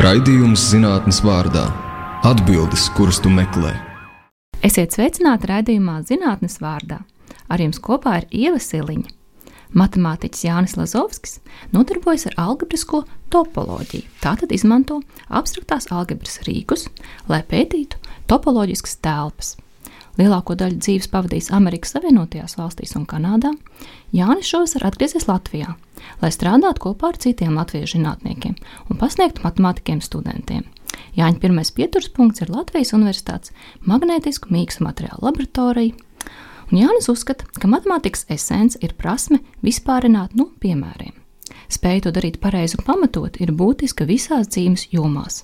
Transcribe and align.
Raidījums 0.00 0.70
zinātnes 0.70 1.18
vārdā- 1.20 1.66
atbildes, 2.30 2.86
kuras 2.96 3.18
tu 3.20 3.28
meklē. 3.28 3.74
Esiet 4.64 4.94
sveicināti 4.96 5.50
raidījumā 5.50 5.98
zinātnes 6.08 6.56
vārdā. 6.64 7.02
Ar 7.50 7.60
jums 7.60 7.76
kopā 7.76 8.22
ir 8.22 8.26
Ieva 8.32 8.56
Siliņa. 8.56 9.10
Matemātiķis 9.76 10.46
Jānis 10.46 10.76
Lazovskis 10.80 11.40
nodarbojas 11.76 12.24
ar 12.30 12.38
algebrisko 12.38 13.04
topoloģiju. 13.28 14.08
Tātad 14.22 14.48
izmanto 14.56 15.02
abstraktās 15.28 15.90
algebras 15.92 16.40
rīkus, 16.48 16.88
lai 17.28 17.42
pētītu 17.42 18.00
topoloģiskas 18.32 18.96
telpas. 18.96 19.56
Lielāko 20.20 20.54
daļu 20.60 20.76
dzīves 20.76 21.08
pavadījis 21.08 21.48
Amerikas 21.56 21.94
Savienotajās 21.94 22.58
valstīs 22.58 22.92
un 22.98 23.06
Kanādā, 23.08 23.54
Jānis 24.12 24.50
šovasar 24.50 24.84
atgriezies 24.90 25.24
Latvijā, 25.24 25.72
lai 26.20 26.30
strādātu 26.34 26.84
kopā 26.88 27.14
ar 27.14 27.20
citiem 27.22 27.56
latviešu 27.56 27.96
zinātniekiem 27.96 28.58
un 28.92 29.00
pasniegtu 29.00 29.44
matemātikiem 29.46 30.02
studentiem. 30.04 30.66
Jāņa 31.16 31.40
pirmais 31.40 31.72
pieturas 31.72 32.10
punkts 32.12 32.44
ir 32.44 32.52
Latvijas 32.52 32.92
Universitātes 32.96 33.52
magnētisku 33.88 34.52
mīkstu 34.52 34.84
materiālu 34.84 35.24
laboratorija. 35.24 35.96
Un 36.72 36.78
Jānis 36.80 37.08
uzskata, 37.12 37.48
ka 37.56 37.68
matemātikas 37.68 38.26
esence 38.32 38.80
ir 38.84 38.94
prasme 38.96 39.40
vispārināt 39.64 40.36
no 40.36 40.50
piemēriem. 40.60 41.16
Spēja 41.72 42.06
to 42.06 42.12
darīt 42.16 42.38
pareizi 42.40 42.78
un 42.78 42.84
pamatot 42.84 43.38
ir 43.40 43.52
būtiska 43.56 44.04
visās 44.08 44.48
dzīves 44.52 44.90
jomās. 44.92 45.42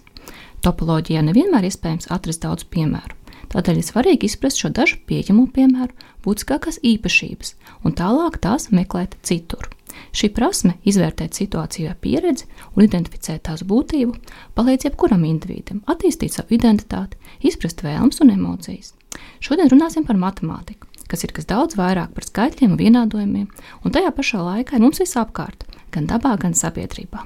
Topoloģijā 0.64 1.22
nevienmēr 1.24 1.68
iespējams 1.68 2.10
atrast 2.12 2.44
daudz 2.44 2.68
piemēru. 2.68 3.17
Tādēļ 3.52 3.80
ir 3.80 3.86
svarīgi 3.86 4.28
izprast 4.28 4.60
šo 4.60 4.68
dažu 4.76 4.98
pieejamo 5.08 5.46
piemēru, 5.54 5.94
būtiskākās 6.24 6.80
īpašības 6.84 7.54
un 7.86 7.96
tālāk 7.96 8.36
tās 8.44 8.68
meklēt 8.74 9.16
citur. 9.24 9.70
Šī 10.12 10.30
prasme 10.34 10.76
izvērtēt 10.88 11.36
situāciju 11.38 11.90
ar 11.90 11.96
pieredzi 12.00 12.46
un 12.74 12.84
identificēt 12.84 13.46
tās 13.48 13.64
būtību 13.68 14.14
palīdz 14.58 14.88
jebkuram 14.88 15.24
individam 15.28 15.80
attīstīt 15.90 16.36
savu 16.36 16.56
identitāti, 16.58 17.18
izprast 17.44 17.82
vēlmes 17.84 18.20
un 18.24 18.34
emocijas. 18.34 18.92
Šodien 19.40 19.70
runāsim 19.72 20.04
par 20.06 20.20
matemātiku, 20.20 20.86
kas 21.08 21.24
ir 21.24 21.32
kas 21.36 21.48
daudz 21.48 21.78
vairāk 21.78 22.12
par 22.14 22.26
skaitļiem 22.28 22.76
un 22.76 22.82
vienādojumiem, 22.82 23.48
un 23.82 23.94
tajā 23.94 24.12
pašā 24.14 24.42
laikā 24.44 24.76
ir 24.76 24.84
mums 24.84 25.00
visapkārt, 25.02 25.64
gan 25.94 26.06
dabā, 26.10 26.36
gan 26.40 26.54
sabiedrībā. 26.58 27.24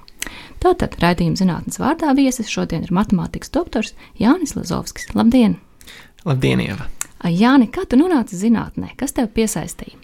Tātad 0.63 0.95
raidījuma 1.03 1.41
zinātnes 1.41 1.83
vārdā 1.83 2.15
viesis 2.17 2.51
šodien 2.53 2.87
ir 2.87 2.95
matemātikas 2.95 3.53
doktors 3.53 3.93
Jānis 4.23 4.55
Lazovskis. 4.57 5.11
Labdien! 5.19 5.59
Labdien, 6.23 6.61
Ieva! 6.63 6.87
Jāni, 7.27 7.67
kā 7.71 7.83
tu 7.87 7.99
nonāci 7.99 8.39
zinātnē? 8.39 8.93
Kas 8.99 9.15
tev 9.15 9.31
piesaistīja? 9.35 9.99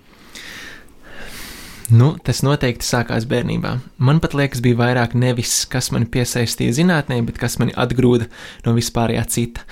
Nu, 1.95 2.11
tas 2.21 2.43
noteikti 2.45 2.85
sākās 2.85 3.25
bērnībā. 3.31 3.71
Man 4.05 4.19
pat 4.21 4.35
liekas, 4.37 4.61
bija 4.65 4.77
vairāk 4.81 5.15
nevis 5.17 5.63
kas 5.71 5.89
mani 5.95 6.09
piesaistīja 6.11 6.75
zinātnē, 6.77 7.21
bet 7.27 7.39
kas 7.41 7.57
mani 7.63 7.73
atgrūda 7.79 8.27
no 8.67 8.75
vispārējā 8.77 9.23
cita. 9.31 9.65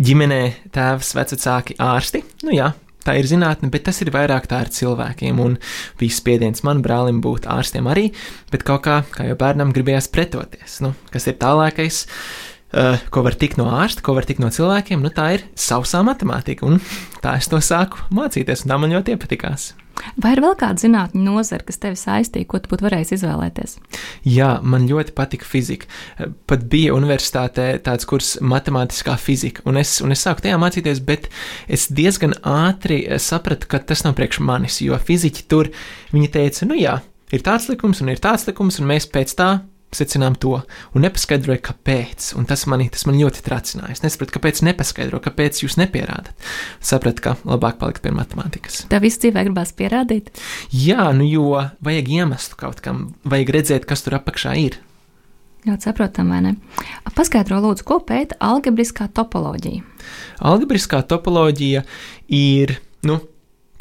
Ģimenē 0.00 0.40
tēvs, 0.74 1.12
vecāki, 1.14 1.76
ārsti. 1.84 2.24
Nu 2.42 2.56
jā, 2.56 2.72
tā 3.06 3.18
ir 3.20 3.28
zinātne, 3.28 3.70
bet 3.72 3.84
tas 3.86 4.00
ir 4.02 4.10
vairāk 4.14 4.48
tā 4.50 4.62
ar 4.64 4.72
cilvēkiem. 4.72 5.40
Un 5.44 5.58
bija 6.00 6.16
spiediens 6.16 6.64
man 6.66 6.80
brālim 6.82 7.20
būt 7.22 7.46
ārstiem 7.52 7.92
arī, 7.92 8.08
bet 8.50 8.64
kaut 8.66 8.86
kā, 8.88 9.02
kā 9.14 9.28
jau 9.28 9.36
bērnam, 9.38 9.76
gribējās 9.76 10.10
pretoties. 10.12 10.80
Nu, 10.82 10.96
kas 11.12 11.28
ir 11.28 11.38
tālākais? 11.44 12.06
Uh, 12.72 12.96
ko 13.12 13.20
var 13.26 13.36
tikt 13.36 13.58
no 13.60 13.68
ārsta, 13.68 14.00
ko 14.04 14.16
var 14.16 14.24
tikt 14.24 14.40
no 14.40 14.48
cilvēkiem, 14.52 15.02
nu 15.04 15.12
tā 15.12 15.28
ir 15.36 15.46
sausā 15.58 16.00
matemātika. 16.06 16.64
Un 16.64 16.80
tā 17.20 17.36
es 17.36 17.50
to 17.52 17.60
sāku 17.60 18.00
mācīties, 18.16 18.64
un 18.64 18.72
tā 18.72 18.80
man 18.80 18.94
ļoti 18.96 19.16
iepatikās. 19.16 19.72
Vai 20.20 20.32
ir 20.34 20.40
vēl 20.42 20.54
kāda 20.58 20.80
zinātņu 20.82 21.20
nozara, 21.22 21.64
kas 21.66 21.78
tevi 21.82 21.98
saistīja, 21.98 22.48
ko 22.48 22.58
tu 22.62 22.70
būtu 22.72 22.86
varējis 22.86 23.12
izvēlēties? 23.18 23.76
Jā, 24.28 24.54
man 24.64 24.86
ļoti 24.90 25.14
patika 25.16 25.46
fizika. 25.46 25.88
Pat 26.48 26.64
bija 26.72 26.94
universitātē 26.96 27.68
tāds 27.84 28.08
kurs 28.08 28.34
matemātiskā 28.40 29.18
fizika, 29.20 29.64
un 29.68 29.78
es, 29.80 29.98
un 30.04 30.14
es 30.14 30.24
sāku 30.24 30.44
tajā 30.46 30.58
mācīties, 30.60 31.02
bet 31.06 31.28
es 31.68 31.88
diezgan 31.92 32.34
ātri 32.40 33.04
sapratu, 33.22 33.68
ka 33.70 33.82
tas 33.92 34.04
nav 34.06 34.16
priekš 34.18 34.40
manis, 34.44 34.80
jo 34.84 34.98
fiziķi 34.98 35.46
tur 35.50 35.70
viņi 36.14 36.32
teica, 36.34 36.68
nu 36.70 36.78
jā, 36.78 36.98
ir 37.32 37.44
tāds 37.44 37.68
likums 37.70 38.02
un 38.02 38.12
ir 38.12 38.22
tāds 38.22 38.48
likums, 38.48 38.80
un 38.80 38.90
mēs 38.90 39.08
pēc 39.12 39.36
tā 39.38 39.52
secinām 39.96 40.36
to 40.40 40.58
un 40.92 41.04
nepaskaidroju, 41.04 41.62
kāpēc. 41.68 42.32
Un 42.38 42.46
tas 42.48 42.64
man, 42.70 42.84
tas 42.92 43.04
man 43.08 43.18
ļoti 43.20 43.44
tracināja. 43.46 43.96
Es 43.96 44.04
nesapratu, 44.04 44.36
kāpēc 44.36 44.62
nepaskaidro, 44.66 45.20
kāpēc 45.24 45.62
jūs 45.64 45.78
nepierādat. 45.80 46.32
Sapratu, 46.84 47.24
ka 47.24 47.34
labāk 47.48 47.80
palikt 47.82 48.04
pie 48.04 48.14
matemātikas. 48.16 48.84
Tev 48.92 49.04
viss 49.06 49.20
dzīvē 49.22 49.46
gribās 49.48 49.74
pierādīt? 49.76 50.32
Jā, 50.74 51.10
nu 51.16 51.26
jo 51.28 51.50
vajag 51.84 52.14
iemeslu 52.20 52.58
kaut 52.60 52.80
kam, 52.84 53.10
vajag 53.28 53.52
redzēt, 53.58 53.88
kas 53.88 54.04
tur 54.06 54.18
apakšā 54.20 54.56
ir. 54.62 54.80
Ļoti 55.62 55.86
saprotam, 55.86 56.32
vai 56.32 56.40
ne? 56.42 56.56
Paskaidro, 57.14 57.60
lūdzu, 57.62 57.84
ko 57.86 58.00
pēta 58.02 58.34
algebriskā 58.42 59.06
topoloģija. 59.14 59.84
Algebriskā 60.42 61.04
topoloģija 61.06 61.84
ir, 62.34 62.74
nu, 63.06 63.20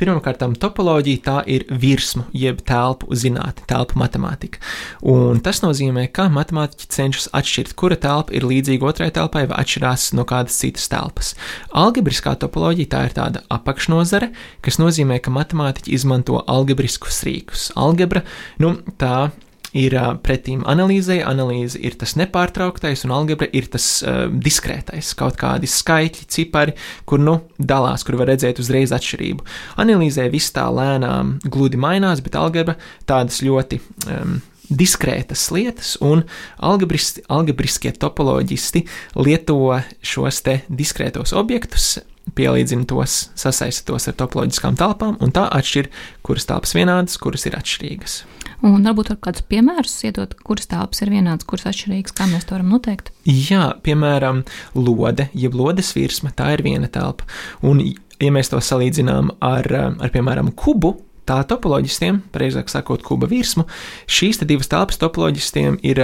Pirmkārt, 0.01 0.41
topoloģija 0.57 1.21
tā 1.21 1.35
ir 1.45 1.67
virsmu, 1.69 2.23
jeb 2.33 2.63
telpu 2.65 3.13
zinātne, 3.13 3.67
telpu 3.69 3.99
matemātika. 4.01 4.57
Un 5.05 5.37
tas 5.45 5.59
nozīmē, 5.61 6.07
ka 6.09 6.25
matemātiķi 6.33 6.89
cenšas 6.95 7.29
atšķirt, 7.37 7.75
kura 7.77 7.99
telpa 8.01 8.33
ir 8.33 8.47
līdzīga 8.49 8.87
otrai 8.89 9.11
telpai 9.13 9.43
vai 9.51 9.59
atšķirās 9.61 10.07
no 10.17 10.25
kādas 10.25 10.57
citas 10.57 10.89
telpas. 10.89 11.35
Algebriskā 11.77 12.33
topoloģija 12.41 12.89
tā 12.95 13.03
ir 13.05 13.15
tāda 13.19 13.45
apakšnodare, 13.53 14.31
kas 14.65 14.81
nozīmē, 14.81 15.21
ka 15.21 15.33
matemātiķi 15.37 15.93
izmanto 15.93 16.41
algebriskus 16.49 17.21
rīkus. 17.27 17.69
Algebra, 17.77 18.25
nu, 18.57 18.79
tā 18.97 19.29
ir 19.29 19.50
uh, 19.95 20.11
pretīm 20.23 20.65
analīzei. 20.69 21.21
Analīze 21.23 21.79
ir 21.79 21.95
tas 21.99 22.15
nepārtrauktais, 22.19 23.05
un 23.07 23.15
algebra 23.15 23.47
ir 23.55 23.69
tas 23.71 23.87
uh, 24.03 24.25
diskrētais, 24.31 25.13
kaut 25.19 25.39
kādi 25.39 25.69
skaitļi, 25.71 26.27
cipari, 26.31 26.75
kur 27.07 27.23
nu 27.23 27.39
dalās, 27.57 28.05
kur 28.07 28.19
var 28.21 28.31
redzēt 28.33 28.61
uzreiz 28.63 28.93
atšķirību. 28.95 29.47
Analīzē 29.81 30.27
viss 30.33 30.53
tā 30.55 30.67
lēnām, 30.71 31.37
gludi 31.47 31.79
mainās, 31.81 32.23
bet 32.23 32.39
algebra 32.39 32.77
tādas 33.09 33.41
ļoti. 33.45 33.81
Um, 34.07 34.39
diskrētas 34.71 35.49
lietas, 35.51 35.97
un 35.99 36.21
algebriskie 36.63 37.91
topoloģisti 37.91 38.85
lieto 39.19 39.57
šos 39.99 40.39
te 40.45 40.61
diskrētos 40.71 41.35
objektus, 41.35 41.97
pielīdzina 42.37 42.87
tos, 42.89 43.29
sasaista 43.39 43.91
tos 43.91 44.07
ar 44.09 44.17
topoloģiskām 44.19 44.77
telpām, 44.79 45.17
un 45.23 45.33
tā 45.35 45.47
atšķir, 45.59 45.89
kuras 46.25 46.47
telpas 46.49 46.75
vienādas, 46.77 47.19
kuras 47.21 47.47
ir 47.49 47.57
atšķirīgas. 47.59 48.21
Un 48.65 48.85
varbūt 48.85 49.13
ar 49.13 49.17
kādus 49.25 49.45
piemērus 49.49 49.95
iedot, 50.05 50.35
kuras 50.45 50.69
telpas 50.69 51.01
ir 51.01 51.09
vienādas, 51.13 51.47
kuras 51.49 51.65
atšķirīgas, 51.71 52.13
kā 52.17 52.27
mēs 52.29 52.45
to 52.45 52.57
varam 52.57 52.69
noteikt? 52.75 53.09
Jā, 53.25 53.71
piemēram, 53.85 54.43
lode, 54.77 55.31
jeb 55.33 55.57
lodes 55.57 55.93
virsma, 55.97 56.33
tā 56.37 56.51
ir 56.55 56.65
viena 56.65 56.89
telpa. 56.91 57.25
Un, 57.65 57.81
ja 58.21 58.33
mēs 58.33 58.53
to 58.53 58.61
salīdzinām 58.61 59.33
ar, 59.41 59.71
ar 59.97 60.13
piemēram, 60.13 60.53
kubu, 60.57 60.93
tā 61.29 61.37
topoloģistiem, 61.47 62.21
precīzāk 62.33 62.71
sakot, 62.71 63.03
kuba 63.05 63.29
virsmu, 63.31 63.67
šīs 64.09 64.41
divas 64.47 64.71
telpas 64.71 64.99
topoloģistiem 65.01 65.79
ir, 65.87 66.01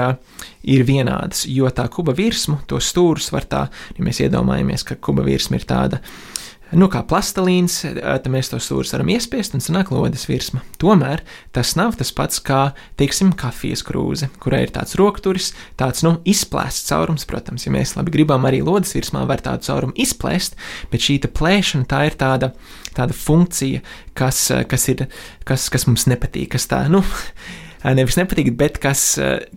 ir 0.64 0.88
vienādas, 0.88 1.46
jo 1.50 1.70
tā 1.74 1.88
kuba 1.94 2.16
virsmu, 2.18 2.62
to 2.70 2.82
stūrus 2.84 3.32
var 3.34 3.48
tā, 3.50 3.68
ja 3.98 4.06
mēs 4.06 4.22
iedomājamies, 4.26 4.86
ka 4.88 5.00
kuba 5.02 5.26
virsma 5.28 5.60
ir 5.60 5.68
tāda 5.68 6.02
nu, 6.76 6.88
kā 6.92 7.04
plastelīns, 7.08 7.80
tad 7.98 8.28
mēs 8.32 8.52
to 8.52 8.60
stūri 8.64 8.90
varam 8.92 9.12
iespiest 9.14 9.56
un 9.56 9.64
sanāk 9.64 9.92
lodes 9.94 10.26
virsma. 10.28 10.64
Tomēr 10.82 11.24
tas 11.56 11.76
nav 11.80 11.96
tas 12.00 12.12
pats 12.16 12.42
kā, 12.44 12.74
teiksim, 13.00 13.32
kafijas 13.38 13.86
krūze, 13.88 14.30
kurai 14.44 14.66
ir 14.66 14.74
tāds 14.76 14.98
rokturis, 15.00 15.54
tāds, 15.80 16.04
nu, 16.08 16.18
izplēsts 16.28 16.90
caurums, 16.90 17.28
protams, 17.30 17.68
ja 17.68 17.74
mēs 17.74 17.96
labi 17.98 18.14
gribam 18.18 18.48
arī 18.50 18.64
lodes 18.66 18.96
virsmā 18.98 19.24
var 19.30 19.44
tādu 19.46 19.68
caurumu 19.70 19.96
izplēst, 20.00 20.58
bet 20.92 21.06
šī 21.08 21.20
plēšana 21.28 21.88
tā 21.90 22.04
ir 22.10 22.18
tāda, 22.20 22.52
tāda 22.98 23.16
funkcija, 23.16 23.84
kas, 24.18 24.48
kas 24.68 24.90
ir, 24.94 25.08
kas, 25.48 25.70
kas 25.74 25.88
mums 25.90 26.08
nepatīk, 26.10 26.54
kas 26.56 26.68
tā, 26.72 26.84
nu, 26.92 27.04
nevis 27.84 28.18
nepatīk, 28.20 28.54
bet 28.58 28.80
kas, 28.84 29.04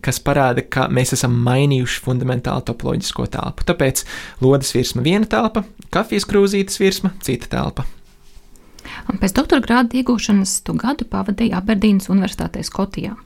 kas 0.04 0.20
parāda, 0.25 0.64
ka 0.64 0.89
mēs 0.92 1.15
esam 1.16 1.39
mainījuši 1.47 2.03
fundamentāli 2.04 2.66
topoloģisko 2.68 3.28
telpu. 3.36 3.66
Tāpēc 3.71 4.04
lodes 4.44 4.74
virsma 4.77 5.04
viena 5.06 5.28
telpa, 5.30 5.65
kafijas 5.94 6.28
krūzītes 6.28 6.80
virsma 6.83 7.15
cita 7.24 7.50
telpa. 7.56 7.86
Un 9.10 9.18
pēc 9.21 9.34
doktora 9.36 9.62
grāda 9.65 9.98
iegūšanas 10.00 10.60
tu 10.66 10.74
gadu 10.78 11.06
pavadīji 11.09 11.54
Aberdīnas 11.56 12.10
Universitātē 12.12 12.62
Skotijā. 12.66 13.16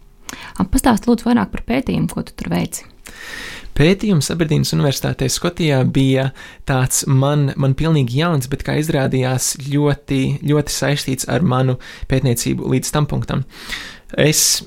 Pastāst 0.71 1.07
lūdzu 1.09 1.29
vairāk 1.29 1.53
par 1.53 1.65
pētījumu, 1.69 2.11
ko 2.11 2.25
tu 2.27 2.35
tur 2.37 2.51
veici. 2.53 2.87
Pētījums 3.75 4.31
Aberdīnas 4.31 4.71
Universitātē 4.77 5.27
Skotijā 5.31 5.81
bija 5.91 6.29
tāds 6.69 7.03
man, 7.11 7.49
man 7.59 7.75
pilnīgi 7.75 8.21
jauns, 8.21 8.47
bet 8.51 8.63
kā 8.67 8.77
izrādījās 8.79 9.57
ļoti, 9.67 10.21
ļoti 10.47 10.75
saistīts 10.75 11.27
ar 11.31 11.43
manu 11.43 11.81
pētniecību 12.11 12.71
līdz 12.71 12.95
tam 12.95 13.09
punktam. 13.11 13.43
Es 14.15 14.63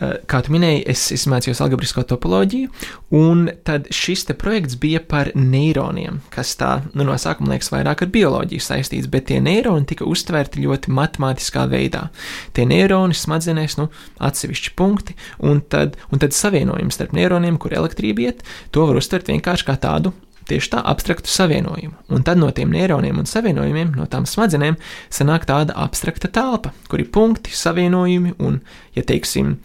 kā 0.00 0.40
tu 0.42 0.52
minēji, 0.54 0.82
es, 0.90 1.04
es 1.14 1.26
mācījos 1.30 1.60
algebrisko 1.62 2.02
topoloģiju, 2.10 2.70
un 3.14 3.46
tad 3.66 3.86
šis 3.94 4.26
projekts 4.40 4.78
bija 4.80 5.00
par 5.00 5.30
neironiem, 5.38 6.20
kas 6.34 6.54
tā 6.58 6.72
nu, 6.92 7.06
no 7.06 7.14
sākuma 7.20 7.54
liekas 7.54 7.70
vairāk 7.70 8.02
ar 8.02 8.10
bioloģiju 8.14 8.64
saistīts, 8.64 9.10
bet 9.10 9.28
tie 9.30 9.40
neironi 9.44 9.86
tika 9.90 10.08
uztverti 10.08 10.64
ļoti 10.64 10.94
matemātiskā 10.94 11.68
veidā. 11.70 12.08
Tie 12.56 12.66
neironi 12.66 13.14
smadzenēs, 13.14 13.78
nu, 13.78 13.88
atsevišķi 14.18 14.74
punkti, 14.78 15.16
un 15.46 15.62
tad, 15.70 15.98
un 16.10 16.22
tad 16.22 16.34
savienojums 16.34 16.98
starp 16.98 17.14
neironiem, 17.16 17.60
kur 17.62 17.76
elektrība 17.76 18.28
iet, 18.28 18.46
to 18.74 18.88
var 18.88 18.98
uztvert 18.98 19.30
vienkārši 19.30 19.70
kā 19.70 19.78
tādu 19.78 20.14
tieši 20.48 20.70
tā 20.74 20.82
abstraktu 20.84 21.30
savienojumu. 21.32 21.96
Un 22.12 22.24
tad 22.26 22.40
no 22.40 22.50
tiem 22.54 22.72
neironiem 22.74 23.18
un 23.22 23.28
savienojumiem, 23.28 23.94
no 23.98 24.06
tām 24.10 24.26
smadzenēm, 24.28 24.78
sanāk 25.12 25.46
tāda 25.48 25.76
abstrakta 25.84 26.30
telpa, 26.32 26.74
kur 26.90 27.02
ir 27.02 27.10
punkti, 27.14 27.54
savienojumi, 27.56 28.34
un, 28.44 28.60
ja 28.96 29.04
teiksim, 29.06 29.56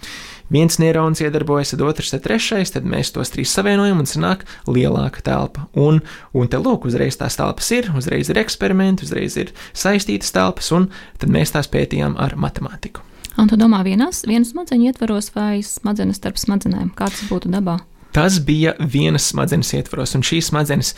viens 0.53 0.79
neirons 0.81 1.21
iedarbojas, 1.23 1.73
tad 1.73 1.83
otrs 1.85 2.13
ir 2.15 2.23
trešais, 2.25 2.73
tad 2.75 2.87
mēs 2.89 3.13
tos 3.15 3.33
trīs 3.33 3.53
savienojam 3.55 4.01
un 4.01 4.09
sanāk 4.09 4.45
lielāka 4.69 5.23
telpa. 5.25 5.67
Un, 5.77 6.01
un 6.33 6.49
te 6.49 6.61
lūk, 6.61 6.87
uzreiz 6.89 7.19
tās 7.19 7.37
telpas 7.39 7.69
ir, 7.75 7.91
uzreiz 7.97 8.31
ir 8.31 8.41
eksperimenti, 8.41 9.05
uzreiz 9.07 9.37
ir 9.39 9.53
saistītas 9.73 10.33
telpas, 10.35 10.71
un 10.75 10.89
tad 11.21 11.31
mēs 11.33 11.55
tās 11.55 11.69
pētījām 11.71 12.17
ar 12.21 12.37
matemātiku. 12.39 13.05
Un 13.39 13.47
tu 13.47 13.55
domā, 13.55 13.83
vienas, 13.85 14.25
vienas 14.27 14.49
smadzeņu 14.51 14.89
ietvaros 14.89 15.29
vai 15.31 15.61
smadzenes 15.63 16.17
starp 16.19 16.39
smadzenēm? 16.41 16.89
Kā 16.97 17.07
tas 17.07 17.23
būtu 17.29 17.51
dabā? 17.53 17.77
Tas 18.15 18.39
bija 18.45 18.73
vienas 18.79 19.29
smadzenes 19.29 19.73
ietvaros, 19.77 20.15
un 20.17 20.25
šīs 20.25 20.49
smadzenes, 20.49 20.93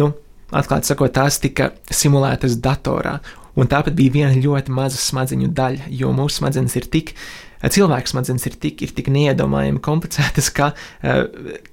nu, 0.00 0.10
atklāti 0.50 0.90
sakot, 0.90 1.14
tās 1.14 1.40
tika 1.42 1.70
simulētas 1.90 2.58
datorā. 2.62 3.18
Un 3.56 3.70
tāpat 3.72 3.94
bija 3.96 4.12
viena 4.12 4.36
ļoti 4.36 4.72
maza 4.74 4.98
smadzeņu 5.00 5.48
daļa, 5.56 5.90
jo 5.96 6.10
mūsu 6.12 6.42
smadzenes 6.42 6.76
ir 6.76 6.88
tik 6.92 7.14
cilvēka 7.62 8.10
smadzenes 8.10 8.46
ir 8.48 8.56
tik, 8.60 8.82
ir 8.84 8.92
tik 8.96 9.08
neiedomājami 9.12 9.80
komplicētas, 9.84 10.50
ka 10.56 10.70
uh, 10.72 11.24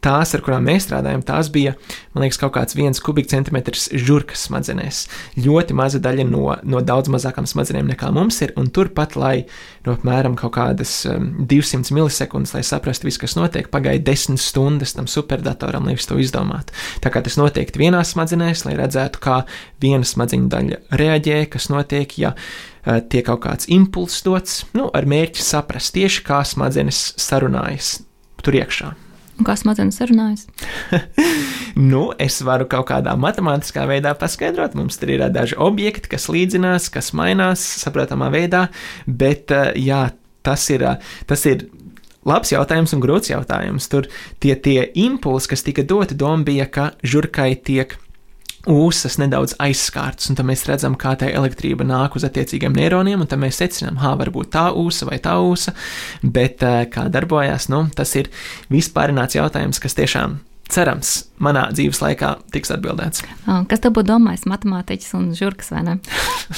tās, 0.03 0.33
ar 0.35 0.44
kurām 0.45 0.65
mēs 0.68 0.88
strādājam, 0.88 1.24
tās 1.25 1.51
bija, 1.53 1.75
man 2.15 2.25
liekas, 2.25 2.39
kaut 2.41 2.56
kāds 2.57 2.77
viens 2.77 3.01
kubikcentimetrs 3.03 3.89
žurkas 4.00 4.47
smadzenēs. 4.47 5.03
Ļoti 5.44 5.77
maza 5.77 6.01
daļa 6.03 6.27
no, 6.30 6.45
no 6.63 6.83
daudz 6.85 7.12
mazākām 7.13 7.47
smadzenēm 7.50 7.91
nekā 7.94 8.12
mums 8.15 8.39
ir, 8.45 8.56
un 8.59 8.71
turpat, 8.74 9.18
lai 9.19 9.45
no 9.88 9.97
apmēram 9.97 10.38
kaut 10.39 10.56
kādas 10.57 10.95
um, 11.09 11.31
200 11.50 11.95
milisekundes, 11.95 12.56
lai 12.56 12.63
saprastu 12.68 13.09
visu, 13.09 13.21
kas 13.24 13.38
notiek, 13.39 13.69
pagāja 13.74 14.01
10 14.03 14.41
stundas 14.41 14.95
tam 14.97 15.09
superdatoram, 15.12 15.88
lai 15.88 15.97
visu 15.97 16.13
to 16.13 16.19
izdomātu. 16.24 16.75
Tā 17.03 17.13
kā 17.13 17.24
tas 17.25 17.38
notiek 17.39 17.71
vienā 17.77 18.03
smadzenēs, 18.07 18.65
lai 18.68 18.77
redzētu, 18.80 19.24
kā 19.24 19.41
viena 19.83 20.07
smadzeņu 20.07 20.51
daļa 20.53 20.83
reaģē, 21.00 21.41
kas 21.53 21.71
notiek, 21.74 22.18
ja 22.21 22.33
Eh, 22.33 22.73
tiek 22.83 23.25
kaut 23.27 23.44
kāds 23.45 23.69
impulss 23.71 24.25
dots, 24.25 24.63
nu, 24.75 24.89
ar 24.94 25.07
mērķi 25.09 25.44
saprast 25.44 25.95
tieši, 25.95 26.25
kā 26.27 26.41
smadzenes 26.47 27.13
sarunājas 27.21 28.01
tur 28.44 28.59
iekšā. 28.59 28.91
Un 29.39 29.47
kā 29.47 29.56
smadzenes 29.57 29.97
sarunājas? 29.97 30.45
nu, 31.91 32.03
es 32.21 32.38
varu 32.45 32.68
kaut 32.69 32.85
kādā 32.91 33.15
matemātiskā 33.18 33.88
veidā 33.89 34.13
paskaidrot. 34.19 34.75
Mums 34.77 35.00
tur 35.01 35.13
ir 35.15 35.24
daži 35.33 35.57
objekti, 35.57 36.12
kas 36.12 36.30
līdzinās, 36.30 36.91
kas 36.94 37.13
mainās 37.18 37.63
saprotamā 37.81 38.30
veidā, 38.33 38.68
bet 39.07 39.53
eh, 39.56 39.71
jā, 39.81 40.06
tas 40.45 40.68
ir, 40.74 40.85
eh, 40.85 41.15
tas 41.30 41.47
ir 41.50 41.65
labs 42.30 42.53
jautājums 42.53 42.94
un 42.94 43.01
grūts 43.03 43.33
jautājums. 43.33 43.89
Tur 43.89 44.07
tie, 44.44 44.53
tie 44.53 44.85
impulsi, 45.01 45.50
kas 45.56 45.65
tika 45.65 45.85
doti, 45.88 46.18
doma 46.19 46.45
bija, 46.45 46.69
ka 46.69 46.91
žurkai 47.01 47.56
tiek 47.57 47.97
ūsas 48.69 49.18
nedaudz 49.19 49.57
aizskārtas, 49.62 50.30
un 50.31 50.39
tad 50.39 50.48
mēs 50.48 50.63
redzam, 50.69 50.95
kā 51.00 51.15
tā 51.19 51.27
elektrība 51.33 51.86
nāk 51.88 52.15
uz 52.15 52.24
attiecīgiem 52.27 52.75
neironiem, 52.77 53.24
un 53.24 53.30
tad 53.30 53.42
mēs 53.42 53.60
secinām, 53.60 54.00
ha, 54.04 54.13
varbūt 54.19 54.54
tā 54.56 54.69
ūsa 54.80 55.10
vai 55.10 55.19
tā 55.24 55.36
ūsa, 55.44 55.75
bet 56.24 56.63
eh, 56.63 56.86
kā 56.92 57.10
darbojās, 57.12 57.68
nu, 57.74 57.86
tas 57.95 58.15
ir 58.19 58.31
vispārināts 58.71 59.39
jautājums, 59.39 59.83
kas 59.83 60.00
tiešām 60.00 60.39
cerams, 60.74 61.12
manā 61.44 61.68
dzīves 61.75 62.00
laikā 62.01 62.30
tiks 62.54 62.71
atbildēts. 62.74 63.25
Kas 63.69 63.83
tev 63.83 63.94
būtu 63.98 64.10
domājis, 64.13 64.48
matemātiķis 64.50 65.12
un 65.19 65.27
žurkas 65.38 65.74
vai 65.74 65.83
ne? 65.89 65.98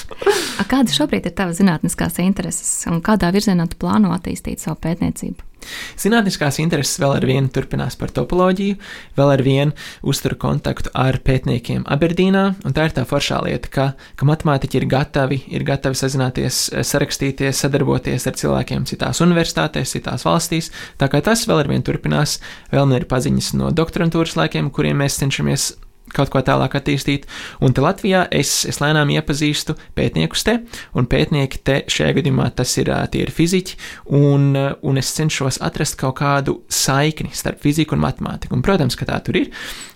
Kāda 0.72 0.94
šobrīd 0.94 1.28
ir 1.28 1.36
tava 1.36 1.56
zinātniskās 1.58 2.22
intereses 2.24 2.72
un 2.92 3.02
kādā 3.06 3.32
virzienā 3.36 3.68
tu 3.72 3.80
plāno 3.82 4.14
attīstīt 4.16 4.64
savu 4.64 4.80
pētniecību? 4.86 5.55
Zinātniskās 6.02 6.60
intereses 6.64 7.00
vēl 7.02 7.16
ar 7.18 7.28
vienu 7.28 7.52
turpinās 7.54 7.98
par 8.00 8.14
topoloģiju, 8.16 8.78
vēl 9.18 9.34
ar 9.36 9.44
vienu 9.46 9.76
uzturu 10.06 10.38
kontaktu 10.42 10.92
ar 10.98 11.20
pētniekiem 11.26 11.86
Aberdīnā, 11.92 12.46
un 12.66 12.76
tā 12.76 12.88
ir 12.90 12.96
tā 12.96 13.06
foršā 13.08 13.42
lieta, 13.46 13.72
ka, 13.72 13.88
ka 14.20 14.30
matemātiķi 14.30 14.82
ir 14.82 14.88
gatavi, 14.92 15.42
ir 15.54 15.66
gatavi 15.68 16.00
sazināties, 16.00 16.62
sarakstīties, 16.88 17.64
sadarboties 17.66 18.28
ar 18.30 18.38
cilvēkiem 18.42 18.86
citās 18.90 19.24
universitātēs, 19.26 19.96
citās 19.98 20.26
valstīs, 20.28 20.72
tā 21.02 21.10
kā 21.12 21.24
tas 21.26 21.48
vēl 21.50 21.64
ar 21.64 21.72
vienu 21.72 21.86
turpinās, 21.86 22.40
vēl 22.74 22.86
man 22.90 23.00
ir 23.00 23.10
paziņas 23.10 23.54
no 23.60 23.72
doktorantūras 23.76 24.38
laikiem, 24.40 24.72
kuriem 24.74 25.04
mēs 25.04 25.20
cenšamies 25.22 25.74
kaut 26.16 26.32
ko 26.34 26.42
tālāk 26.46 26.78
attīstīt. 26.80 27.28
Un 27.64 27.76
te 27.76 27.84
Latvijā 27.84 28.26
es, 28.34 28.54
es 28.70 28.82
lēnām 28.84 29.12
iepazīstu 29.16 29.78
pētniekus 29.98 30.46
te, 30.48 30.58
un 30.96 31.10
pētnieki 31.12 31.62
te 31.68 31.78
šajā 31.92 32.18
gadījumā 32.20 32.50
tas 32.58 32.74
ir 32.82 32.92
tie 33.12 33.26
ir 33.26 33.34
fiziķi, 33.36 33.78
un, 34.18 34.50
un 34.56 35.02
es 35.02 35.14
cenšos 35.18 35.62
atrast 35.66 36.00
kaut 36.02 36.18
kādu 36.22 36.60
saikni 36.72 37.34
starp 37.36 37.62
fiziku 37.64 37.98
un 37.98 38.06
matemātiku. 38.06 38.56
Un, 38.58 38.66
protams, 38.66 38.98
ka 39.00 39.08
tā 39.10 39.22
tur 39.26 39.40
ir. 39.44 39.52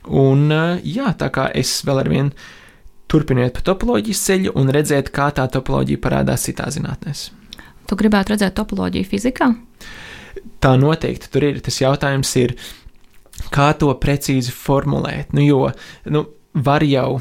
Un 0.09 0.49
jā, 0.83 1.13
tā 1.19 1.31
kā 1.33 1.49
es 1.55 1.79
vēl 1.87 2.03
ar 2.03 2.11
vienu 2.11 2.49
turpiniet 3.09 3.55
pa 3.55 3.65
topoloģijas 3.65 4.21
ceļu 4.27 4.53
un 4.59 4.69
redzēt, 4.73 5.09
kā 5.13 5.31
tā 5.35 5.47
topoloģija 5.51 6.01
parādās 6.03 6.45
citās 6.45 6.77
zinātnēs. 6.77 7.29
Tu 7.89 7.97
gribētu 7.97 8.35
redzēt 8.35 8.53
topoloģiju 8.59 9.09
fizikā? 9.09 9.49
Tā 10.61 10.75
noteikti 10.77 11.31
tur 11.33 11.47
ir. 11.47 11.57
Tas 11.65 11.79
jautājums 11.81 12.29
ir, 12.37 12.53
kā 13.53 13.71
to 13.79 13.91
precīzi 14.01 14.53
formulēt. 14.55 15.33
Nu, 15.35 15.43
jo 15.45 15.61
nu, 16.11 16.25
var 16.53 16.83
jau 16.85 17.19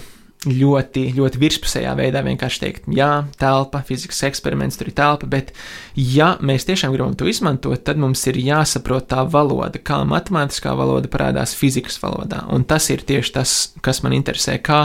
ļoti, 0.52 1.04
ļoti 1.16 1.40
virspusējā 1.40 1.92
veidā 1.98 2.22
vienkārši 2.26 2.60
teikt, 2.62 2.88
jā, 2.94 3.10
telpa, 3.40 3.80
fizikas 3.86 4.20
eksperiments, 4.28 4.78
tur 4.78 4.90
ir 4.90 4.96
telpa, 4.98 5.28
bet, 5.30 5.52
ja 5.96 6.34
mēs 6.44 6.66
tiešām 6.68 6.94
gribam 6.94 7.16
to 7.18 7.28
izmantot, 7.30 7.82
tad 7.86 8.00
mums 8.00 8.24
ir 8.30 8.38
jāsaprot 8.40 9.08
tā 9.10 9.24
valoda, 9.28 9.80
kā 9.80 10.00
matemātiskā 10.08 10.74
valoda 10.78 11.10
parādās 11.12 11.54
fizikas 11.58 11.98
valodā. 12.02 12.44
Un 12.54 12.66
tas 12.68 12.88
ir 12.94 13.04
tieši 13.08 13.34
tas, 13.34 13.56
kas 13.84 14.02
man 14.04 14.16
interesē. 14.16 14.58
Kā, 14.64 14.80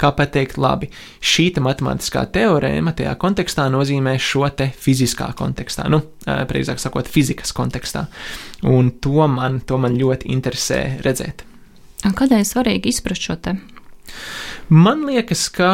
kā 0.00 0.12
pateikt, 0.16 0.58
labi, 0.60 0.90
šī 1.20 1.48
te 1.56 1.64
matemātiskā 1.64 2.26
teorēma 2.34 2.94
tajā 2.98 3.14
kontekstā 3.20 3.68
nozīmē 3.72 4.16
šo 4.22 4.48
te 4.56 4.70
fiziskā 4.74 5.32
kontekstā, 5.38 5.88
nu, 5.92 6.02
precīzāk 6.26 6.82
sakot, 6.82 7.08
fizikas 7.10 7.54
kontekstā. 7.56 8.06
Un 8.68 8.92
to 9.02 9.28
man, 9.30 9.60
to 9.66 9.78
man 9.80 9.96
ļoti 9.98 10.32
interesē 10.34 10.82
redzēt. 11.04 11.44
Kādēļ 12.06 12.44
ir 12.44 12.46
svarīgi 12.46 12.92
izprast 12.92 13.26
šo 13.26 13.34
te 13.42 13.56
Man 14.68 15.06
liekas, 15.08 15.46
ka 15.52 15.70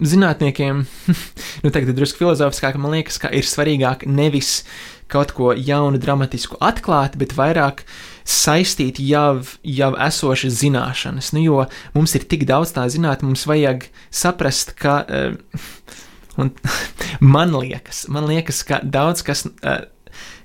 zinātniekiem, 0.00 0.84
nu 1.64 1.72
tagad 1.72 1.92
drusku 1.96 2.24
filozofiskāk, 2.24 2.78
man 2.80 2.96
liekas, 2.96 3.20
ka 3.20 3.30
ir 3.34 3.46
svarīgāk 3.46 4.06
nevis 4.08 4.62
kaut 5.10 5.34
ko 5.34 5.50
jaunu, 5.56 5.98
dramatisku 6.00 6.58
atklāt, 6.62 7.16
bet 7.20 7.34
vairāk 7.36 7.82
saistīt 8.30 9.00
jau, 9.02 9.42
jau 9.66 9.90
esošas 10.06 10.60
zināšanas. 10.60 11.32
Nu, 11.34 11.42
jo 11.42 11.64
mums 11.96 12.14
ir 12.14 12.26
tik 12.30 12.46
daudz 12.48 12.74
tā 12.76 12.86
zināt, 12.92 13.24
mums 13.26 13.46
vajag 13.50 13.88
saprast, 14.14 14.76
ka. 14.78 15.00
Uh, 15.06 15.64
un 16.40 16.54
man 17.34 17.54
liekas, 17.56 18.06
man 18.12 18.30
liekas, 18.30 18.62
ka 18.66 18.80
daudz 18.84 19.26
kas. 19.26 19.46
Uh, 19.60 19.82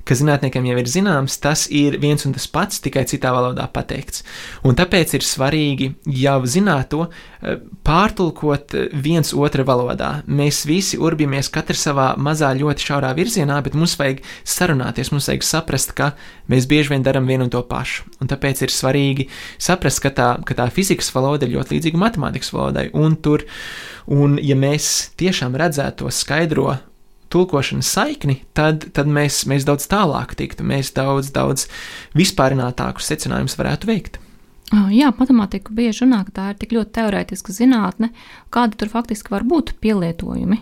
kas 0.06 0.22
zinātniekiem 0.22 0.68
jau 0.70 0.78
ir 0.80 0.90
zināms, 0.90 1.40
tas 1.42 1.66
ir 1.74 1.98
viens 2.02 2.26
un 2.28 2.36
tas 2.36 2.46
pats, 2.52 2.82
tikai 2.84 3.06
citā 3.10 3.32
valodā 3.34 3.66
pateikts. 3.74 4.24
Un 4.66 4.78
tāpēc 4.78 5.16
ir 5.18 5.26
svarīgi 5.26 5.92
jau 6.22 6.38
zināt 6.46 6.92
to, 6.94 7.08
eh, 7.42 7.58
pārtulkot 7.84 8.76
eh, 8.76 8.88
viens 8.94 9.34
otra 9.34 9.66
valodā. 9.66 10.12
Mēs 10.28 10.66
visi 10.70 11.00
urbjamies 11.02 11.50
katrs 11.50 11.88
savā 11.88 12.14
mazā, 12.18 12.54
ļoti 12.54 12.86
šaurā 12.90 13.14
virzienā, 13.18 13.62
bet 13.64 13.74
mums 13.74 13.98
vajag 13.98 14.22
sarunāties, 14.44 15.12
mums 15.12 15.30
vajag 15.32 15.44
saprast, 15.44 15.96
ka 15.98 16.14
mēs 16.50 16.70
bieži 16.70 16.94
vien 16.94 17.04
darām 17.04 17.26
vienu 17.26 17.50
un 17.50 17.54
to 17.54 17.64
pašu. 17.66 18.06
Un 18.22 18.30
tāpēc 18.30 18.62
ir 18.62 18.74
svarīgi 18.74 19.30
saprast, 19.58 20.04
ka 20.06 20.14
tā, 20.14 20.30
ka 20.46 20.54
tā 20.54 20.70
fizikas 20.70 21.10
valoda 21.16 21.46
ir 21.46 21.58
ļoti 21.58 21.80
līdzīga 21.80 21.98
matemātikas 21.98 22.54
valodai. 22.54 22.90
Un, 22.94 23.18
tur, 23.18 23.46
un 24.06 24.38
ja 24.42 24.56
mēs 24.56 25.16
tiešām 25.18 25.58
redzētu 25.58 26.06
to 26.06 26.12
skaidro 26.14 26.76
tulkošanas 27.36 27.92
saikni, 27.98 28.39
tad, 28.58 28.88
tad 28.96 29.10
mēs, 29.12 29.44
mēs 29.51 29.68
daudz 29.68 29.88
tālāk 29.92 30.38
tiktu, 30.39 30.65
mēs 30.68 30.94
daudz, 30.96 31.34
daudz 31.36 31.68
vispārinātākus 32.18 33.12
secinājumus 33.12 33.58
varētu 33.60 33.92
veikt. 33.92 34.22
Jā, 34.74 35.12
matemātika 35.13 35.74
bieži 35.77 36.04
runā, 36.06 36.24
ka 36.25 36.34
tā 36.34 36.46
ir 36.51 36.56
tik 36.62 36.72
ļoti 36.74 36.96
teorētiska 36.98 37.54
zinātne, 37.54 38.10
kāda 38.54 38.80
tur 38.80 38.89
faktiski 38.89 39.36
var 39.36 39.46
būt 39.46 39.75
pielietojumi. 39.84 40.58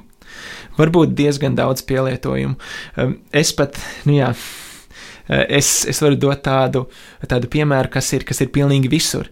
Varbūt 0.76 1.14
diezgan 1.16 1.56
daudz 1.56 1.86
pielietojumu. 1.88 2.58
Es 3.32 3.54
pat, 3.56 3.78
nu 4.08 4.18
jā, 4.18 4.34
Es, 5.28 5.86
es 5.88 6.02
varu 6.04 6.18
dot 6.20 6.42
tādu, 6.44 6.84
tādu 7.32 7.48
piemēru, 7.52 7.88
kas 7.94 8.10
ir, 8.16 8.26
kas 8.28 8.42
ir 8.44 8.50
pilnīgi 8.52 8.90
visur. 8.92 9.30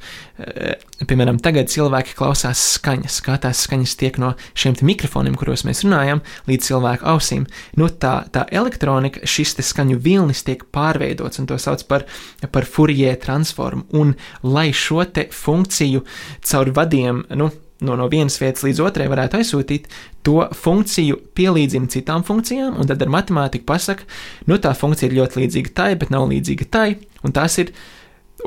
Piemēram, 1.08 1.40
tagad 1.44 1.68
cilvēki 1.72 2.16
klausās 2.16 2.62
skaņas, 2.78 3.18
kā 3.26 3.36
tās 3.44 3.66
skaņas 3.66 3.96
tiek 4.00 4.20
no 4.22 4.32
šiem 4.56 4.78
mikrofoniem, 4.88 5.36
kuros 5.40 5.66
mēs 5.68 5.84
runājam, 5.84 6.24
līdz 6.48 6.70
cilvēku 6.70 7.08
ausīm. 7.12 7.48
Nu, 7.80 7.90
tā, 7.92 8.22
tā 8.32 8.46
elektronika, 8.56 9.26
šis 9.28 9.58
skaņu 9.68 10.00
vilnis 10.02 10.46
tiek 10.48 10.64
pārveidots, 10.72 11.42
un 11.42 11.50
to 11.52 11.60
sauc 11.60 11.84
par, 11.90 12.08
par 12.48 12.70
Fourier 12.70 13.20
transformu. 13.20 13.84
Un, 13.92 14.16
lai 14.48 14.70
šo 14.72 15.04
funkciju 15.36 16.06
caur 16.46 16.72
vadiem, 16.78 17.26
nu, 17.36 17.50
no, 17.82 17.96
no 18.00 18.08
vienas 18.12 18.38
vietas 18.42 18.66
līdz 18.66 18.82
otrai 18.86 19.08
varētu 19.12 19.40
aizsūtīt, 19.42 19.88
to 20.26 20.44
funkciju 20.56 21.18
pielīdzina 21.38 21.90
citām 21.92 22.26
funkcijām, 22.28 22.78
un 22.80 22.90
tad 22.90 23.02
ar 23.02 23.14
matemātiku 23.14 23.68
pasaka, 23.72 24.06
nu 24.50 24.60
tā 24.62 24.76
funkcija 24.78 25.10
ir 25.10 25.18
ļoti 25.22 25.42
līdzīga 25.44 25.74
tai, 25.82 25.90
bet 26.00 26.14
nav 26.14 26.30
līdzīga 26.32 26.70
tai, 26.72 26.92
un 27.26 27.36
tās 27.36 27.60
ir. 27.64 27.74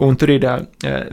Un 0.02 0.16
tur 0.18 0.26
ir 0.32 0.42
uh, 0.42 0.64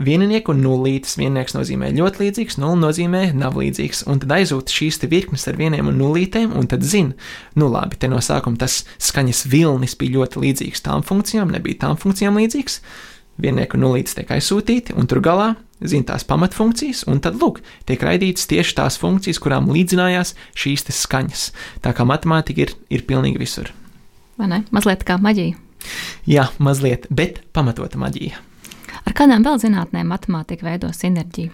vieninieks 0.02 0.50
un 0.50 0.58
nulītis. 0.58 1.12
Viennieks 1.14 1.54
nozīmē 1.54 1.92
ļoti 1.94 2.18
līdzīgs, 2.24 2.56
nulle 2.58 2.80
nozīmē 2.80 3.20
nav 3.38 3.54
līdzīgs. 3.60 4.00
Un 4.10 4.18
tad 4.24 4.34
aizūta 4.34 4.74
šīs 4.74 4.98
virknes 5.06 5.46
ar 5.46 5.54
vieniem 5.60 5.86
un 5.92 6.00
nulītēm, 6.00 6.50
un 6.58 6.66
tad 6.66 6.82
zina, 6.82 7.14
nu 7.54 7.68
labi, 7.70 8.00
te 8.02 8.10
no 8.10 8.18
sākuma 8.18 8.58
tas 8.58 8.80
skaņas 8.98 9.44
vilnis 9.52 9.94
bija 10.00 10.16
ļoti 10.16 10.42
līdzīgs 10.42 10.82
tām 10.82 11.06
funkcijām, 11.06 11.54
nebija 11.54 11.84
tām 11.84 12.00
funkcijām 12.02 12.42
līdzīgs. 12.42 12.80
Viennieku 13.42 13.80
nulītis 13.80 14.14
tiek 14.14 14.30
aizsūtīti, 14.36 14.94
un 14.98 15.08
tur 15.10 15.22
galā 15.24 15.52
zina 15.82 16.12
tās 16.12 16.24
pamatfunkcijas, 16.28 17.04
un 17.10 17.20
tad, 17.24 17.40
lūk, 17.42 17.60
tiek 17.88 18.02
raidītas 18.06 18.46
tieši 18.50 18.76
tās 18.78 18.98
funkcijas, 19.02 19.40
kurām 19.42 19.70
līdzinājās 19.72 20.34
šīs 20.54 20.86
skaņas. 20.94 21.48
Tā 21.82 21.94
kā 21.96 22.06
matemātika 22.08 22.66
ir, 22.66 22.74
ir 22.92 23.02
pilnīgi 23.08 23.42
visur. 23.42 23.72
Vai 24.38 24.48
ne? 24.52 24.62
Mazliet 24.74 25.02
kā 25.08 25.18
maģija. 25.22 25.58
Jā, 26.30 26.46
mazliet, 26.62 27.08
bet 27.10 27.42
pamatota 27.52 27.98
maģija. 27.98 28.38
Ar 29.02 29.16
kādām 29.18 29.42
vēl 29.42 29.58
zinātnēm 29.58 30.12
matemātika 30.12 30.68
veido 30.68 30.92
sinerģiju? 30.94 31.50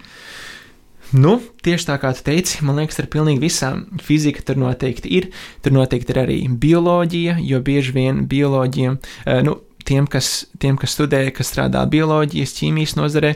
Nu, 1.17 1.39
tieši 1.65 1.87
tā 1.87 1.95
kā 1.97 2.11
tu 2.13 2.21
teici, 2.27 2.59
man 2.61 2.77
liekas, 2.77 2.99
ar 3.01 3.07
pilnīgi 3.09 3.41
visām 3.41 3.87
fizika 4.05 4.43
tur 4.45 4.59
noteikti 4.61 5.09
ir. 5.17 5.31
Tur 5.65 5.73
noteikti 5.73 6.13
ir 6.13 6.19
arī 6.21 6.37
bioloģija, 6.53 7.39
jo 7.41 7.61
bieži 7.65 7.95
vien 7.95 8.21
bioloģiem, 8.29 8.99
nu, 9.47 9.55
tiem, 9.89 10.05
kas, 10.09 10.45
tiem, 10.61 10.77
kas 10.79 10.93
studē, 10.95 11.25
kas 11.35 11.49
strādā 11.51 11.81
bioloģijas, 11.89 12.55
ķīmijas 12.59 12.95
nozarē, 12.99 13.33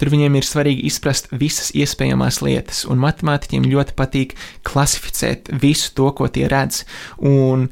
Tur 0.00 0.10
viņiem 0.10 0.38
ir 0.38 0.46
svarīgi 0.46 0.88
izprast 0.88 1.28
visas 1.38 1.70
iespējamās 1.76 2.40
lietas, 2.42 2.82
un 2.90 3.02
matemātiķiem 3.02 3.68
ļoti 3.70 3.94
patīk 3.98 4.32
klasificēt 4.66 5.52
visu 5.62 5.92
to, 5.94 6.08
ko 6.16 6.26
tie 6.32 6.48
redz. 6.50 6.82
Un, 7.22 7.68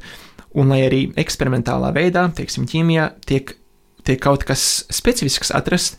un 0.53 0.71
lai 0.71 0.83
arī 0.85 1.01
eksperimentālā 1.19 1.91
veidā, 1.95 2.27
teiksim, 2.37 2.67
ķīmijā, 2.69 3.09
tiek, 3.27 3.55
tiek 4.07 4.21
kaut 4.23 4.45
kas 4.47 4.85
specifisks 4.93 5.51
atrasts, 5.55 5.97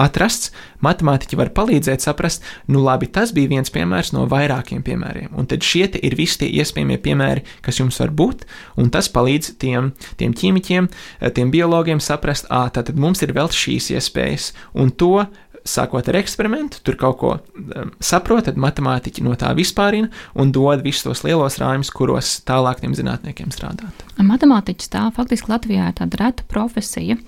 atrasts, 0.00 0.50
matemātiķi 0.84 1.38
var 1.40 1.50
palīdzēt 1.56 2.04
saprast, 2.04 2.44
nu 2.70 2.82
labi, 2.84 3.08
tas 3.10 3.34
bija 3.36 3.50
viens 3.50 3.72
piemērs 3.72 4.12
no 4.16 4.26
vairākiem 4.30 4.84
piemēriem, 4.86 5.32
un 5.36 5.48
tad 5.50 5.66
šie 5.66 5.88
ir 6.00 6.16
visi 6.18 6.42
tie 6.42 6.50
iespējamie 6.60 7.00
piemēri, 7.02 7.44
kas 7.64 7.80
jums 7.80 8.00
var 8.02 8.14
būt, 8.14 8.46
un 8.80 8.90
tas 8.94 9.10
palīdz 9.12 9.54
tiem, 9.60 9.92
tiem 10.20 10.36
ķīmiķiem, 10.36 10.90
tiem 11.36 11.52
biologiem 11.52 12.02
saprast, 12.04 12.50
ah, 12.50 12.68
tātad 12.72 13.00
mums 13.00 13.22
ir 13.24 13.34
vēl 13.36 13.50
šīs 13.54 13.92
iespējas, 13.96 14.52
un 14.78 14.92
to 14.92 15.26
sākot 15.66 16.08
ar 16.08 16.18
eksperimentu, 16.20 16.80
tur 16.84 16.96
kaut 17.00 17.18
ko 17.20 17.32
um, 17.36 17.92
saprot, 18.02 18.46
tad 18.48 18.58
matemātiķi 18.60 19.24
no 19.26 19.36
tā 19.38 19.52
vispārina 19.56 20.10
un 20.38 20.52
dod 20.54 20.84
visus 20.84 21.04
tos 21.06 21.24
lielos 21.26 21.58
rāmjus, 21.60 21.92
kuros 21.94 22.38
tālāk 22.48 22.82
tiem 22.82 22.96
zinātniekiem 22.96 23.52
strādāt. 23.54 24.04
Matemātiķis 24.16 24.92
tā 24.92 25.06
faktiski 25.16 25.52
Latvijā 25.52 25.90
ir 25.90 25.98
tāda 26.00 26.24
reta 26.24 26.46
profesija. 26.50 27.18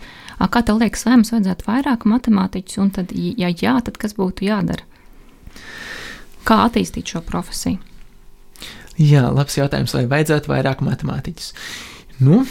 Kā 0.50 0.62
tev 0.66 0.80
liekas, 0.82 1.04
vai 1.06 1.18
mums 1.18 1.30
vajadzētu 1.34 1.68
vairāk 1.68 2.06
matemātiķus, 2.08 2.78
un 2.82 2.90
tad, 2.96 3.12
ja 3.14 3.50
jā, 3.52 3.76
tad 3.86 3.98
kas 4.00 4.16
būtu 4.18 4.48
jādara? 4.48 4.86
Kā 6.48 6.64
attīstīt 6.66 7.12
šo 7.14 7.22
profesiju? 7.26 7.78
Jā, 9.00 9.28
labs 9.32 9.56
jautājums, 9.56 9.94
vai 9.96 10.04
vajadzētu 10.10 10.50
vairāk 10.52 10.82
matemātiķus? 10.84 11.52
Nu, 12.22 12.42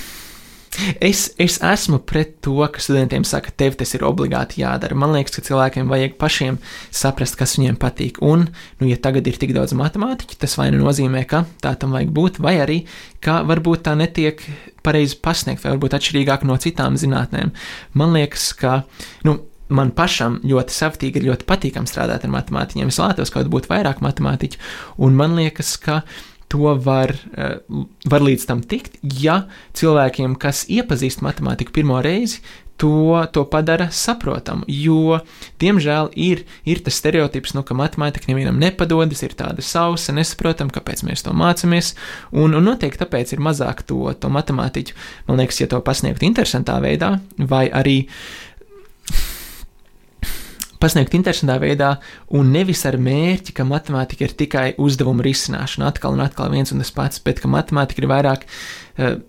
Es, 1.04 1.26
es 1.42 1.58
esmu 1.60 2.00
pret 2.08 2.38
to, 2.46 2.56
ka 2.72 2.80
studentiem 2.80 3.26
saka, 3.28 3.52
tev 3.52 3.76
tas 3.80 3.92
ir 3.98 4.06
obligāti 4.08 4.62
jādara. 4.64 4.96
Man 4.98 5.12
liekas, 5.16 5.36
ka 5.36 5.44
cilvēkiem 5.50 5.92
vajag 5.92 6.16
pašiem 6.22 6.60
saprast, 6.96 7.36
kas 7.40 7.58
viņiem 7.58 7.78
patīk. 7.82 8.22
Un, 8.24 8.48
nu, 8.80 8.88
ja 8.88 8.98
tagad 9.02 9.28
ir 9.28 9.40
tik 9.42 9.52
daudz 9.58 9.76
matemātiķu, 9.78 10.40
tas 10.42 10.56
vai 10.60 10.70
nu 10.72 10.80
nozīmē, 10.86 11.26
ka 11.28 11.44
tā 11.64 11.76
tam 11.80 11.96
vajag 11.98 12.16
būt, 12.16 12.40
vai 12.44 12.56
arī, 12.64 12.80
ka 13.24 13.42
varbūt 13.48 13.86
tā 13.90 13.98
netiek 14.00 14.42
pareizi 14.86 15.20
pasniegt, 15.22 15.66
vai 15.66 15.76
varbūt 15.76 16.00
atšķirīgāk 16.00 16.48
no 16.48 16.58
citām 16.62 16.96
zinātnēm. 17.00 17.52
Man 18.00 18.16
liekas, 18.16 18.52
ka, 18.58 18.82
nu, 19.28 19.42
man 19.72 19.92
pašam 19.96 20.40
ļoti 20.48 20.76
savtīgi 20.76 21.20
ir 21.22 21.30
ļoti 21.32 21.48
patīkami 21.52 21.90
strādāt 21.90 22.26
ar 22.28 22.34
matemātiķiem. 22.34 22.92
Es 22.92 23.00
vēlētos, 23.00 23.32
ka 23.34 23.44
būtu 23.52 23.72
vairāk 23.72 24.02
matemātiķu, 24.04 24.60
un 25.04 25.20
man 25.20 25.36
liekas, 25.40 25.76
ka 25.84 26.02
to 26.52 26.74
var, 26.84 27.16
eh, 27.38 27.60
var 28.06 28.26
līdz 28.28 28.48
tam 28.50 28.62
tikt, 28.62 29.00
ja 29.02 29.46
cilvēkiem, 29.78 30.36
kas 30.36 30.66
iepazīst 30.68 31.24
matemātiku 31.24 31.72
pirmo 31.80 32.02
reizi, 32.04 32.42
to, 32.82 33.28
to 33.32 33.44
padara 33.46 33.92
saprotamu. 33.94 34.66
Jo, 34.68 35.20
diemžēl, 35.62 36.10
ir, 36.18 36.42
ir 36.66 36.82
tas 36.82 36.98
stereotips, 36.98 37.54
nu, 37.54 37.62
ka 37.64 37.78
matemātika 37.78 38.32
nevienam 38.32 38.58
nepadodas, 38.60 39.22
ir 39.22 39.36
tāda 39.38 39.62
sausa, 39.62 40.16
nesaprotama, 40.18 40.74
kāpēc 40.74 41.06
mēs 41.06 41.22
to 41.28 41.36
mācāmies. 41.38 41.94
Un, 42.34 42.58
un 42.58 42.66
noteikti 42.66 43.04
tāpēc 43.04 43.36
ir 43.36 43.44
mazāk 43.46 43.86
to, 43.86 44.02
to 44.18 44.34
matemātiķu. 44.34 44.98
Man 45.30 45.44
liekas, 45.44 45.62
ja 45.62 45.70
to 45.70 45.80
pasniegt 45.86 46.26
interesantā 46.26 46.80
veidā, 46.82 47.20
vai 47.38 47.68
arī 47.70 48.00
pasniegt 50.82 51.16
interesantā 51.18 51.58
veidā, 51.62 51.96
un 52.38 52.52
nevis 52.54 52.84
ar 52.90 52.98
mērķi, 53.02 53.56
ka 53.58 53.66
matemātika 53.68 54.28
ir 54.28 54.36
tikai 54.38 54.68
uzdevuma 54.82 55.26
risināšana, 55.26 55.92
atkal 55.92 56.18
un 56.18 56.24
atkal 56.26 56.52
viens 56.54 56.74
un 56.74 56.82
tas 56.84 56.94
pats, 56.96 57.22
bet 57.24 57.42
ka 57.44 57.52
matemātika 57.52 58.04
ir 58.04 58.10
vairāk 58.12 58.46
uh, 58.48 59.20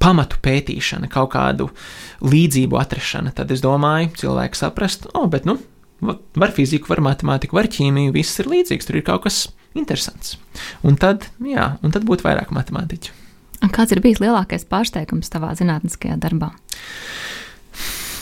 pamatu 0.00 0.40
pētīšana, 0.44 1.10
kaut 1.12 1.32
kādu 1.34 1.68
līdzību 2.24 2.78
atrašana. 2.80 3.34
Tad 3.36 3.52
es 3.52 3.64
domāju, 3.64 4.12
cilvēki 4.22 4.60
saprast, 4.60 5.08
oh, 5.12 5.28
bet 5.30 5.48
nu, 5.48 5.58
var 6.00 6.54
fiziku, 6.56 6.88
var 6.92 7.02
matemātiku, 7.04 7.58
var 7.58 7.68
ķīmiju, 7.70 8.14
viss 8.16 8.40
ir 8.40 8.48
līdzīgs, 8.50 8.88
tur 8.88 9.00
ir 9.00 9.06
kaut 9.06 9.26
kas 9.26 9.42
interesants. 9.76 10.38
Un 10.86 10.96
tad, 11.00 11.28
jā, 11.44 11.74
un 11.84 11.92
tad 11.94 12.06
būtu 12.08 12.26
vairāk 12.26 12.52
matemātiķu. 12.56 13.16
Kāds 13.74 13.92
ir 13.92 14.00
bijis 14.00 14.22
lielākais 14.22 14.64
pārsteigums 14.70 15.28
tavā 15.32 15.52
zinātniskajā 15.58 16.16
darbā? 16.20 16.54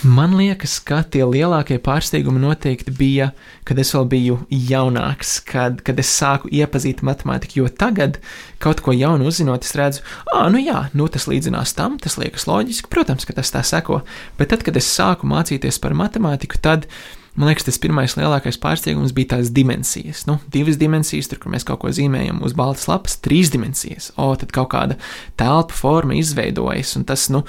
Man 0.06 0.36
liekas, 0.38 0.76
ka 0.86 1.00
tie 1.02 1.24
lielākie 1.26 1.80
pārsteigumi 1.82 2.38
noteikti 2.38 2.92
bija, 2.94 3.32
kad 3.66 3.80
es 3.82 3.90
vēl 3.96 4.04
biju 4.06 4.36
jaunāks, 4.54 5.40
kad, 5.42 5.80
kad 5.82 5.98
es 5.98 6.12
sāku 6.14 6.46
iepazīt 6.54 7.00
matemātiku. 7.02 7.64
Jo 7.64 7.70
tagad, 7.82 8.20
kaut 8.62 8.78
ko 8.84 8.94
jaunu 8.94 9.26
uzzinot, 9.26 9.66
es 9.66 9.74
redzu, 9.74 10.04
ah, 10.30 10.46
nu 10.54 10.60
jā, 10.62 10.84
nu 10.94 11.08
tas 11.10 11.26
līdzinās 11.26 11.74
tam, 11.74 11.96
tas 11.98 12.14
liekas 12.20 12.46
loģiski, 12.46 12.90
protams, 12.92 13.26
ka 13.26 13.34
tas 13.40 13.50
tā 13.50 13.64
seko. 13.66 14.04
Bet 14.38 14.52
tad, 14.52 14.62
kad 14.66 14.78
es 14.78 14.86
sāku 14.86 15.26
mācīties 15.26 15.80
par 15.82 15.96
matemātiku, 15.98 16.60
tad 16.62 16.86
man 17.34 17.50
liekas, 17.50 17.66
tas 17.66 17.80
pirmais 17.82 18.14
lielākais 18.14 18.60
pārsteigums 18.62 19.16
bija 19.16 19.32
tās 19.34 19.50
dimensijas. 19.54 20.28
Nu, 20.30 20.36
divas 20.54 20.78
dimensijas, 20.78 21.26
tur, 21.32 21.42
kur 21.42 21.50
mēs 21.56 21.66
kaut 21.66 21.82
ko 21.82 21.90
zīmējam 21.90 22.38
uz 22.46 22.54
baltas 22.54 22.86
lapas, 22.86 23.18
trīs 23.18 23.50
dimensijas. 23.50 24.12
O, 24.14 24.30
tad 24.38 24.54
kaut 24.54 24.70
kāda 24.76 25.00
telpa 25.40 25.74
forma 25.74 26.14
izveidojas, 26.22 26.94
un 27.00 27.08
tas, 27.10 27.26
nu, 27.34 27.42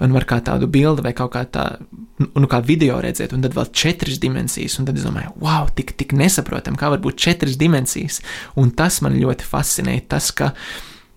un 0.00 0.14
var 0.16 0.26
kā 0.28 0.40
tādu 0.44 0.68
bildi 0.70 1.04
vai 1.04 1.12
kaut 1.16 1.32
kā 1.34 1.44
tādu, 1.52 1.86
nu, 2.28 2.48
kā 2.50 2.60
video 2.64 2.98
redzēt, 3.02 3.34
un 3.36 3.44
tad 3.44 3.56
vēl 3.56 3.70
četras 3.76 4.20
dimensijas, 4.22 4.78
un 4.80 4.88
tad 4.88 4.98
es 5.00 5.06
domāju, 5.06 5.32
wow, 5.42 5.68
tik, 5.76 5.94
tik 6.00 6.14
nesaprotam, 6.16 6.78
kā 6.80 6.90
var 6.92 7.02
būt 7.04 7.20
četras 7.20 7.58
dimensijas, 7.60 8.20
un 8.60 8.72
tas 8.76 9.00
man 9.04 9.18
ļoti 9.20 9.46
fascinē, 9.46 9.96
tas, 10.10 10.30
ka, 10.36 10.52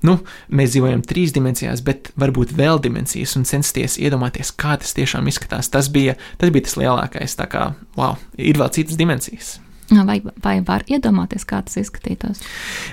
nu, 0.08 0.18
mēs 0.52 0.76
dzīvojam 0.76 1.04
trīs 1.08 1.36
dimensijās, 1.36 1.84
bet 1.86 2.12
varbūt 2.20 2.56
vēl 2.60 2.82
dimensijas, 2.84 3.38
un 3.40 3.48
censties 3.48 4.00
iedomāties, 4.02 4.54
kā 4.56 4.78
tas 4.82 4.96
tiešām 4.98 5.28
izskatās, 5.32 5.72
tas 5.74 5.92
bija, 5.94 6.18
tas 6.42 6.54
bija 6.54 6.70
tas 6.70 6.80
lielākais, 6.80 7.38
tā 7.40 7.50
kā, 7.52 7.70
wow, 8.00 8.18
ir 8.38 8.60
vēl 8.60 8.74
citas 8.76 9.00
dimensijas. 9.00 9.58
Vai, 9.94 10.22
vai 10.42 10.56
var 10.66 10.86
iedomāties, 10.90 11.44
kā 11.46 11.60
tas 11.66 11.76
izskatītos? 11.78 12.40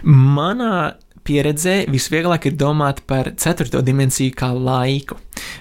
Manā 0.04 0.98
pieredzē 1.26 1.84
visvieglāk 1.90 2.48
ir 2.48 2.56
domāt 2.58 3.02
par 3.08 3.32
ceturto 3.40 3.82
dimensiju 3.84 4.34
kā 4.36 4.50
laiku. 4.54 5.18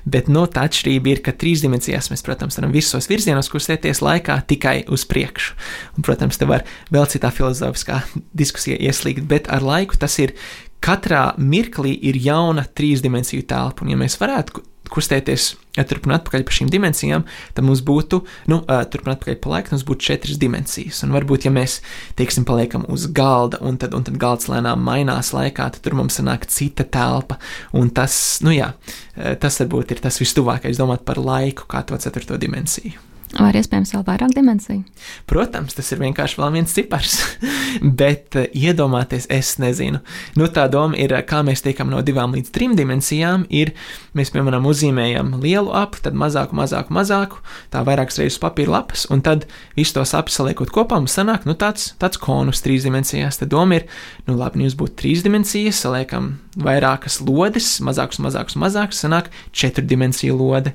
Bet 0.10 0.30
no 0.32 0.46
nu, 0.46 0.52
tā 0.52 0.66
atšķirība 0.68 1.12
ir, 1.12 1.22
ka 1.26 1.34
trīs 1.36 1.64
dimensijās 1.64 2.10
mēs, 2.12 2.24
protams, 2.26 2.58
varam 2.60 2.74
visos 2.76 3.10
virzienos 3.12 3.52
kustēties 3.52 4.04
laikā 4.06 4.40
tikai 4.50 4.78
uz 4.92 5.06
priekšu. 5.10 5.58
Un, 5.98 6.06
protams, 6.08 6.40
te 6.40 6.48
var 6.50 6.66
vēl 6.94 7.08
citā 7.12 7.32
filozofiskā 7.36 8.02
diskusija 8.38 8.80
ieslīgt, 8.80 9.28
bet 9.30 9.52
ar 9.52 9.66
laiku 9.66 10.00
tas 10.00 10.16
ir 10.24 10.36
katrā 10.84 11.34
mirklī 11.38 11.94
ir 12.10 12.20
jauna 12.24 12.66
trīs 12.66 13.04
dimensiju 13.04 13.48
telpa. 13.50 13.84
Un, 13.84 13.94
ja 13.94 14.00
mēs 14.00 14.20
varētu 14.22 14.64
kustēties 14.92 15.54
turp 15.88 16.08
un 16.10 16.16
atpakaļ 16.18 16.44
pa 16.44 16.56
šīm 16.56 16.70
dimensijām, 16.72 17.26
tad 17.56 17.68
mums 17.68 17.82
būtu, 17.86 18.22
nu, 18.52 18.62
turp 18.92 19.08
un 19.08 19.14
atpakaļ 19.14 19.38
pa 19.44 19.54
laiku, 19.54 19.74
mums 19.76 19.86
būtu 19.88 20.08
četras 20.10 20.40
dimensijas. 20.42 21.04
Un 21.06 21.14
varbūt, 21.16 21.48
ja 21.48 21.54
mēs, 21.56 21.80
teiksim, 22.20 22.48
paliekam 22.48 22.86
uz 22.92 23.08
galda, 23.16 23.62
un 23.66 23.80
tad, 23.82 23.96
un 23.98 24.06
tad 24.08 24.20
galds 24.22 24.50
lēnām 24.52 24.84
mainās 24.86 25.32
laikā, 25.36 25.70
tad 25.76 25.84
tur 25.86 25.96
mums 26.00 26.20
sanāk 26.20 26.50
cita 26.52 26.88
telpa. 26.88 27.40
Un 27.78 27.94
tas, 27.96 28.40
nu 28.46 28.56
jā, 28.56 28.74
tas 29.16 29.62
varbūt 29.64 29.96
ir 29.96 30.04
tas 30.04 30.20
vistuvākais 30.22 30.82
domāt 30.82 31.06
par 31.08 31.22
laiku 31.22 31.70
kā 31.70 31.86
to 31.88 32.00
ceturto 32.02 32.40
dimensiju. 32.42 33.09
Vai 33.38 33.52
iespējams 33.54 33.92
vēl 33.94 34.02
vairāk 34.08 34.32
dimensiju? 34.34 34.82
Protams, 35.30 35.76
tas 35.78 35.92
ir 35.94 36.00
vienkārši 36.02 36.40
vēl 36.40 36.54
viens 36.56 36.72
cipars, 36.74 37.20
bet 38.02 38.34
uh, 38.40 38.48
iedomāties, 38.58 39.28
es 39.30 39.52
nezinu. 39.62 40.00
Nu, 40.40 40.48
tā 40.50 40.64
doma 40.72 40.98
ir, 40.98 41.14
kā 41.30 41.44
mēs 41.46 41.62
tiekam 41.62 41.92
no 41.94 42.02
divām 42.06 42.34
līdz 42.34 42.50
trim 42.56 42.74
dimensijām. 42.80 43.46
Ir, 43.54 43.76
mēs, 44.18 44.34
piemēram, 44.34 44.66
uzzīmējam 44.66 45.36
lielu 45.44 45.70
apu, 45.78 46.02
tad 46.08 46.18
mazāku, 46.18 46.58
mazāku, 46.58 46.96
mazāku, 46.98 47.44
tā 47.70 47.84
vairākas 47.86 48.18
reizes 48.18 48.42
papīra 48.42 48.80
lapas, 48.80 49.06
un 49.14 49.22
tad 49.26 49.46
visu 49.78 50.00
tos 50.00 50.16
apus 50.18 50.40
saliekot 50.42 50.74
kopā, 50.74 50.98
mums 50.98 51.14
sanāk 51.20 51.46
nu, 51.46 51.54
tāds, 51.54 51.92
tāds 52.02 52.18
konus 52.22 52.66
trīs 52.66 52.88
dimensijās. 52.88 53.38
Tad 53.44 53.54
doma 53.54 53.78
ir, 53.78 53.86
nu, 54.26 54.40
labi, 54.42 54.58
nu, 54.58 54.66
jūs 54.66 54.80
būtu 54.80 54.98
trīs 55.04 55.22
dimensijas, 55.26 55.84
saliekam 55.86 56.40
vairākas 56.58 57.22
lodes, 57.22 57.76
mazākas, 57.86 58.18
mazākas, 58.26 58.58
mazākas, 58.58 59.06
sanāk 59.06 59.30
četru 59.54 59.86
dimensiju 59.86 60.42
lode. 60.42 60.74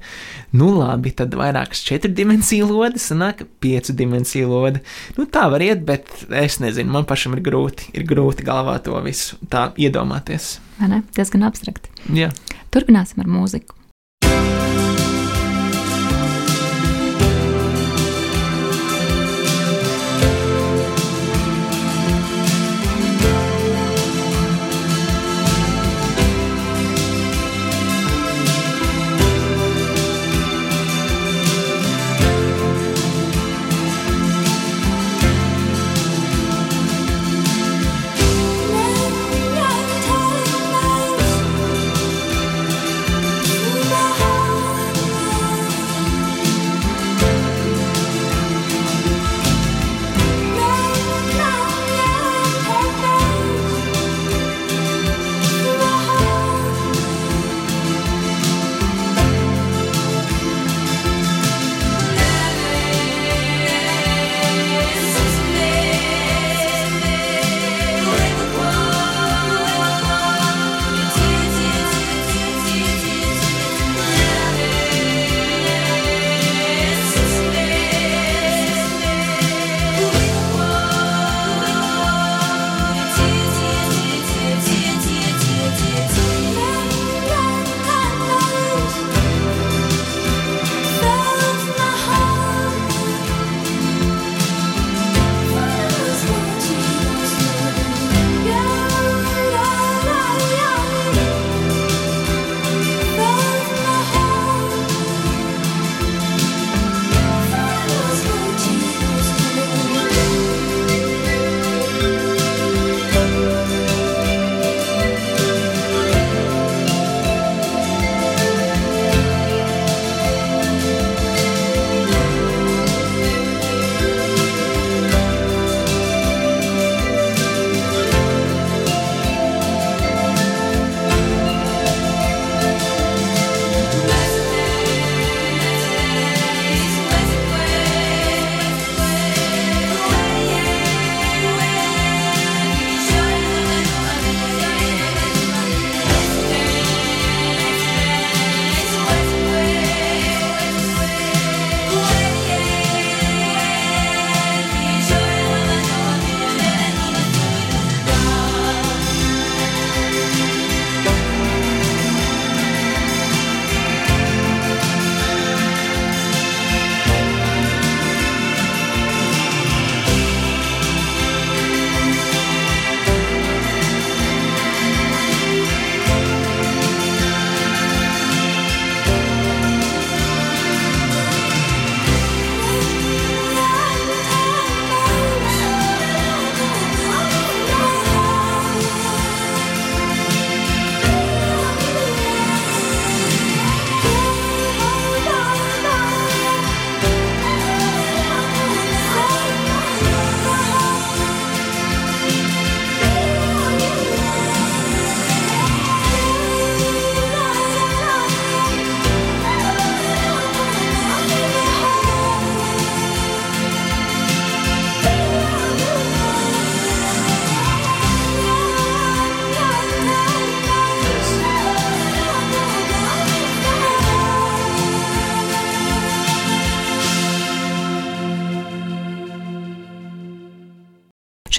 Nu, 0.54 0.70
labi, 0.78 1.10
tad 1.16 1.34
vairākas 1.34 1.82
četru 1.82 2.12
dimensiju 2.14 2.54
dimensiju 2.54 2.66
lode, 2.68 2.98
sanāk, 2.98 3.44
piecu 3.60 3.92
dimensiju 3.92 4.48
lode. 4.48 4.82
Nu, 5.16 5.26
tā 5.26 5.46
var 5.50 5.62
iet, 5.62 5.84
bet 5.84 6.08
es 6.30 6.58
nezinu, 6.62 6.92
man 6.92 7.06
pašam 7.08 7.34
ir 7.36 7.42
grūti, 7.44 7.90
ir 7.94 8.04
grūti 8.08 8.44
galvā 8.46 8.78
to 8.82 8.96
visu 9.04 9.38
tā 9.50 9.72
iedomāties. 9.76 10.58
Vai 10.78 10.90
ne? 10.90 11.02
Diezgan 11.16 11.46
abstrakti. 11.46 11.90
Jā. 12.14 12.30
Turpināsim 12.74 13.22
ar 13.22 13.30
mūziku. 13.30 13.76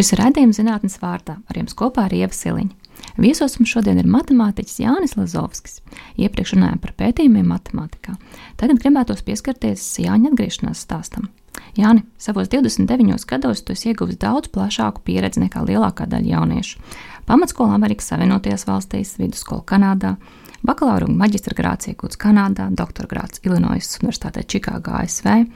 Šis 0.05 0.13
ir 0.13 0.19
raidījums 0.21 0.59
zinātnes 0.59 0.99
vārdā, 1.01 1.33
ar 1.49 1.57
jums 1.57 1.73
kopā 1.73 2.03
ir 2.05 2.13
Ieva 2.19 2.35
Siliņa. 2.37 2.75
Viesos 3.17 3.55
mums 3.57 3.71
šodien 3.71 3.97
ir 3.97 4.05
matemātiķis 4.05 4.75
Jānis 4.83 5.15
Lazovskis. 5.17 5.79
Iepriekš 6.21 6.51
runājām 6.53 6.81
par 6.83 6.91
pētījumiem 6.99 7.47
matemātikā. 7.49 8.13
Tagad 8.61 8.83
gribētos 8.83 9.23
pieskarties 9.25 9.81
Jāņa 10.03 10.29
atgriešanās 10.29 10.83
stāstam. 10.85 11.25
Jāni, 11.73 12.03
savos 12.21 12.51
29 12.53 13.25
gados 13.31 13.65
tu 13.65 13.73
esi 13.73 13.89
ieguvis 13.95 14.19
daudz 14.21 14.51
plašāku 14.53 15.01
pieredzi 15.09 15.41
nekā 15.41 15.65
lielākā 15.65 16.05
daļa 16.11 16.35
jauniešu. 16.35 16.85
Pamatskola 17.25 17.79
Amerikas 17.79 18.11
Savienotajās 18.13 18.67
valstīs, 18.69 19.15
vidusskola 19.17 19.65
Kanādā, 19.65 20.13
Bakalaura 20.61 21.09
un 21.09 21.17
maģistra 21.17 21.57
grāts 21.57 21.89
iegūts 21.89 22.21
Kanādā, 22.21 22.69
doktora 22.69 23.09
grāts 23.09 23.41
Illinois 23.41 23.89
Universitātē 24.03 24.45
Čikāgā, 24.45 25.01
ASV. 25.01 25.47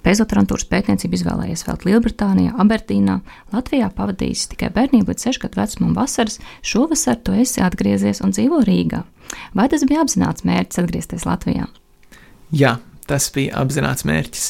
Pēcdoktorantūras 0.00 0.64
pētniecību 0.70 1.18
izvēlējies 1.18 1.64
vēl 1.66 1.80
Lielbritānijā, 1.90 2.54
Aberdīnā. 2.62 3.18
Latvijā 3.52 3.90
pavadījis 3.96 4.46
tikai 4.54 4.70
bērnību 4.76 5.12
līdz 5.12 5.26
6 5.28 5.42
gadu 5.42 5.60
vecumam 5.60 5.96
vasaras. 5.98 6.40
Šovasar 6.64 7.20
tu 7.20 7.36
esi 7.36 7.60
atgriezies 7.64 8.22
un 8.24 8.32
dzīvo 8.32 8.62
Rīgā. 8.64 9.02
Vai 9.54 9.68
tas 9.72 9.84
bija 9.84 10.00
apzināts 10.04 10.46
mērķis 10.48 10.80
atgriezties 10.82 11.28
Latvijā? 11.28 11.68
Jā, 12.50 12.78
tas 13.10 13.26
bija 13.34 13.58
apzināts 13.60 14.06
mērķis. 14.06 14.46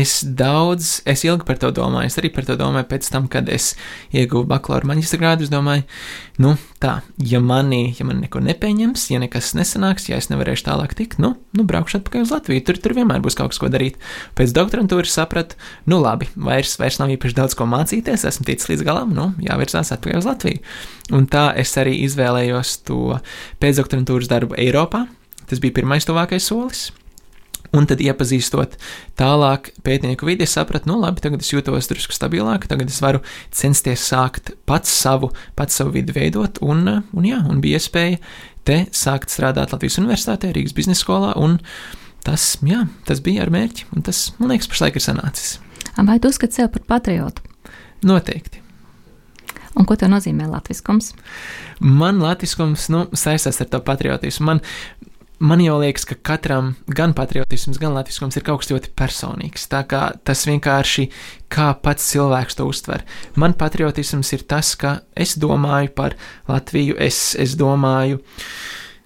Es 0.00 0.18
daudz, 0.24 0.98
es 1.08 1.24
ilgi 1.28 1.46
par 1.48 1.60
to 1.60 1.70
domāju, 1.76 2.08
es 2.08 2.18
arī 2.20 2.30
par 2.32 2.46
to 2.48 2.56
domāju 2.58 2.88
pēc 2.88 3.10
tam, 3.12 3.28
kad 3.30 3.48
es 3.52 3.74
ieguvu 4.16 4.48
bakalaura 4.48 4.88
maģistra 4.88 5.20
grādu. 5.20 5.46
Es 5.46 5.52
domāju, 5.52 5.84
nu, 6.42 6.54
tā, 6.82 6.98
ja 7.20 7.40
manī, 7.44 7.82
ja 7.98 8.06
man 8.08 8.22
neko 8.24 8.40
nepieņems, 8.46 9.08
ja 9.12 9.20
nekas 9.22 9.52
nesanāks, 9.58 10.08
ja 10.10 10.20
es 10.20 10.30
nevarēšu 10.32 10.66
tālāk 10.70 10.96
tikt, 10.98 11.18
nu, 11.22 11.34
nu 11.56 11.66
braukšu 11.68 12.00
atpakaļ 12.00 12.24
uz 12.24 12.32
Latviju. 12.34 12.64
Tur, 12.68 12.80
tur 12.84 12.96
vienmēr 12.96 13.22
būs 13.24 13.36
kaut 13.38 13.52
kas, 13.52 13.60
ko 13.62 13.70
darīt. 13.72 14.00
Pēc 14.38 14.54
doktorantūras 14.56 15.16
sapratu, 15.20 15.58
nu, 15.90 16.00
labi, 16.02 16.30
vairs, 16.36 16.78
vairs 16.80 17.00
nav 17.02 17.12
īpaši 17.14 17.38
daudz 17.38 17.58
ko 17.58 17.68
mācīties, 17.68 18.24
esmu 18.28 18.48
ticis 18.48 18.72
līdz 18.72 18.86
galam, 18.88 19.12
nu, 19.16 19.30
jāvirzās 19.44 19.92
atpakaļ 19.96 20.22
uz 20.22 20.30
Latviju. 20.30 20.64
Un 21.18 21.28
tā 21.30 21.50
es 21.56 21.72
arī 21.80 21.98
izvēlējos 22.04 22.78
to 22.88 23.18
pēcdoktorantūras 23.62 24.28
darbu 24.30 24.58
Eiropā. 24.60 25.06
Tas 25.48 25.62
bija 25.64 25.78
pirmais 25.80 26.04
tuvākais 26.04 26.44
solis. 26.50 26.88
Un 27.76 27.84
tad, 27.88 28.00
iepazīstot 28.00 28.78
tālāk 29.20 29.72
pētnieku 29.84 30.28
vidi, 30.28 30.46
es 30.46 30.54
sapratu, 30.56 30.88
nu, 30.88 30.96
labi, 31.02 31.20
tagad 31.24 31.44
es 31.44 31.50
jūtos 31.52 31.90
drusku 31.90 32.16
stabilāk, 32.16 32.64
tagad 32.70 32.88
es 32.88 33.00
varu 33.04 33.20
censties 33.54 34.06
sākt 34.08 34.54
pats 34.68 34.92
savu, 34.92 35.30
pats 35.58 35.76
savu 35.76 35.92
vidi 35.98 36.14
veidot, 36.16 36.62
un, 36.64 36.86
un 37.12 37.28
jā, 37.28 37.42
un 37.44 37.60
bija 37.64 37.80
iespēja 37.80 38.22
te 38.68 38.82
sākt 38.96 39.32
strādāt 39.32 39.74
Latvijas 39.74 39.98
Universitātē, 40.00 40.52
Rīgas 40.54 40.76
biznesa 40.76 41.04
skolā, 41.04 41.34
un 41.40 41.58
tas, 42.24 42.54
jā, 42.64 42.86
tas 43.08 43.20
bija 43.24 43.44
ar 43.44 43.52
mērķi, 43.52 43.90
un 43.96 44.04
tas, 44.06 44.30
man 44.40 44.54
liekas, 44.54 44.70
pašlaik 44.72 44.96
ir 44.96 45.04
sanācis. 45.04 45.58
Vai 45.98 46.18
tu 46.22 46.30
uzskati 46.30 46.56
sevi 46.56 46.72
par 46.76 46.88
patriotu? 46.96 47.44
Noteikti. 48.06 48.62
Un 49.78 49.86
ko 49.86 49.94
tev 49.98 50.10
nozīmē 50.10 50.48
latviskums? 50.50 51.12
Man 51.84 52.22
latviskums 52.22 52.88
nu, 52.92 53.04
saistās 53.18 53.60
ar 53.62 53.68
to 53.70 53.80
patriotismu. 53.84 54.46
Man, 54.48 54.62
man 55.38 55.62
jau 55.62 55.78
liekas, 55.80 56.06
ka 56.08 56.16
katram 56.30 56.72
gan 56.90 57.14
patriotisms, 57.16 57.78
gan 57.80 57.94
latviskums 57.96 58.38
ir 58.38 58.44
kaut 58.46 58.62
kas 58.62 58.72
ļoti 58.72 58.92
personīgs. 58.98 59.68
Tā 59.70 59.84
kā 59.88 60.02
tas 60.26 60.44
vienkārši 60.48 61.08
kā 61.52 61.70
pats 61.82 62.10
cilvēks 62.12 62.58
to 62.58 62.68
uztver. 62.68 63.04
Man 63.38 63.56
patriotisms 63.58 64.32
ir 64.36 64.46
tas, 64.50 64.74
ka 64.78 64.98
es 65.16 65.36
domāju 65.38 65.94
par 65.96 66.18
Latviju, 66.50 66.98
es, 66.98 67.32
es 67.38 67.56
domāju, 67.58 68.22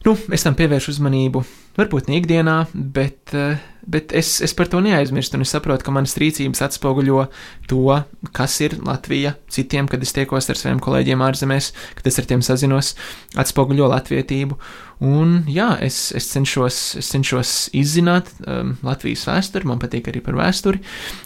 nu, 0.06 0.16
es 0.32 0.46
tam 0.46 0.56
pievēršu 0.58 0.96
uzmanību 0.96 1.44
varbūt 1.78 2.08
ne 2.10 2.18
ikdienā, 2.20 2.56
bet, 2.74 3.32
eh, 3.34 3.60
bet 3.88 4.12
es, 4.16 4.34
es 4.44 4.54
par 4.56 4.68
to 4.70 4.80
neaizmirstu, 4.84 5.40
es 5.40 5.52
saprotu, 5.54 5.86
ka 5.86 5.94
manas 5.94 6.14
rīcības 6.20 6.62
atspoguļo 6.66 7.24
to, 7.70 7.98
kas 8.36 8.58
ir 8.60 8.76
Latvija 8.84 9.34
citiem, 9.52 9.88
kad 9.88 10.02
es 10.04 10.12
tiekos 10.12 10.50
ar 10.52 10.60
saviem 10.60 10.82
kolēģiem 10.84 11.24
ārzemēs, 11.24 11.72
kad 11.98 12.08
es 12.10 12.20
ar 12.20 12.28
tiem 12.28 12.44
sazinos, 12.44 12.94
atspoguļo 13.40 13.88
latvietību. 13.92 14.58
Un 15.02 15.42
jā, 15.50 15.72
es, 15.82 16.12
es, 16.14 16.28
cenšos, 16.30 16.80
es 17.00 17.08
cenšos 17.10 17.54
izzināt 17.74 18.28
um, 18.46 18.76
Latvijas 18.86 19.24
vēsturi, 19.26 19.66
man 19.66 19.82
patīk 19.82 20.12
arī 20.12 20.22
par 20.22 20.38
vēsturi 20.38 20.78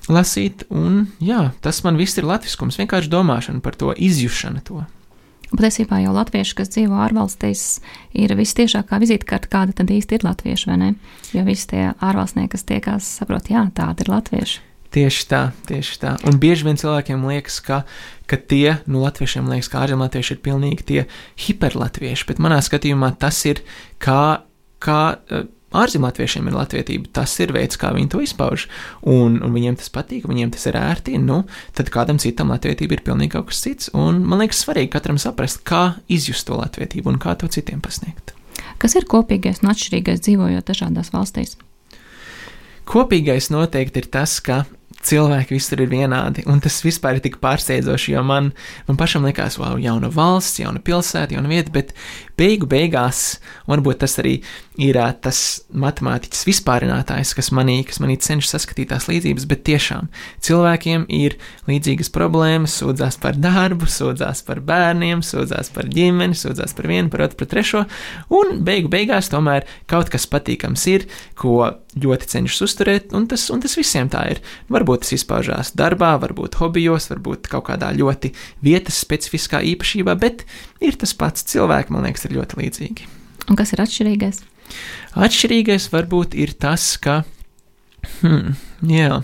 lasīt, 0.08 0.64
un 0.72 1.10
jā, 1.20 1.50
tas 1.60 1.82
man 1.84 2.00
viss 2.00 2.16
ir 2.16 2.24
latviskums, 2.24 2.80
vienkārši 2.80 3.12
domāšana 3.12 3.60
par 3.60 3.76
to, 3.76 3.92
izjušana 3.92 4.64
to. 4.64 4.86
Patiesībā 5.56 6.02
jau 6.02 6.12
latvieši, 6.16 6.54
kas 6.58 6.70
dzīvo 6.74 6.98
ārvalstīs, 7.06 7.64
ir 8.16 8.34
vistiešākā 8.36 9.00
vizītkarte, 9.02 9.50
kāda 9.52 9.76
tad 9.80 9.92
īsti 9.92 10.18
ir 10.18 10.26
latvieši, 10.26 10.68
vai 10.70 10.78
ne? 10.82 10.92
Jo 11.32 11.46
visi 11.46 11.70
tie 11.72 11.82
ārvalstnieki, 11.94 12.52
kas 12.54 12.66
tiekās, 12.68 13.10
saprot, 13.20 13.50
jā, 13.52 13.66
tādi 13.76 14.04
ir 14.04 14.12
latvieši. 14.12 14.62
Tieši 14.96 15.24
tā, 15.28 15.40
tieši 15.68 15.98
tā. 16.00 16.14
Un 16.28 16.38
bieži 16.40 16.64
vien 16.68 16.78
cilvēkiem 16.80 17.24
liekas, 17.28 17.58
ka, 17.64 17.82
ka 18.30 18.38
tie, 18.38 18.78
nu, 18.86 19.02
latviešiem 19.02 19.48
liekas, 19.50 19.68
ka 19.72 19.82
ārzemlatvieši 19.84 20.36
ir 20.36 20.42
pilnīgi 20.44 20.86
tie 20.88 21.02
hiperlatvieši, 21.46 22.28
bet 22.30 22.40
manā 22.40 22.62
skatījumā 22.64 23.10
tas 23.20 23.42
ir 23.50 23.60
kā, 24.02 24.46
kā 24.80 25.02
ārzemlatviešiem 25.82 26.48
ir 26.50 26.56
latvietība, 26.56 27.10
tas 27.18 27.34
ir 27.42 27.52
veids, 27.56 27.78
kā 27.80 27.92
viņi 27.96 28.10
to 28.12 28.22
izpauž. 28.24 28.66
Un, 29.06 29.38
un 29.44 29.54
viņiem 29.54 29.78
tas 29.80 29.92
patīk, 29.92 30.26
viņiem 30.30 30.52
tas 30.54 30.66
ir 30.70 30.78
ērti, 30.80 31.18
nu, 31.22 31.42
tad 31.76 31.92
kādam 31.94 32.20
citam 32.22 32.52
latvietība 32.54 32.98
ir 32.98 33.04
pilnīgi 33.06 33.34
kaut 33.36 33.50
kas 33.52 33.62
cits. 33.66 33.92
Un 33.96 34.22
man 34.26 34.42
liekas, 34.42 34.64
svarīgi 34.64 34.92
katram 34.96 35.20
saprast, 35.22 35.62
kā 35.68 35.98
izjust 36.12 36.48
to 36.48 36.58
latvietību 36.60 37.12
un 37.12 37.20
kā 37.22 37.36
to 37.38 37.50
citiem 37.52 37.82
pasniegt. 37.84 38.34
Kas 38.80 38.96
ir 38.98 39.08
kopīgais 39.08 39.62
un 39.62 39.72
atšķirīgais 39.72 40.24
dzīvojot 40.24 40.68
dažādās 40.68 41.12
valstīs? 41.14 41.56
Kopīgais 42.86 43.48
noteikti 43.50 44.04
ir 44.04 44.10
tas, 44.12 44.38
ka 44.44 44.64
cilvēki 45.04 45.56
visur 45.56 45.82
ir 45.82 45.90
vienādi. 45.92 46.44
Un 46.50 46.60
tas 46.64 46.78
vispār 46.84 47.18
ir 47.18 47.24
tik 47.24 47.38
pārsteidzoši, 47.42 48.14
jo 48.14 48.22
man, 48.26 48.52
man 48.88 48.98
pašam 49.00 49.26
likās, 49.26 49.58
wow, 49.60 49.76
jauna 49.80 50.10
valsts, 50.12 50.60
jauna 50.62 50.82
pilsēta, 50.84 51.36
jauna 51.36 51.50
vieta, 51.50 51.72
bet 51.74 51.92
beigu 52.36 52.68
beigās, 52.68 53.38
varbūt 53.68 54.02
tas 54.02 54.18
arī 54.20 54.38
ir 54.80 54.98
tas 55.24 55.38
matemātiķis 55.72 56.44
vispārinātājs, 56.48 57.32
kas 57.36 57.48
manī, 57.56 57.78
kas 57.88 58.00
manī 58.02 58.18
cenšas 58.20 58.58
saskatīt 58.58 58.90
tās 58.92 59.08
līdzības, 59.08 59.46
bet 59.48 59.64
tiešām 59.68 60.10
cilvēkiem 60.44 61.06
ir 61.16 61.38
līdzīgas 61.68 62.12
problēmas, 62.12 62.76
sūdzās 62.80 63.16
par 63.22 63.38
darbu, 63.40 63.88
sūdzās 63.88 64.44
par 64.46 64.60
bērniem, 64.68 65.24
sūdzās 65.24 65.72
par 65.72 65.88
ģimeni, 65.92 66.36
sūdzās 66.36 66.76
par 66.76 66.90
vienu, 66.92 67.08
par 67.12 67.24
otru, 67.26 67.40
par 67.40 67.50
trešo, 67.54 67.86
un 68.36 68.60
beigu 68.66 68.92
beigās 68.92 69.32
tomēr 69.32 69.64
kaut 69.88 70.12
kas 70.12 70.28
patīkams 70.28 70.86
ir, 70.92 71.08
ko 71.40 71.72
ļoti 71.96 72.28
cenšas 72.28 72.66
uzturēt, 72.66 73.16
un 73.16 73.24
tas, 73.30 73.48
un 73.52 73.62
tas 73.64 73.72
visiem 73.78 74.10
tā 74.12 74.26
ir. 74.34 74.42
Varbūt 74.68 74.85
tas 74.94 75.10
izpaužās 75.16 75.72
darbā, 75.78 76.12
varbūt 76.22 76.60
hobijos, 76.60 77.08
varbūt 77.10 77.50
kaut 77.50 77.66
kādā 77.66 77.90
ļoti 77.96 78.30
vietas 78.62 79.00
specifiskā 79.02 79.62
īpašībā, 79.74 80.14
bet 80.22 80.46
ir 80.84 80.98
tas 81.00 81.16
pats 81.18 81.46
cilvēks, 81.50 81.90
man 81.90 82.06
liekas, 82.06 82.28
ir 82.28 82.36
ļoti 82.38 82.60
līdzīgi. 82.62 83.08
Un 83.50 83.58
kas 83.58 83.74
ir 83.74 83.82
atšķirīgais? 83.82 84.42
Atšķirīgais 85.26 85.90
varbūt 85.92 86.38
ir 86.38 86.54
tas, 86.62 86.92
ka. 87.02 87.24
Hmm, 88.20 88.54
jā. 88.86 89.22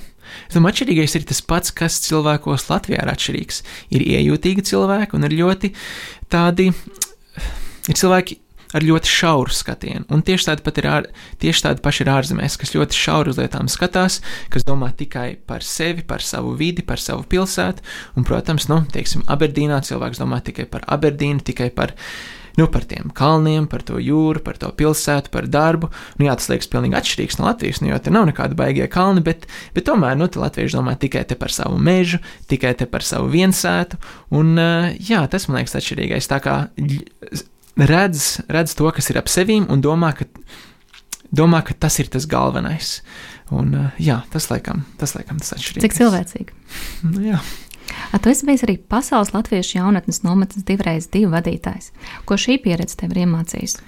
Es 0.49 0.57
domāju, 0.57 0.75
atšķirīgais 0.75 1.17
ir 1.19 1.27
tas 1.29 1.43
pats, 1.47 1.75
kas 1.75 2.01
cilvēkos 2.07 2.69
Latvijā 2.71 3.03
ir 3.05 3.13
atšķirīgs. 3.13 3.63
Ir 3.95 4.07
iejūtīgi 4.07 4.67
cilvēki 4.73 5.19
un 5.19 5.29
ir 5.29 5.39
ļoti 5.43 5.73
tādi. 6.33 6.71
Ir 7.91 7.99
cilvēki 7.99 8.42
ar 8.73 8.87
ļoti 8.87 9.13
šauru 9.13 9.55
skatienu. 9.55 10.05
Un 10.13 10.25
tieši 10.27 10.49
tādi 10.51 10.67
pat 10.67 10.81
ir, 10.81 10.89
ār, 10.91 11.09
tieši 11.43 11.67
tādi 11.69 11.85
paši 11.85 12.05
ir 12.05 12.13
ārzemēs, 12.15 12.59
kas 12.61 12.75
ļoti 12.77 12.99
šauri 12.99 13.33
uz 13.33 13.41
lietām 13.41 13.71
skatās, 13.73 14.21
kas 14.53 14.67
domā 14.69 14.93
tikai 14.97 15.35
par 15.49 15.65
sevi, 15.67 16.05
par 16.07 16.25
savu 16.25 16.55
vidi, 16.59 16.85
par 16.87 17.03
savu 17.03 17.27
pilsētu. 17.29 17.85
Un, 18.17 18.29
protams, 18.29 18.69
nu, 18.73 18.83
teiksim, 18.93 19.27
Aberdīnā 19.33 19.83
cilvēks 19.87 20.23
domā 20.23 20.43
tikai 20.45 20.69
par 20.71 20.87
Aberdīnu, 20.91 21.45
tikai 21.45 21.73
par 21.75 21.97
nu, 22.57 22.67
par 22.69 22.85
tiem 22.85 23.09
kalniem, 23.17 23.67
par 23.71 23.81
to 23.87 23.97
jūru, 24.03 24.43
par 24.45 24.59
to 24.61 24.69
pilsētu, 24.77 25.33
par 25.33 25.47
darbu. 25.49 25.89
Nu, 26.19 26.27
jā, 26.27 26.35
tas 26.37 26.51
liekas 26.53 26.69
pilnīgi 26.73 26.99
atšķirīgs 26.99 27.39
no 27.41 27.47
Latvijas, 27.49 27.81
nu, 27.81 27.89
jo 27.93 28.01
te 28.03 28.13
nav 28.13 28.27
nekāda 28.29 28.59
baigie 28.59 28.89
kalni, 28.93 29.25
bet, 29.25 29.47
bet 29.77 29.87
tomēr, 29.89 30.19
nu, 30.21 30.29
latvieši 30.29 30.77
domā 30.77 30.97
tikai 31.01 31.25
par 31.33 31.55
savu 31.55 31.81
mežu, 31.81 32.21
tikai 32.53 32.75
par 32.85 33.07
savu 33.07 33.33
viensētu, 33.33 34.01
un, 34.37 34.53
jā, 35.01 35.25
tas 35.33 35.49
man 35.49 35.63
liekas 35.63 35.79
atšķirīgais. 35.81 36.29
Tā 36.29 36.43
kā 36.45 36.59
redz, 37.77 38.41
redz 38.53 38.77
to, 38.79 38.89
kas 38.95 39.11
ir 39.13 39.21
ap 39.23 39.31
sevīm, 39.33 39.67
un 39.73 39.83
domā, 39.85 40.13
ka, 40.17 40.27
domā, 41.33 41.63
ka 41.67 41.77
tas 41.79 41.99
ir 42.03 42.11
tas 42.13 42.29
galvenais. 42.31 43.01
Un, 43.53 43.75
jā, 44.01 44.23
tas 44.33 44.49
laikam, 44.49 44.87
tas 45.01 45.13
laikam 45.17 45.41
tas 45.43 45.53
atšķirīgs. 45.57 45.85
Cik 45.85 45.99
cilvēcīgi. 45.99 46.57
nu, 47.11 47.27
jā. 47.33 47.43
A, 48.13 48.19
tu 48.23 48.31
esi 48.33 48.47
bijis 48.49 48.65
arī 48.65 48.79
pasaules 48.79 49.33
latviešu 49.35 49.77
jaunatnes 49.77 50.23
nometnes 50.25 50.65
divreiz 50.69 51.09
divu 51.13 51.33
vadītājs. 51.35 51.91
Ko 52.29 52.39
šī 52.41 52.57
pieredze 52.65 52.97
tev 53.01 53.13
ir 53.13 53.27
iemācījusi? 53.27 53.85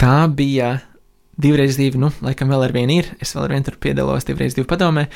Tā 0.00 0.24
bija 0.32 0.78
divreiz 1.40 1.78
divi, 1.78 1.98
nu, 2.00 2.10
laikam 2.24 2.50
vēl 2.52 2.66
ar 2.66 2.74
vienu 2.74 3.00
ir. 3.00 3.10
Es 3.22 3.34
vēl 3.36 3.46
ar 3.46 3.54
vienu 3.54 3.68
tur 3.68 3.78
piedalos 3.82 4.26
divreiz 4.28 4.56
divu 4.56 4.68
padomē. 4.70 5.06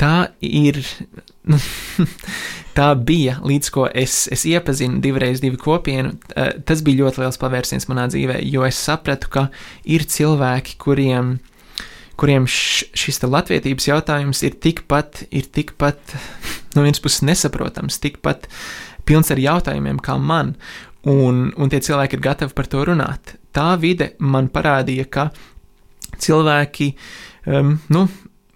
Tā 0.00 0.30
ir, 0.44 0.80
nu, 1.50 1.60
tā 2.76 2.92
bija 2.98 3.38
līdz 3.44 3.72
ko 3.74 3.88
es, 3.90 4.24
es 4.32 4.46
iepazinu 4.48 5.02
divreiz 5.04 5.42
divu 5.44 5.60
kopienu. 5.62 6.16
Tas 6.68 6.84
bija 6.86 7.04
ļoti 7.04 7.24
liels 7.24 7.40
pavērsiens 7.42 7.88
manā 7.90 8.08
dzīvē, 8.12 8.40
jo 8.48 8.64
es 8.68 8.80
sapratu, 8.88 9.32
ka 9.32 9.48
ir 9.84 10.08
cilvēki, 10.16 10.80
kuriem 10.82 11.36
kuriem 12.16 12.46
š, 12.48 12.86
šis 12.96 13.20
latviedzības 13.28 13.90
jautājums 13.90 14.40
ir 14.46 14.54
tikpat, 14.64 15.26
ir 15.28 15.48
tikpat 15.52 16.14
no 16.74 16.84
vienas 16.84 17.02
puses 17.04 17.20
nesaprotams, 17.26 18.00
tikpat 18.00 18.48
pilns 19.06 19.30
ar 19.32 19.40
jautājumiem 19.40 20.00
kā 20.02 20.16
man, 20.16 20.54
un, 21.06 21.50
un 21.54 21.72
tie 21.72 21.80
cilvēki 21.84 22.18
ir 22.18 22.24
gatavi 22.24 22.56
par 22.56 22.70
to 22.72 22.82
runāt. 22.88 23.36
Tā 23.54 23.74
vide 23.80 24.14
man 24.18 24.50
parādīja, 24.52 25.06
ka 25.08 25.28
cilvēki, 26.22 26.92
um, 27.52 27.76
nu, 27.92 28.06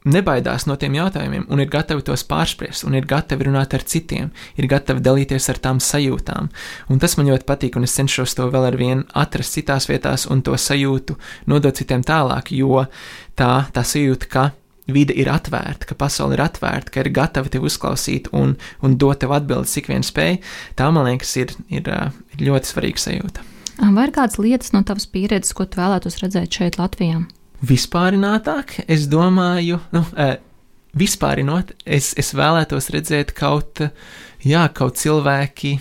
nebaidās 0.09 0.65
no 0.69 0.77
tiem 0.81 0.95
jautājumiem, 0.97 1.45
un 1.53 1.61
ir 1.61 1.69
gatavi 1.71 2.05
tos 2.07 2.23
pārspriest, 2.29 2.87
un 2.89 2.97
ir 2.97 3.09
gatavi 3.09 3.49
runāt 3.51 3.75
ar 3.77 3.85
citiem, 3.85 4.31
ir 4.57 4.69
gatavi 4.71 5.03
dalīties 5.05 5.49
ar 5.53 5.61
tām 5.61 5.81
sajūtām. 5.85 6.49
Un 6.89 7.03
tas 7.03 7.17
man 7.19 7.29
ļoti 7.29 7.47
patīk, 7.49 7.77
un 7.77 7.85
es 7.89 7.97
cenšos 7.99 8.35
to 8.39 8.49
vēl 8.53 8.71
ar 8.71 8.79
vienu 8.81 9.05
atrast 9.13 9.59
citās 9.59 9.89
vietās, 9.91 10.27
un 10.31 10.41
to 10.47 10.57
sajūtu 10.57 11.19
nodot 11.53 11.77
citiem 11.77 12.05
tālāk, 12.07 12.55
jo 12.57 12.87
tā, 13.37 13.53
tā 13.75 13.85
sajūta, 13.85 14.31
ka 14.31 14.47
vide 14.91 15.15
ir 15.15 15.29
atvērta, 15.31 15.87
ka 15.87 15.95
pasaule 15.99 16.35
ir 16.35 16.43
atvērta, 16.43 16.91
ka 16.95 17.05
ir 17.05 17.13
gatava 17.15 17.53
tevi 17.53 17.69
uzklausīt 17.69 18.31
un, 18.37 18.57
un 18.83 18.97
dot 18.99 19.21
tev 19.23 19.35
atbildes, 19.37 19.77
cik 19.77 19.93
vien 19.93 20.07
spēj, 20.07 20.41
tā 20.79 20.89
man 20.91 21.07
liekas, 21.07 21.37
ir, 21.39 21.55
ir, 21.69 21.87
ir 22.35 22.47
ļoti 22.49 22.73
svarīga 22.73 23.05
sajūta. 23.05 23.47
Vai 23.81 24.09
ir 24.09 24.17
kādas 24.17 24.41
lietas 24.41 24.75
no 24.75 24.83
tavas 24.85 25.07
pieredzes, 25.09 25.55
ko 25.57 25.65
tu 25.65 25.81
vēlētos 25.81 26.19
redzēt 26.21 26.59
šeit, 26.59 26.81
Latvijā? 26.81 27.23
Vispārinātāk, 27.67 28.81
es 28.89 29.07
domāju, 29.11 29.81
nu, 29.95 30.05
vispārinot, 30.97 31.75
es, 31.85 32.13
es 32.19 32.35
vēlētos 32.37 32.91
redzēt 32.95 33.35
kaut, 33.37 33.85
jā, 34.47 34.67
kaut 34.75 35.01
cilvēki 35.01 35.79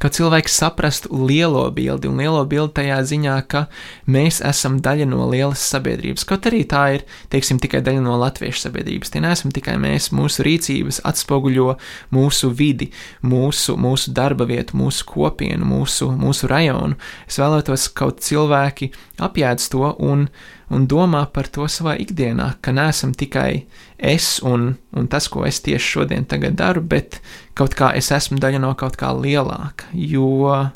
ka 0.00 0.08
cilvēks 0.08 0.54
saprastu 0.62 1.12
lielo 1.28 1.62
bildi, 1.76 2.08
un 2.08 2.20
lielo 2.20 2.40
bildi 2.48 2.72
tajā 2.78 2.98
ziņā, 3.10 3.34
ka 3.52 3.66
mēs 4.10 4.40
esam 4.46 4.78
daļa 4.80 5.06
no 5.10 5.26
lielas 5.28 5.62
sabiedrības. 5.72 6.24
Kaut 6.28 6.48
arī 6.48 6.62
tā 6.68 6.84
ir, 6.96 7.04
teiksim, 7.32 7.60
tikai 7.60 7.82
daļa 7.84 8.04
no 8.06 8.16
latviešu 8.22 8.64
sabiedrības. 8.64 9.12
Tie 9.12 9.20
neesam 9.20 9.52
tikai 9.52 9.76
mēs, 9.80 10.08
mūsu 10.16 10.46
rīcības 10.46 11.02
atspoguļo 11.10 11.74
mūsu 12.16 12.52
vidi, 12.56 12.88
mūsu, 13.20 13.76
mūsu 13.80 14.14
darba 14.16 14.48
vietu, 14.48 14.78
mūsu 14.80 15.04
kopienu, 15.10 15.68
mūsu, 15.68 16.08
mūsu 16.16 16.48
rajonu. 16.50 16.96
Es 17.28 17.36
vēlētos, 17.42 17.90
kaut 17.92 18.24
cilvēki 18.24 18.94
apjēdz 19.20 19.68
to 19.74 19.92
un, 20.00 20.30
un 20.70 20.86
domā 20.86 21.24
par 21.34 21.48
to 21.50 21.66
savā 21.70 21.96
ikdienā, 21.98 22.54
ka 22.62 22.72
neesam 22.74 23.12
tikai 23.16 23.64
es 23.98 24.38
un, 24.46 24.76
un 24.96 25.08
tas, 25.10 25.26
ko 25.28 25.42
es 25.46 25.60
tieši 25.64 25.94
šodien 25.96 26.26
daru, 26.54 26.80
bet 26.80 27.20
kaut 27.58 27.74
kā 27.74 27.90
es 27.98 28.10
esmu 28.14 28.38
daļa 28.40 28.60
no 28.62 28.74
kaut 28.78 28.96
kā 28.96 29.10
lielāka. 29.12 29.90
Jo, 29.92 30.70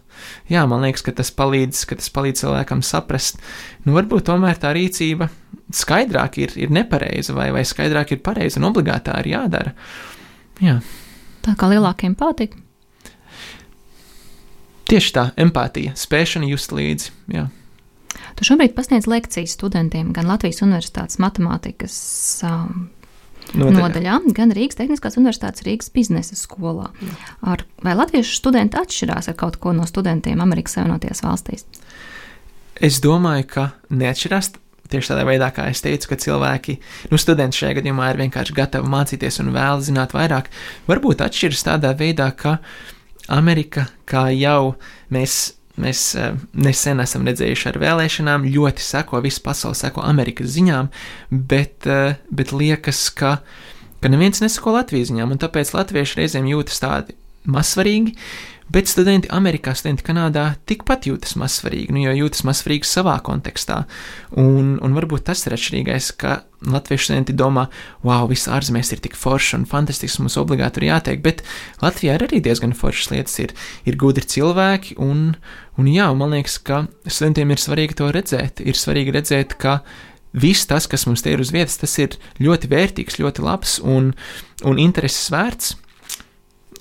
jā, 0.50 0.66
man 0.66 0.82
liekas, 0.82 1.02
ka 1.06 1.12
tas 1.12 1.30
palīdz, 1.30 1.86
ka 1.86 1.96
tas 1.96 2.10
palīdz 2.10 2.42
cilvēkam 2.42 2.82
saprast, 2.82 3.38
nu, 3.86 3.94
varbūt 3.94 4.26
tomēr 4.26 4.58
tā 4.58 4.74
rīcība 4.74 5.30
skaidrāk 5.72 6.38
ir, 6.42 6.52
ir 6.58 6.74
nepareiza, 6.74 7.34
vai, 7.36 7.50
vai 7.54 7.64
skaidrāk 7.64 8.12
ir 8.12 8.22
pareiza 8.24 8.60
un 8.60 8.68
obligāti 8.68 9.08
tā 9.10 9.18
ir 9.22 9.32
jādara. 9.34 9.74
Jā. 10.62 10.78
Tā 11.44 11.54
kā 11.60 11.68
lielāka 11.70 12.08
empātija. 12.08 12.56
Tieši 14.88 15.12
tā, 15.16 15.28
empātija, 15.40 15.94
spēšana 15.96 16.48
just 16.50 16.72
līdzi. 16.74 17.12
Jā. 17.32 17.48
Tu 18.38 18.46
šobrīd 18.48 18.74
pasniedz 18.76 19.08
lekcijas 19.10 19.56
studentiem 19.56 20.12
gan 20.14 20.28
Latvijas 20.30 20.62
Universitātes 20.64 21.20
matemātikas 21.22 21.96
um, 22.46 22.88
Nodaļā. 23.52 23.76
nodaļā, 23.76 24.16
gan 24.34 24.52
Rīgas 24.56 24.78
Tehniskās 24.78 25.18
Universitātes 25.20 25.64
Rīgas 25.66 25.90
biznesa 25.94 26.36
skolā. 26.38 26.88
Ar, 27.44 27.62
vai 27.84 27.94
latviešu 27.98 28.38
studenti 28.38 28.78
atšķirās 28.80 29.30
ar 29.30 29.38
kaut 29.38 29.58
ko 29.62 29.74
no 29.76 29.86
studentiem 29.86 30.40
Amerikas 30.42 30.78
Savienotajās 30.78 31.22
valstīs? 31.24 31.66
Es 32.82 33.00
domāju, 33.04 33.48
ka 33.52 33.66
neatšķirās. 33.94 34.54
Tieši 34.92 35.10
tādā 35.10 35.22
veidā, 35.24 35.46
kā 35.54 35.64
es 35.72 35.80
teicu, 35.80 36.10
ka 36.10 36.16
cilvēki, 36.20 36.74
nu, 37.08 37.18
studenti 37.18 37.56
šajā 37.56 37.78
gadījumā 37.78 38.10
ir 38.12 38.18
vienkārši 38.20 38.54
gatavi 38.54 38.90
mācīties 38.92 39.40
un 39.40 39.48
vēlas 39.54 39.86
zināt 39.88 40.12
vairāk. 40.14 40.50
Varbūt 40.90 41.24
atšķiras 41.24 41.64
tādā 41.70 41.94
veidā, 41.98 42.28
ka 42.36 42.58
Amerika, 43.32 43.86
kā 44.04 44.26
jau 44.36 44.74
mēs 45.14 45.54
Mēs 45.80 46.02
uh, 46.14 46.36
nesen 46.54 47.02
esam 47.02 47.26
redzējuši 47.26 47.70
ar 47.72 47.80
vēlēšanām, 47.82 48.46
ļoti 48.54 48.84
seko, 48.84 49.18
visa 49.24 49.42
pasaule 49.42 49.78
seko 49.78 50.04
Amerikas 50.06 50.52
ziņām, 50.54 50.90
bet, 51.30 51.88
uh, 51.90 52.14
bet 52.30 52.54
liekas, 52.54 53.08
ka, 53.18 53.36
ka 53.98 54.12
neviens 54.12 54.42
neseko 54.44 54.76
Latvijas 54.76 55.10
ziņām, 55.10 55.34
un 55.34 55.42
tāpēc 55.42 55.74
latvieši 55.74 56.20
reizēm 56.20 56.46
jūtas 56.52 56.78
tādi 56.84 57.18
mazsvarīgi, 57.50 58.14
Bet 58.72 58.88
studenti 58.88 59.28
Amerikā, 59.28 59.74
studenti 59.76 60.06
Kanādā 60.06 60.46
tikpat 60.64 61.04
jūtas 61.04 61.34
mazsvarīgi, 61.36 61.92
nu, 61.92 62.00
jo 62.06 62.14
jūtas 62.16 62.46
mazsvarīgi 62.48 62.88
savā 62.88 63.18
kontekstā. 63.24 63.82
Un, 64.40 64.78
un 64.80 64.96
varbūt 64.96 65.26
tas 65.28 65.44
ir 65.44 65.54
atšķirīgais, 65.56 66.08
ka 66.16 66.38
latviešu 66.64 67.10
studenti 67.10 67.36
domā, 67.36 67.66
wow, 68.06 68.24
viss 68.30 68.48
ārzemēs 68.48 68.94
ir 68.96 69.02
tik 69.04 69.18
forši 69.20 69.58
un 69.58 69.68
fantastisks, 69.68 70.16
mums 70.22 70.38
obligāti 70.40 70.80
ir 70.80 70.88
jāteikt, 70.88 71.22
bet 71.26 71.44
Latvijā 71.84 72.16
arī 72.16 72.40
diezgan 72.40 72.72
foršas 72.78 73.12
lietas, 73.12 73.36
ir, 73.44 73.54
ir 73.84 74.00
gudri 74.00 74.24
cilvēki, 74.32 74.96
un, 75.04 75.34
un 75.76 75.92
jā, 75.92 76.08
man 76.16 76.32
liekas, 76.38 76.56
ka 76.64 76.86
studentiem 77.04 77.52
ir 77.52 77.60
svarīgi 77.60 78.00
to 78.00 78.10
redzēt. 78.16 78.64
Ir 78.64 78.80
svarīgi 78.80 79.12
redzēt, 79.20 79.58
ka 79.60 79.82
viss 80.32 80.66
tas, 80.72 80.88
kas 80.90 81.04
mums 81.06 81.22
te 81.22 81.36
ir 81.36 81.44
uz 81.44 81.52
vietas, 81.54 81.76
tas 81.84 82.00
ir 82.00 82.16
ļoti 82.40 82.72
vērtīgs, 82.72 83.20
ļoti 83.20 83.44
labs 83.44 83.78
un, 83.84 84.14
un 84.64 84.80
intereses 84.80 85.28
vērts. 85.36 85.76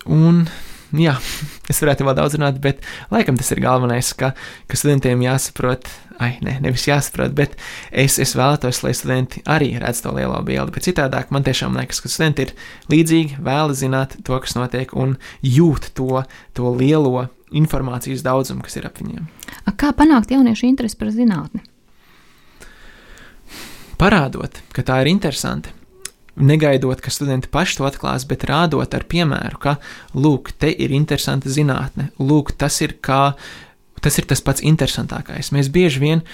Un 0.07 0.45
jā, 0.93 1.15
es 1.71 1.81
varētu 1.83 2.07
vēl 2.07 2.17
daudz 2.17 2.37
runāt, 2.37 2.59
bet 2.63 2.83
laikam 3.13 3.37
tas 3.39 3.51
ir 3.53 3.61
galvenais, 3.63 4.13
ka, 4.17 4.33
ka 4.69 4.79
studentiem 4.79 5.23
jāsaprot, 5.25 5.89
ai, 6.21 6.35
ne, 6.45 6.57
nevis 6.63 6.87
jāsaprot, 6.89 7.33
bet 7.37 7.57
es, 7.89 8.19
es 8.21 8.35
vēlētos, 8.37 8.83
lai 8.85 8.93
studenti 8.97 9.43
arī 9.49 9.73
redz 9.81 10.03
to 10.05 10.13
lielo 10.15 10.39
bildi. 10.45 10.75
Bet 10.75 10.87
citādāk 10.87 11.33
man 11.33 11.45
tiešām 11.47 11.77
liekas, 11.79 12.03
ka 12.03 12.11
studenti 12.11 12.47
ir 12.47 12.55
līdzīgi, 12.93 13.41
vēlas 13.43 13.81
zināt 13.83 14.17
to, 14.25 14.39
kas 14.43 14.57
notiek, 14.59 14.95
un 14.97 15.17
jūt 15.41 15.93
to, 15.97 16.23
to 16.57 16.73
lielo 16.77 17.27
informācijas 17.53 18.25
daudzumu, 18.25 18.65
kas 18.65 18.79
ir 18.79 18.89
ap 18.89 18.97
viņiem. 19.01 19.29
Kā 19.77 19.93
panākt 19.97 20.33
jauniešu 20.33 20.67
interesi 20.69 20.97
par 20.97 21.13
zinātni? 21.13 21.61
Parādot, 24.01 24.57
ka 24.73 24.83
tā 24.83 24.97
ir 25.03 25.11
interesanti 25.13 25.71
negaidot, 26.35 27.01
ka 27.01 27.13
studenti 27.13 27.51
paši 27.51 27.79
to 27.79 27.87
atklās, 27.87 28.25
bet 28.29 28.45
rādot 28.49 28.95
ar 28.95 29.05
piemēru, 29.09 29.59
ka, 29.61 29.77
lūk, 30.17 30.53
te 30.57 30.71
ir 30.71 30.93
interesanta 30.95 31.51
zinātne, 31.51 32.09
lūk, 32.19 32.55
tas 32.57 32.79
ir, 32.85 32.97
kā, 33.03 33.35
tas 34.01 34.19
ir 34.19 34.29
tas 34.29 34.41
pats 34.41 34.65
interesantākais. 34.65 35.53
Mēs 35.55 35.71
bieži 35.73 36.01
vien 36.03 36.25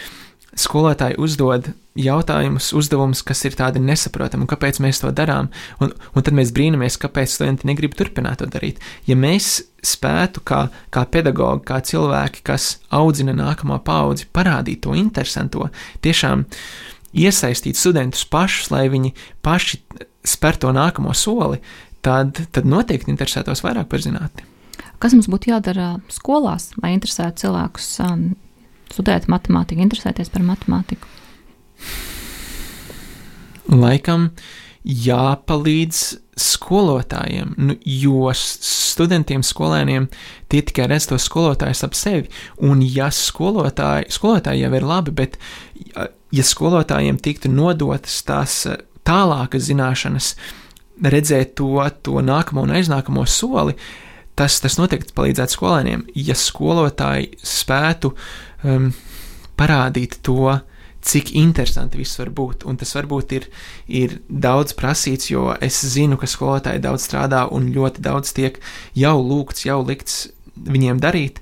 skolotāji 0.58 1.20
uzdod 1.22 1.70
jautājumus, 2.00 2.72
uzdevumus, 2.78 3.22
kas 3.26 3.44
ir 3.46 3.56
tādi 3.60 3.82
nesaprotami, 3.84 4.46
un 4.46 4.50
kāpēc 4.50 4.80
mēs 4.84 5.02
to 5.04 5.12
darām, 5.16 5.50
un, 5.84 5.92
un 6.16 6.26
tad 6.26 6.36
mēs 6.38 6.54
brīnamies, 6.56 6.98
kāpēc 7.02 7.36
studenti 7.36 7.68
negrib 7.70 7.96
turpināt 7.98 8.42
to 8.42 8.50
darīt. 8.50 8.80
Ja 9.10 9.18
mēs 9.20 9.60
spētu, 9.86 10.44
kā, 10.48 10.66
kā 10.94 11.06
pedagogi, 11.12 11.66
kā 11.70 11.80
cilvēki, 11.86 12.44
kas 12.48 12.78
audzina 12.96 13.36
nākamo 13.36 13.80
paudzi, 13.86 14.30
parādīt 14.34 14.84
to 14.86 14.96
interesanto, 14.98 15.70
tiešām 16.04 16.48
iesaistīt 17.14 17.80
studentus 17.80 18.26
pašus, 18.30 18.70
lai 18.74 18.88
viņi 18.92 19.14
paši 19.46 19.82
spēr 20.28 20.60
to 20.62 20.72
nākamo 20.76 21.14
soli, 21.18 21.62
tad, 22.06 22.40
tad 22.54 22.68
noteikti 22.70 23.12
interesētos 23.14 23.64
vairāk 23.66 23.90
par 23.92 24.04
zinātni. 24.04 24.46
Kas 25.00 25.16
mums 25.16 25.30
būtu 25.32 25.54
jādara 25.54 25.94
skolās, 26.12 26.70
lai 26.84 26.94
interesētu 26.98 27.46
cilvēkus 27.46 27.90
um, 28.04 28.24
studēt 28.92 29.30
matemātiku, 29.32 29.84
interesēties 29.86 30.32
par 30.34 30.44
matemātiku? 30.44 31.08
Laikam 33.70 34.30
jāpalīdz 34.84 36.02
skolotājiem, 36.40 37.52
nu, 37.60 37.76
jo 37.84 38.32
studentiem, 38.38 39.44
skolēniem 39.44 40.08
tie 40.52 40.62
tikai 40.64 40.88
redz 40.92 41.10
tos 41.10 41.26
skolotājus 41.28 41.84
ap 41.84 41.98
sevi. 41.98 42.30
Un, 42.64 42.84
ja 42.86 43.10
skolotāji, 43.14 44.08
skolotāji 44.16 44.64
jau 44.64 44.72
ir 44.78 44.88
labi, 44.88 45.16
bet 45.16 45.36
ja 46.32 46.46
skolotājiem 46.46 47.20
tiktu 47.20 47.52
nodotas 47.52 48.22
tās 48.28 48.62
tālākas 49.08 49.68
zināšanas, 49.68 50.34
redzēt 51.04 51.56
to, 51.60 51.76
to 52.04 52.24
nākamo 52.24 52.64
un 52.64 52.76
aiznākamo 52.80 53.26
soli, 53.28 53.76
tas, 54.40 54.60
tas 54.64 54.80
noteikti 54.80 55.16
palīdzētu 55.16 55.56
skolēniem. 55.56 56.08
Ja 56.16 56.36
skolotāji 56.40 57.34
spētu 57.44 58.14
um, 58.64 58.92
parādīt 59.60 60.22
to, 60.24 60.56
cik 61.10 61.32
interesanti 61.38 62.00
viss 62.00 62.20
var 62.20 62.32
būt, 62.36 62.66
un 62.70 62.78
tas 62.80 62.92
varbūt 62.98 63.34
ir, 63.38 63.48
ir 63.88 64.18
daudz 64.30 64.76
prasīts, 64.78 65.32
jo 65.32 65.50
es 65.62 65.80
zinu, 65.94 66.20
ka 66.20 66.30
skolotāji 66.30 66.84
daudz 66.84 67.08
strādā 67.08 67.46
un 67.56 67.72
ļoti 67.76 68.04
daudz 68.06 68.34
tiek 68.38 68.60
jau 68.98 69.16
lūgts, 69.18 69.66
jau 69.68 69.82
likts 69.86 70.28
viņiem 70.70 71.02
darīt. 71.02 71.42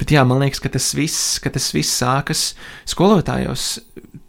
Bet 0.00 0.14
jā, 0.14 0.24
man 0.24 0.40
liekas, 0.40 0.62
ka 0.64 0.72
tas 0.72 0.88
viss, 0.96 1.36
ka 1.44 1.52
tas 1.52 1.68
viss 1.76 2.00
sākas 2.00 2.54
skolotājos, 2.88 3.78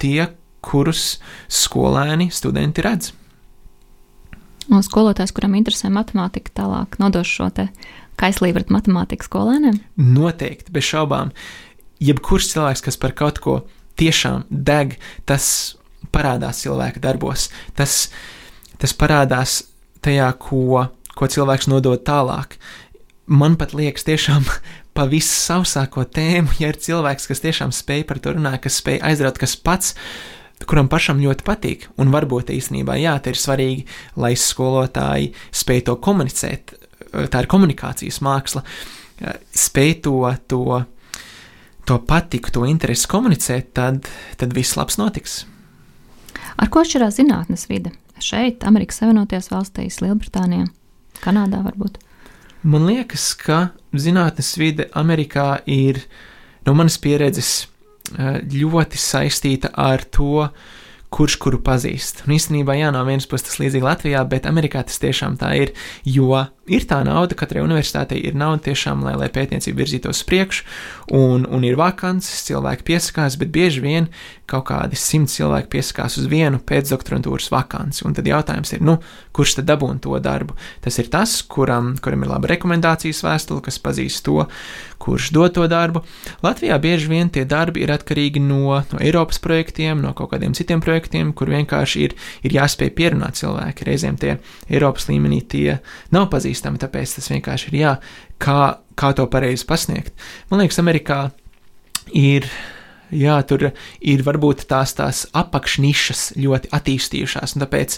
tie, 0.02 0.28
kurus 0.62 1.16
skolēni, 1.48 2.28
studenti 2.36 2.84
redz. 2.86 3.14
Un 4.72 4.84
skolotājs, 4.86 5.34
kuram 5.36 5.56
interesē 5.58 5.90
matemātika, 5.92 6.54
tālāk 6.62 7.00
nodos 7.02 7.32
šo 7.32 7.50
kaislību 8.22 8.60
pret 8.60 8.74
matemātikas 8.76 9.32
skolēniem? 9.32 9.80
Noteikti, 9.98 10.74
bez 10.76 10.86
šaubām. 10.92 11.32
Jebkurš 12.02 12.52
cilvēks, 12.54 12.84
kas 12.86 12.98
par 12.98 13.14
kaut 13.18 13.40
ko 13.44 13.60
tiešām 14.02 14.48
deg, 14.50 14.98
tas 15.30 15.78
parādās 16.14 16.64
cilvēka 16.64 17.02
darbos. 17.04 17.50
Tas, 17.78 18.10
tas 18.82 18.96
parādās 18.98 19.62
tajā, 20.04 20.32
ko, 20.42 20.88
ko 21.16 21.30
cilvēks 21.30 21.70
nodod 21.72 22.04
tālāk. 22.08 22.58
Man 23.32 23.56
pat 23.60 23.76
liekas, 23.78 24.08
tiešām 24.08 24.48
pa 24.98 25.08
visu 25.08 25.34
sausāko 25.38 26.04
tēmu, 26.10 26.58
ja 26.60 26.74
ir 26.74 26.82
cilvēks, 26.82 27.30
kas 27.30 27.44
tiešām 27.46 27.74
spēj 27.76 28.06
par 28.10 28.20
to 28.24 28.36
runāt, 28.36 28.64
kas 28.66 28.82
spēj 28.82 29.02
aizraut, 29.12 29.40
kas 29.42 29.56
pats 29.56 29.96
kuram 30.68 30.90
pašam 30.92 31.22
ļoti 31.22 31.46
patīk. 31.46 31.88
Un 32.02 32.12
varbūt 32.14 32.52
īstenībā, 32.54 32.98
jā, 33.02 33.16
tā 33.24 33.34
ir 33.34 33.40
svarīgi, 33.40 33.86
lai 34.22 34.34
skolotāji 34.38 35.32
spēj 35.58 35.86
to 35.90 35.98
komunicēt. 36.04 36.76
Tā 37.12 37.42
ir 37.44 37.50
komunikācijas 37.52 38.22
māksla, 38.24 38.62
spēj 39.58 39.96
to, 40.06 40.18
to, 40.52 40.62
to 41.86 41.98
patiku, 42.08 42.52
to 42.54 42.66
interesi 42.70 43.10
komunicēt, 43.10 43.72
tad, 43.78 44.06
tad 44.38 44.54
viss 44.56 44.78
labs 44.80 45.00
notiks. 45.02 45.42
Ar 46.62 46.70
ko 46.72 46.84
atšķirās 46.84 47.18
zinātnes 47.18 47.68
vide? 47.70 47.94
Šeit, 48.22 48.66
Amerikas 48.68 49.02
Savienotajās 49.02 49.50
valstīs, 49.50 49.98
Lielbritānijā, 50.04 50.68
Kanādā 51.24 51.64
varbūt. 51.66 51.98
Man 52.62 52.86
liekas, 52.86 53.32
ka 53.34 53.72
zinātnes 53.98 54.54
vide 54.62 54.86
Amerikā 54.98 55.64
ir 55.66 56.04
no 56.68 56.76
manas 56.78 57.00
pieredzes 57.02 57.50
eh, 58.14 58.38
ļoti 58.46 59.02
saistīta 59.02 59.72
ar 59.74 60.06
to, 60.06 60.46
kurš 61.12 61.36
kuru 61.44 61.60
pazīst. 61.60 62.24
Un 62.26 62.36
īstenībā, 62.38 62.78
jā, 62.80 62.90
no 62.96 63.04
vienas 63.08 63.28
puses 63.30 63.50
tas 63.50 63.60
līdzīgi 63.60 63.84
Latvijā, 63.84 64.24
bet 64.32 64.48
Amerikā 64.48 64.84
tas 64.88 65.02
tiešām 65.04 65.36
tā 65.42 65.52
ir, 65.60 65.74
jo 66.08 66.40
ir 66.72 66.86
tā 66.88 67.02
nauda, 67.04 67.36
katrai 67.36 67.64
universitātei 67.66 68.22
ir 68.30 68.38
nauda 68.40 68.64
tiešām, 68.70 69.04
lai, 69.04 69.18
lai 69.20 69.28
pētniecība 69.34 69.84
virzītos 69.84 70.22
uz 70.22 70.28
priekšu, 70.30 70.68
un, 71.20 71.44
un 71.52 71.68
ir 71.68 71.76
vakances, 71.80 72.46
cilvēki 72.48 72.88
piesakās, 72.88 73.36
bet 73.42 73.52
bieži 73.52 73.84
vien 73.84 74.08
kaut 74.52 74.68
kādi 74.70 75.00
simt 75.00 75.32
cilvēki 75.32 75.70
piesakās 75.72 76.18
uz 76.22 76.28
vienu 76.32 76.60
pēcdoktorantūras 76.68 77.50
vakanci. 77.54 78.04
Un 78.08 78.16
tad 78.18 78.28
jautājums 78.28 78.74
ir, 78.76 78.84
nu, 78.86 78.98
kurš 79.36 79.58
tad 79.60 79.70
dabūna 79.70 80.02
to 80.04 80.18
darbu? 80.24 80.58
Tas 80.84 81.00
ir 81.02 81.10
tas, 81.14 81.38
kuram, 81.48 81.94
kuram 82.04 82.26
ir 82.26 82.32
laba 82.32 82.52
rekomendācijas 82.52 83.24
vēstule, 83.26 83.64
kas 83.66 83.80
pazīst 83.84 84.26
to, 84.28 84.46
kurš 85.02 85.32
dod 85.36 85.56
to 85.56 85.68
darbu. 85.72 86.04
Latvijā 86.46 86.78
bieži 86.82 87.10
vien 87.12 87.32
tie 87.34 87.46
darbi 87.50 87.86
ir 87.86 87.94
atkarīgi 87.94 88.44
no, 88.44 88.78
no 88.92 89.02
Eiropas 89.02 89.42
projektiem, 89.44 90.04
no 90.04 90.14
kaut 90.18 90.34
kādiem 90.36 90.56
citiem 90.58 90.84
projektiem, 90.84 91.34
kur 91.38 91.52
vienkārši 91.52 92.06
ir, 92.08 92.18
ir 92.46 92.58
jāspēj 92.60 92.94
pierunāt 92.98 93.40
cilvēki. 93.42 93.88
Reizēm 93.88 94.20
tie 94.22 94.38
Eiropas 94.70 95.10
līmenī 95.10 95.42
tie 95.42 95.80
nav 96.14 96.30
pazīstami, 96.34 96.82
tāpēc 96.82 97.18
tas 97.18 97.32
vienkārši 97.34 97.72
ir 97.72 97.80
jā, 97.80 97.96
kā, 98.42 98.60
kā 99.00 99.14
to 99.18 99.26
pareizi 99.32 99.66
pasniegt. 99.70 100.14
Man 100.52 100.62
liekas, 100.64 100.82
Amerikā 100.84 101.24
ir 102.18 102.48
jā, 103.16 103.38
tur 103.48 103.70
ir 104.00 104.24
varbūt 104.26 104.66
tās 104.70 104.96
tās 104.98 105.24
apakšnišas 105.38 106.24
ļoti 106.42 106.72
attīstījušās, 106.76 107.56
un 107.56 107.66
tāpēc 107.66 107.98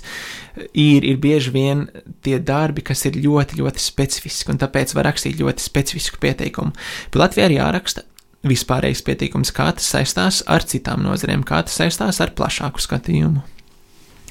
ir, 0.74 1.06
ir 1.06 1.20
bieži 1.22 1.54
vien 1.54 1.86
tie 2.26 2.40
darbi, 2.40 2.86
kas 2.86 3.06
ir 3.10 3.20
ļoti, 3.24 3.62
ļoti 3.62 3.84
specifiski, 3.84 4.52
un 4.54 4.62
tāpēc 4.62 4.96
var 4.98 5.10
rakstīt 5.12 5.40
ļoti 5.42 5.64
specifisku 5.64 6.22
pieteikumu. 6.24 6.74
Bet 7.14 7.22
Latvijā 7.22 7.50
ir 7.50 7.58
jāraksta 7.60 8.06
vispārējais 8.48 9.04
pieteikums, 9.08 9.54
kā 9.56 9.70
tas 9.76 9.88
saistās 9.88 10.42
ar 10.52 10.66
citām 10.68 11.06
nozarēm, 11.06 11.46
kā 11.48 11.62
tas 11.64 11.78
saistās 11.80 12.20
ar 12.24 12.34
plašāku 12.36 12.84
skatījumu. 12.84 13.44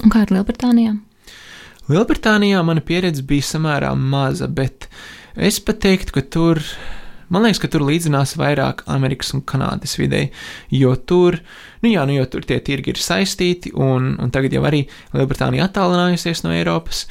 Un 0.02 0.12
kā 0.12 0.24
ir 0.26 0.34
Lielbritānijā? 0.34 0.96
Lielbritānijā 1.90 2.60
mana 2.64 2.82
pieredze 2.84 3.24
bija 3.26 3.46
samērā 3.54 3.92
maza, 3.98 4.48
bet 4.48 4.88
es 5.34 5.58
pat 5.64 5.80
teiktu, 5.82 6.18
ka 6.18 6.22
tur 6.22 6.60
Man 7.32 7.46
liekas, 7.46 7.62
ka 7.62 7.70
tur 7.72 7.86
līdzinās 7.88 8.34
vairāk 8.36 8.82
Amerikas 8.92 9.32
un 9.32 9.40
Kanādas 9.48 9.96
videi, 9.96 10.26
jo 10.68 10.92
tur, 10.96 11.38
nu 11.80 11.88
jā, 11.88 12.04
nu 12.08 12.18
jo 12.18 12.26
tur 12.28 12.44
tie 12.44 12.58
tirgi 12.60 12.92
ir 12.92 13.00
saistīti, 13.00 13.72
un, 13.72 14.12
un 14.20 14.32
tagad 14.34 14.52
jau 14.52 14.60
arī 14.68 14.82
Lielbritānija 15.14 15.70
attālinājusies 15.70 16.44
no 16.44 16.52
Eiropas. 16.52 17.06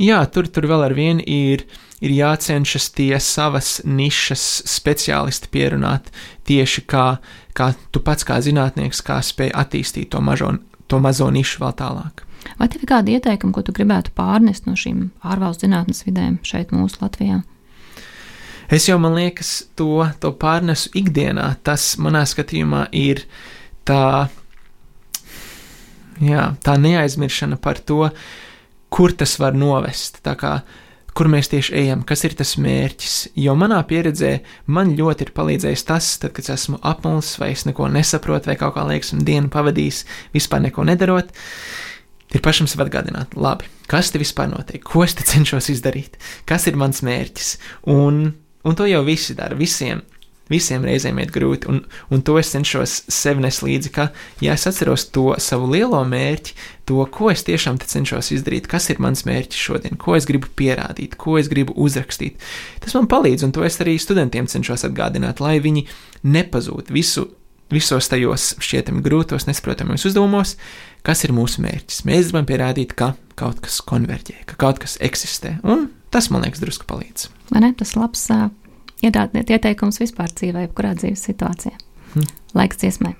Jā, 0.00 0.22
tur, 0.32 0.48
tur 0.48 0.64
vēl 0.70 0.86
ar 0.86 0.94
vienu 0.96 1.20
ir, 1.28 1.66
ir 2.00 2.14
jācenšas 2.14 2.88
tie 2.96 3.12
savas 3.20 3.80
nišas 3.84 4.46
speciālisti 4.70 5.52
pierunāt 5.52 6.08
tieši 6.48 6.86
kā, 6.88 7.06
kā 7.52 7.72
tu 7.92 8.00
pats 8.06 8.24
kā 8.24 8.40
zinātnieks, 8.40 9.04
kā 9.04 9.20
spēj 9.20 9.52
attīstīt 9.60 10.08
to, 10.14 10.24
mažo, 10.24 10.54
to 10.88 11.02
mazo 11.04 11.28
nišu 11.28 11.66
vēl 11.66 11.76
tālāk. 11.82 12.24
Vai 12.56 12.70
tev 12.72 12.80
ir 12.86 12.88
kādi 12.94 13.18
ieteikumi, 13.18 13.52
ko 13.52 13.66
tu 13.66 13.76
gribētu 13.76 14.14
pārnest 14.16 14.64
no 14.64 14.72
šīm 14.78 15.10
ārvalstu 15.20 15.66
zinātnes 15.66 16.06
vidēm 16.06 16.40
šeit 16.46 16.72
mūsu 16.72 17.04
Latvijā? 17.04 17.42
Es 18.70 18.84
jau, 18.86 19.00
man 19.02 19.16
liekas, 19.18 19.64
to, 19.74 20.04
to 20.22 20.30
pārnesu 20.38 20.92
ikdienā. 20.94 21.48
Tas 21.66 21.96
manā 21.98 22.22
skatījumā 22.28 22.84
ir 22.94 23.24
tā, 23.88 24.28
jā, 26.22 26.44
tā 26.62 26.76
neaizmiršana 26.78 27.58
par 27.58 27.80
to, 27.82 28.12
kur 28.94 29.10
tas 29.18 29.34
var 29.42 29.58
novest. 29.58 30.20
Kā, 30.22 30.60
kur 31.18 31.30
mēs 31.32 31.50
tieši 31.50 31.74
ejam, 31.80 32.04
kas 32.06 32.22
ir 32.28 32.36
tas 32.38 32.54
mērķis. 32.62 33.16
Jo 33.42 33.56
manā 33.58 33.80
pieredzē 33.90 34.36
man 34.70 34.94
ļoti 34.98 35.26
ir 35.26 35.32
palīdzējis 35.34 35.84
tas, 35.88 36.10
tad, 36.22 36.36
kad 36.36 36.52
esmu 36.54 36.78
apmuļs 36.86 37.32
vai 37.42 37.50
es 37.56 37.66
neko 37.66 37.88
nesaprotu, 37.90 38.52
vai 38.52 38.58
kaut 38.60 38.76
kā 38.76 38.84
liekas, 38.86 39.10
un 39.16 39.24
dienu 39.26 39.50
pavadījis 39.50 40.04
vispār 40.36 40.62
neko 40.68 40.86
nedarot. 40.86 41.34
Ir 42.30 42.44
pašam 42.44 42.70
sev 42.70 42.84
atgādināt, 42.84 43.34
labi, 43.34 43.66
kas 43.90 44.12
te 44.14 44.22
vispār 44.22 44.46
notiek, 44.52 44.84
ko 44.86 45.02
es 45.02 45.16
te 45.18 45.26
cenšos 45.32 45.72
izdarīt, 45.74 46.20
kas 46.46 46.70
ir 46.70 46.78
mans 46.78 47.02
mērķis. 47.02 47.56
Un 47.90 48.22
Un 48.64 48.76
to 48.76 48.86
jau 48.88 49.00
visi 49.06 49.34
dara. 49.36 49.56
Visiem, 49.56 50.02
visiem 50.50 50.84
reizēm 50.84 51.20
iet 51.22 51.32
grūti, 51.32 51.68
un, 51.70 51.80
un 52.12 52.22
to 52.26 52.36
es 52.40 52.50
cenšos 52.52 52.96
sev 53.12 53.40
nes 53.40 53.62
līdzi, 53.64 53.92
ka, 53.94 54.08
ja 54.44 54.56
es 54.58 54.66
atceros 54.68 55.06
to 55.14 55.30
savu 55.40 55.70
lielo 55.72 56.00
mērķi, 56.04 56.56
to, 56.90 57.00
ko 57.14 57.30
es 57.32 57.44
tiešām 57.46 57.78
cenšos 57.80 58.32
izdarīt, 58.36 58.68
kas 58.70 58.90
ir 58.92 59.00
mans 59.02 59.24
mērķis 59.28 59.64
šodien, 59.68 59.98
ko 60.00 60.16
es 60.18 60.28
gribu 60.28 60.50
pierādīt, 60.58 61.16
ko 61.20 61.38
es 61.40 61.48
gribu 61.52 61.76
uzrakstīt, 61.78 62.40
tas 62.84 62.96
man 62.98 63.08
palīdz, 63.10 63.46
un 63.46 63.54
to 63.56 63.64
es 63.66 63.80
arī 63.80 63.96
studentiem 64.02 64.50
cenšos 64.50 64.88
atgādināt, 64.90 65.40
lai 65.40 65.58
viņi 65.62 65.86
nepazūd 66.26 66.92
visu. 66.94 67.30
Visos 67.70 68.08
tajos 68.10 68.56
šķietami 68.58 68.98
grūtos, 68.98 69.44
nesaprotamajos 69.46 70.08
uzdevumos, 70.08 70.56
kas 71.06 71.20
ir 71.22 71.30
mūsu 71.30 71.62
mērķis. 71.62 72.00
Mēs 72.02 72.32
gribam 72.32 72.48
pierādīt, 72.48 72.96
ka 72.98 73.12
kaut 73.38 73.60
kas 73.62 73.76
konverģē, 73.86 74.40
ka 74.50 74.58
kaut 74.58 74.80
kas 74.82 74.96
eksistē, 74.98 75.52
un 75.62 75.86
Tas 76.10 76.30
man 76.30 76.42
liekas, 76.42 76.62
drusku 76.62 76.88
palīdz. 76.90 77.28
Vai 77.52 77.62
ne? 77.64 77.72
Tas 77.78 77.94
labs 77.98 78.26
uh, 78.34 78.48
ieteikums 79.02 80.02
vispār 80.02 80.32
dzīvē, 80.34 80.66
jebkurā 80.66 80.96
dzīves 80.98 81.26
situācijā. 81.30 81.76
Hmm. 82.14 82.30
Laiks 82.58 82.82
dziesmai. 82.82 83.14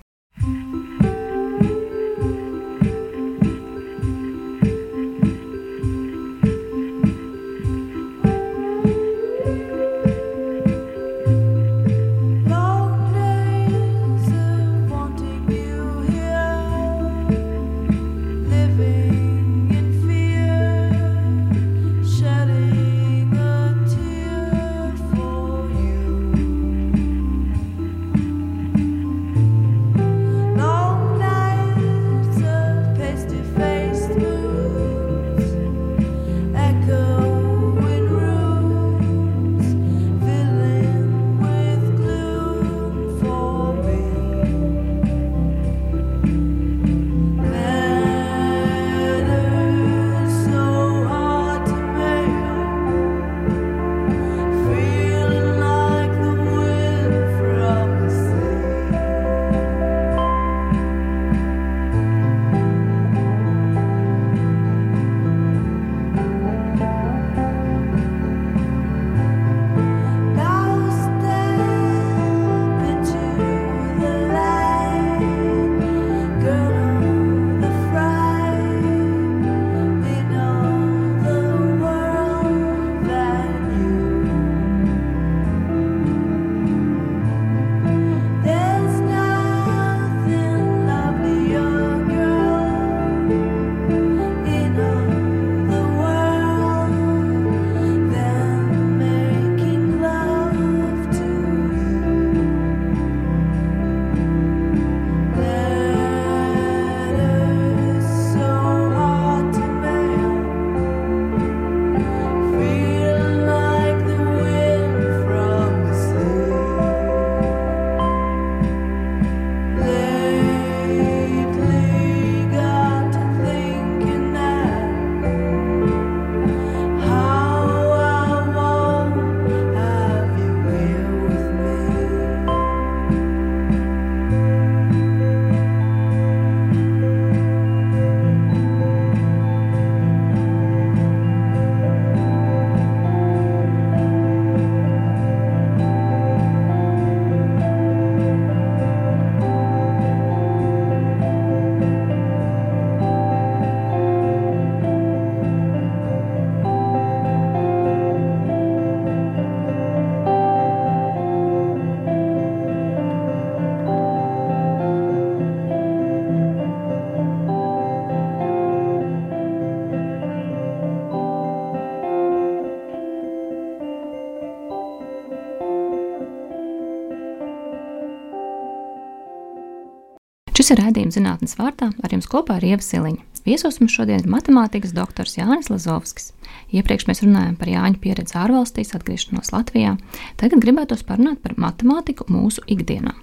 Šis 180.70 180.78
ir 180.78 180.84
raidījums 180.84 181.16
zinātnes 181.16 181.56
vārdā, 181.58 181.88
ar 181.90 182.12
jums 182.14 182.28
kopā 182.30 182.60
ir 182.60 182.64
Ieva 182.68 182.84
Siliņa. 182.86 183.24
Viesos 183.42 183.80
mums 183.80 183.90
šodien 183.90 184.20
ir 184.22 184.28
matemātikas 184.30 184.92
doktors 184.94 185.32
Jānis 185.34 185.66
Lazovskis. 185.66 186.28
Iepriekš 186.70 187.08
mēs 187.08 187.22
runājām 187.24 187.56
par 187.58 187.72
Jāņa 187.72 187.98
pieredzi 187.98 188.36
ārvalstīs, 188.38 188.92
atgriešanos 188.94 189.50
Latvijā. 189.50 189.96
Tagad 190.38 190.62
gribētos 190.62 191.02
parunāt 191.08 191.40
par 191.42 191.56
matemātiku 191.58 192.28
mūsu 192.30 192.62
ikdienā. 192.70 193.16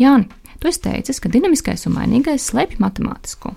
Jāni, 0.00 0.30
tu 0.62 0.70
esi 0.72 0.80
teicis, 0.86 1.20
ka 1.20 1.28
dinamiskais 1.34 1.84
un 1.90 1.98
mainīgais 1.98 2.48
slēpj 2.48 2.80
matemātisko. 2.80 3.52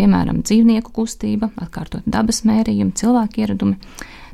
Piemēram, 0.00 0.40
dzīvnieku 0.40 0.96
kustība, 0.96 1.50
atkārtot 1.60 2.08
dabas 2.08 2.40
mērījumi, 2.48 2.96
cilvēku 2.96 3.44
ieradumi. 3.44 3.76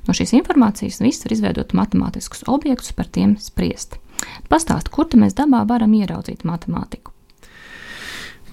No 0.07 0.15
šīs 0.15 0.37
informācijas 0.39 1.03
viss 1.03 1.27
var 1.27 1.35
izveidot 1.35 1.75
matemātiskus 1.75 2.47
objektus, 2.47 2.95
par 2.95 3.11
tiem 3.11 3.35
spriest. 3.43 3.99
Pastāst, 4.47 4.95
kur 4.95 5.11
mēs 5.19 5.35
dabā 5.35 5.67
varam 5.67 5.99
ieraudzīt 5.99 6.47
matemātiku? 6.47 7.16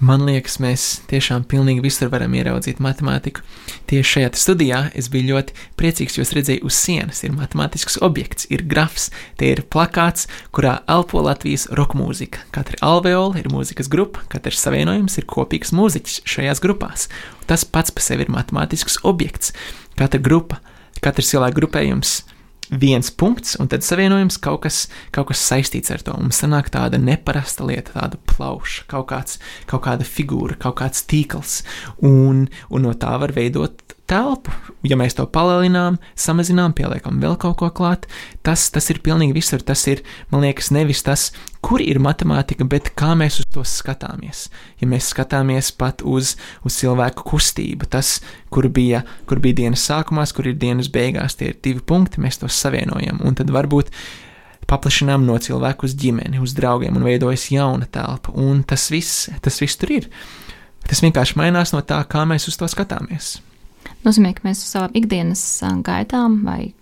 Man 0.02 0.24
liekas, 0.26 0.56
mēs 0.58 0.84
tiešām 1.06 1.44
pilnīgi 1.46 1.84
visur 1.84 2.08
varam 2.10 2.32
ieraudzīt 2.34 2.80
matemātiku. 2.82 3.44
Tieši 3.86 4.08
šajā 4.10 4.30
studijā 4.34 4.80
es 4.98 5.06
biju 5.12 5.28
ļoti 5.28 5.54
priecīgs, 5.78 6.16
jo 6.18 6.24
es 6.26 6.32
redzēju, 6.34 6.64
uz 6.66 6.74
sienas 6.74 7.22
ir 7.22 7.30
matemātisks 7.36 8.00
objekts, 8.02 8.48
ir 8.50 8.64
grafs, 8.66 9.12
tie 9.38 9.52
ir 9.54 9.62
plakāts, 9.70 10.26
kurā 10.50 10.80
elpo 10.90 11.22
Latvijas 11.22 11.68
roka 11.78 11.94
mūzika. 12.00 12.42
Katra 12.54 12.80
alveola 12.82 13.38
ir 13.38 13.46
mūzikas 13.54 13.88
grupa, 13.92 14.26
katrs 14.34 14.66
savienojums 14.66 15.14
ir 15.22 15.30
kopīgs 15.30 15.70
mūziķis 15.76 16.24
šajās 16.26 16.64
grupās. 16.64 17.06
Tas 17.46 17.62
pats 17.62 17.94
par 17.94 18.02
sevi 18.02 18.26
ir 18.26 18.34
matemātisks 18.34 18.98
objekts. 19.06 19.54
Katra 19.94 20.18
grupa, 20.18 20.58
katrs 21.06 21.30
cilvēku 21.30 21.62
grupējums 21.62 22.24
viens 22.70 23.10
punkts, 23.10 23.56
un 23.60 23.68
tad 23.70 23.84
savienojums 23.86 24.38
kaut 24.42 24.62
kas, 24.64 24.84
kaut 25.14 25.28
kas 25.30 25.42
saistīts 25.44 25.92
ar 25.94 26.04
to. 26.04 26.16
Mums 26.18 26.40
sanāk 26.42 26.70
tāda 26.74 27.00
neparasta 27.00 27.66
lieta, 27.68 27.94
tāda 27.96 28.20
plauša, 28.30 28.86
kaut, 28.90 29.08
kāds, 29.12 29.38
kaut 29.70 29.84
kāda 29.86 30.06
figūra, 30.08 30.58
kaut 30.60 30.78
kāds 30.80 31.04
tīkls, 31.10 31.60
un, 32.04 32.46
un 32.70 32.86
no 32.86 32.94
tā 32.98 33.14
var 33.20 33.34
veidot 33.36 33.83
telpu. 34.10 34.52
Ja 34.84 34.98
mēs 35.00 35.16
to 35.16 35.24
palielinām, 35.30 35.96
samazinām, 36.18 36.74
pieliekam 36.76 37.20
vēl 37.22 37.36
kaut 37.40 37.56
ko 37.60 37.70
klāt, 37.72 38.04
tas, 38.44 38.66
tas 38.72 38.90
ir 38.92 39.00
pilnīgi 39.04 39.36
visur. 39.36 39.62
Tas 39.64 39.86
ir, 39.88 40.02
man 40.32 40.44
liekas, 40.44 40.70
nevis 40.74 41.00
tas, 41.06 41.30
kur 41.64 41.80
ir 41.80 42.00
matemātika, 42.04 42.66
bet 42.68 42.92
kā 42.98 43.14
mēs 43.18 43.40
uz 43.40 43.48
to 43.54 43.64
skatāmies. 43.68 44.48
Ja 44.82 44.88
mēs 44.90 45.08
skatāmies 45.14 45.72
pat 45.80 46.04
uz, 46.04 46.34
uz 46.66 46.76
cilvēku 46.82 47.24
kustību, 47.30 47.88
tas, 47.90 48.18
kur 48.52 48.68
bija, 48.68 49.04
kur 49.30 49.40
bija 49.44 49.62
dienas 49.64 49.86
sākumā, 49.88 50.26
kur 50.36 50.50
ir 50.50 50.60
dienas 50.60 50.92
beigās, 50.92 51.38
tie 51.40 51.52
ir 51.52 51.58
divi 51.64 51.80
punkti, 51.80 52.22
mēs 52.24 52.42
tos 52.42 52.60
savienojam. 52.60 53.22
Un 53.24 53.40
tad 53.40 53.52
varbūt 53.54 53.92
paplašinām 54.68 55.24
no 55.24 55.38
cilvēku 55.40 55.88
uz 55.88 55.96
ģimeni, 56.00 56.40
uz 56.44 56.52
draugiem 56.56 56.96
un 56.96 57.08
veidojas 57.08 57.48
jauna 57.52 57.88
telpa. 57.88 58.36
Un 58.36 58.62
tas 58.68 58.90
viss, 58.92 59.30
tas 59.44 59.60
viss 59.64 59.80
tur 59.80 59.96
ir. 59.96 60.12
Tas 60.84 61.00
vienkārši 61.00 61.40
mainās 61.40 61.72
no 61.72 61.80
tā, 61.80 62.02
kā 62.04 62.26
mēs 62.28 62.50
uz 62.50 62.60
to 62.60 62.68
skatāmies 62.68 63.38
nozīmē, 64.06 64.34
ka 64.36 64.46
mēs 64.46 64.62
savām 64.68 64.94
ikdienas 64.96 65.42
gaitām 65.86 66.42
vai 66.46 66.72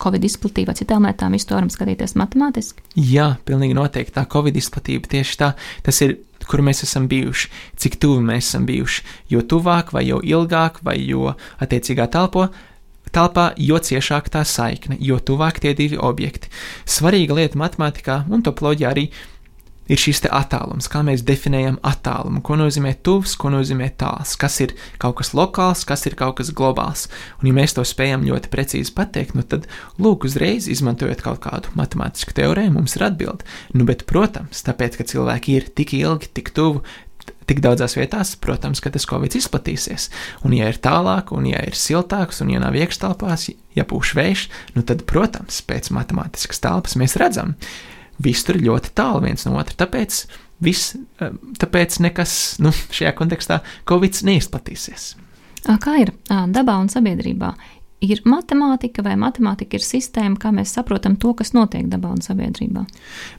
Covid 0.00 0.24
izplatība 0.24 0.72
citām 0.78 1.04
lietām 1.04 1.34
visu 1.36 1.50
to 1.50 1.58
varam 1.58 1.70
skatīties 1.72 2.16
matemātiski? 2.16 2.82
Jā, 2.96 3.34
pilnīgi 3.44 3.76
noteikti 3.76 4.16
tā 4.16 4.24
Covid 4.32 4.56
izplatība 4.56 5.10
tieši 5.12 5.38
tā, 5.42 5.52
tas 5.84 6.00
ir 6.06 6.16
kur 6.50 6.62
mēs 6.66 6.82
esam 6.86 7.06
bijuši, 7.10 7.50
cik 7.78 8.00
tuvu 8.02 8.22
mēs 8.24 8.48
esam 8.48 8.66
bijuši. 8.66 9.04
Jo 9.30 9.44
tuvāk, 9.46 9.92
vai 9.94 10.06
jo 10.08 10.18
ilgāk, 10.24 10.80
vai 10.86 10.96
jo 11.04 11.34
attiecīgā 11.62 12.08
telpo, 12.10 12.48
telpā, 13.14 13.50
jo 13.58 13.78
ciešāk 13.78 14.30
tā 14.32 14.42
saikne, 14.46 14.98
jo 15.02 15.18
tuvāk 15.18 15.60
tie 15.62 15.74
divi 15.78 15.98
objekti. 15.98 16.50
Svarīga 16.88 17.36
lieta 17.38 17.60
matemātikā 17.60 18.24
un 18.30 18.42
topoloģijā 18.46 18.94
arī 18.94 19.10
ir 19.10 19.28
šis 19.98 20.22
attālums, 20.30 20.86
kā 20.90 21.02
mēs 21.06 21.24
definējam 21.26 21.80
attālumu, 21.82 22.42
ko 22.46 22.54
nozīmē 22.60 22.92
tuvs, 23.02 23.34
ko 23.40 23.50
nozīmē 23.50 23.88
tāls, 23.98 24.36
kas 24.38 24.60
ir 24.62 24.76
kaut 25.02 25.18
kas 25.18 25.32
lokāls, 25.34 25.82
kas 25.88 26.06
ir 26.06 26.14
kaut 26.20 26.38
kas 26.38 26.52
globāls. 26.54 27.08
Un, 27.40 27.50
ja 27.50 27.56
mēs 27.56 27.74
to 27.74 27.82
spējam 27.86 28.22
ļoti 28.28 28.52
precīzi 28.52 28.94
pateikt, 28.94 29.34
nu 29.34 29.42
tad, 29.42 29.66
lūk, 29.98 30.28
uzreiz 30.28 30.70
izmantojot 30.70 31.24
kaut 31.26 31.42
kādu 31.42 31.74
matemātisku 31.74 32.36
teorēmu, 32.36 32.78
mums 32.78 32.94
ir 32.98 33.08
atbilde. 33.08 33.46
Nu, 33.74 33.86
bet, 33.88 34.06
protams, 34.06 34.62
tāpēc, 34.66 35.00
ka 35.00 35.08
cilvēki 35.10 35.58
ir 35.58 35.70
tik 35.74 35.96
ilgi, 35.98 36.30
tik 36.38 36.54
tuvu, 36.54 36.84
tik 37.50 37.62
daudzās 37.64 37.96
vietās, 37.98 38.36
protams, 38.38 38.82
ka 38.82 38.92
tas 38.94 39.08
covid 39.10 39.34
izplatīsies. 39.34 40.08
Un, 40.46 40.54
ja 40.54 40.70
ir 40.70 40.78
tālāk, 40.82 41.32
un 41.34 41.48
ja 41.50 41.62
ir 41.66 41.78
siltāks, 41.78 42.42
un 42.44 42.52
ja 42.54 42.62
nav 42.62 42.78
iekštelpās, 42.78 43.48
ja 43.74 43.86
pūš 43.88 44.14
vējš, 44.18 44.44
nu 44.76 44.86
tad, 44.86 45.02
protams, 45.10 45.62
pēc 45.66 45.90
matemātiskas 45.94 46.62
telpas 46.62 46.94
mēs 47.00 47.18
redzam, 47.20 47.56
viss 48.20 48.46
tur 48.46 48.60
ļoti 48.60 48.94
tālu 48.96 49.24
viens 49.24 49.46
no 49.46 49.56
otra. 49.60 49.76
Tāpēc, 49.84 50.22
viss, 50.64 50.94
eh, 51.20 51.34
tāpēc 51.62 52.00
nekas 52.04 52.36
nu, 52.62 52.72
šajā 52.72 53.14
kontekstā 53.18 53.60
Covid 53.88 54.22
neizplatīsies. 54.28 55.14
Kā 55.60 55.98
ir 56.00 56.14
dabā 56.26 56.78
un 56.80 56.88
sabiedrībā? 56.88 57.50
Ir 58.00 58.22
matemātika, 58.24 59.02
vai 59.04 59.14
matemātika 59.20 59.76
ir 59.76 59.84
sistēma, 59.84 60.38
kā 60.40 60.50
mēs 60.54 60.72
saprotam 60.76 61.16
to, 61.20 61.34
kas 61.36 61.52
notiek 61.52 61.86
dabā 61.92 62.14
un 62.14 62.22
sabiedrībā? 62.24 62.84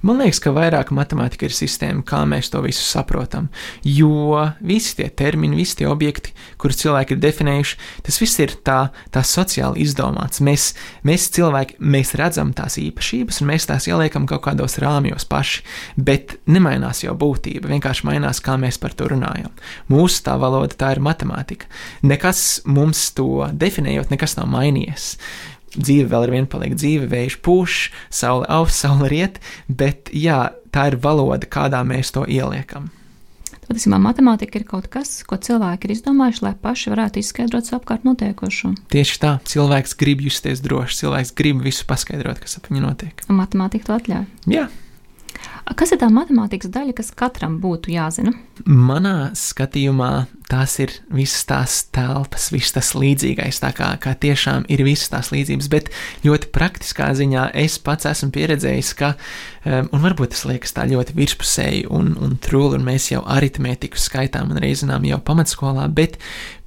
Man 0.06 0.22
liekas, 0.22 0.42
ka 0.44 0.54
vairāk 0.54 0.94
matemātika 0.94 1.48
ir 1.48 1.56
sistēma, 1.56 2.04
kā 2.06 2.22
mēs 2.30 2.52
to 2.54 2.62
visu 2.66 2.84
saprotam. 2.86 3.50
Jo 3.84 4.52
visi 4.62 4.96
tie 5.00 5.10
termini, 5.10 5.58
visi 5.58 5.80
tie 5.82 5.88
objekti, 5.90 6.36
kurus 6.62 6.82
cilvēki 6.84 7.18
ir 7.18 7.24
definējuši, 7.24 7.80
tas 8.06 8.22
viss 8.22 8.42
ir 8.44 8.54
tā, 8.66 8.80
tā 9.14 9.24
sociāli 9.26 9.82
izdomāts. 9.86 10.44
Mēs, 10.46 10.72
mēs 11.08 11.30
cilvēki, 11.34 11.80
mēs 11.82 12.14
redzam 12.22 12.54
tās 12.58 12.78
īpašības, 12.82 13.42
un 13.42 13.52
mēs 13.54 13.68
tās 13.72 13.90
ieliekam 13.90 14.30
kaut 14.30 14.46
kādos 14.46 14.78
rāmjos 14.82 15.26
paši, 15.32 15.66
bet 15.98 16.38
nemainās 16.46 17.02
jau 17.06 17.18
būtība, 17.18 17.72
vienkārši 17.72 18.06
mainās, 18.12 18.44
kā 18.46 18.60
mēs 18.62 18.78
par 18.82 18.94
to 18.98 19.10
runājam. 19.16 19.50
Mūsu 19.90 20.22
tā 20.28 20.38
valoda, 20.42 20.78
tā 20.78 20.94
ir 20.96 21.02
matemātika. 21.04 21.70
Nekas 22.06 22.62
mums 22.70 23.08
to 23.18 23.50
definējot, 23.58 24.14
nekas 24.14 24.38
nav 24.38 24.51
mainījies. 24.52 25.16
Dzīve 25.72 26.10
vēl 26.12 26.28
ar 26.28 26.34
vienu 26.34 26.50
paliek 26.52 26.74
dzīve, 26.76 27.08
vējš 27.12 27.38
pūš, 27.46 27.82
saule 28.12 28.48
augsts, 28.52 28.84
saule 28.84 29.08
riet, 29.12 29.40
bet 29.68 30.12
jā, 30.12 30.50
tā 30.76 30.90
ir 30.92 31.00
valoda, 31.00 31.48
kādā 31.48 31.80
mēs 31.88 32.12
to 32.16 32.26
ieliekam. 32.28 32.90
Patiesībā 33.72 34.02
matemātika 34.04 34.60
ir 34.60 34.66
kaut 34.68 34.90
kas, 34.92 35.22
ko 35.24 35.38
cilvēki 35.40 35.88
ir 35.88 35.94
izdomājuši, 35.96 36.44
lai 36.44 36.52
paši 36.60 36.92
varētu 36.92 37.22
izskaidrot 37.22 37.70
savu 37.70 37.80
apkārt 37.80 38.04
notiekošo. 38.04 38.74
Tieši 38.92 39.20
tā, 39.22 39.30
cilvēks 39.48 39.96
grib 40.02 40.26
justies 40.26 40.60
droši, 40.66 40.98
cilvēks 41.06 41.32
grib 41.40 41.62
visu 41.64 41.88
paskaidrot, 41.88 42.42
kas 42.44 42.58
ap 42.60 42.68
viņu 42.68 42.84
notiek. 42.84 43.24
Un 43.32 43.40
matemātika 43.40 43.88
to 43.88 43.96
atļauj. 43.96 44.28
Jā. 44.52 44.68
Kas 45.78 45.94
ir 45.94 46.02
tā 46.02 46.10
matemātikas 46.14 46.72
daļa, 46.74 46.96
kas 46.98 47.12
katram 47.18 47.60
būtu 47.62 47.94
jāzina? 47.94 48.34
Manā 48.66 49.32
skatījumā 49.38 50.12
tās 50.52 50.76
ir 50.84 50.92
visas 51.14 51.46
tās 51.48 51.78
telpas, 51.96 52.50
viss 52.52 52.74
tas 52.76 52.92
līdzīgais, 52.98 53.62
tā 53.64 53.72
kā, 53.76 53.94
kā 54.04 54.14
tiešām 54.20 54.66
ir 54.72 54.84
visas 54.84 55.12
tās 55.14 55.32
līdzības, 55.32 55.70
bet 55.72 55.92
ļoti 56.26 56.52
praktiskā 56.54 57.12
ziņā 57.18 57.48
es 57.62 57.78
pats 57.82 58.10
esmu 58.10 58.32
pieredzējis, 58.36 58.92
ka, 59.00 59.14
um, 59.64 59.88
un 59.96 60.04
varbūt 60.04 60.34
tas 60.36 60.44
liekas 60.50 60.76
tā 60.76 60.86
ļoti 60.92 61.16
virspusēji 61.18 61.86
un, 61.94 62.12
un 62.20 62.36
trūli, 62.44 62.80
un 62.80 62.88
mēs 62.88 63.12
jau 63.14 63.24
aritmētiku 63.24 64.02
skaitām 64.02 64.52
un 64.52 64.60
reizinām 64.62 65.08
jau 65.08 65.22
pamatskolā, 65.32 65.88
bet 65.96 66.20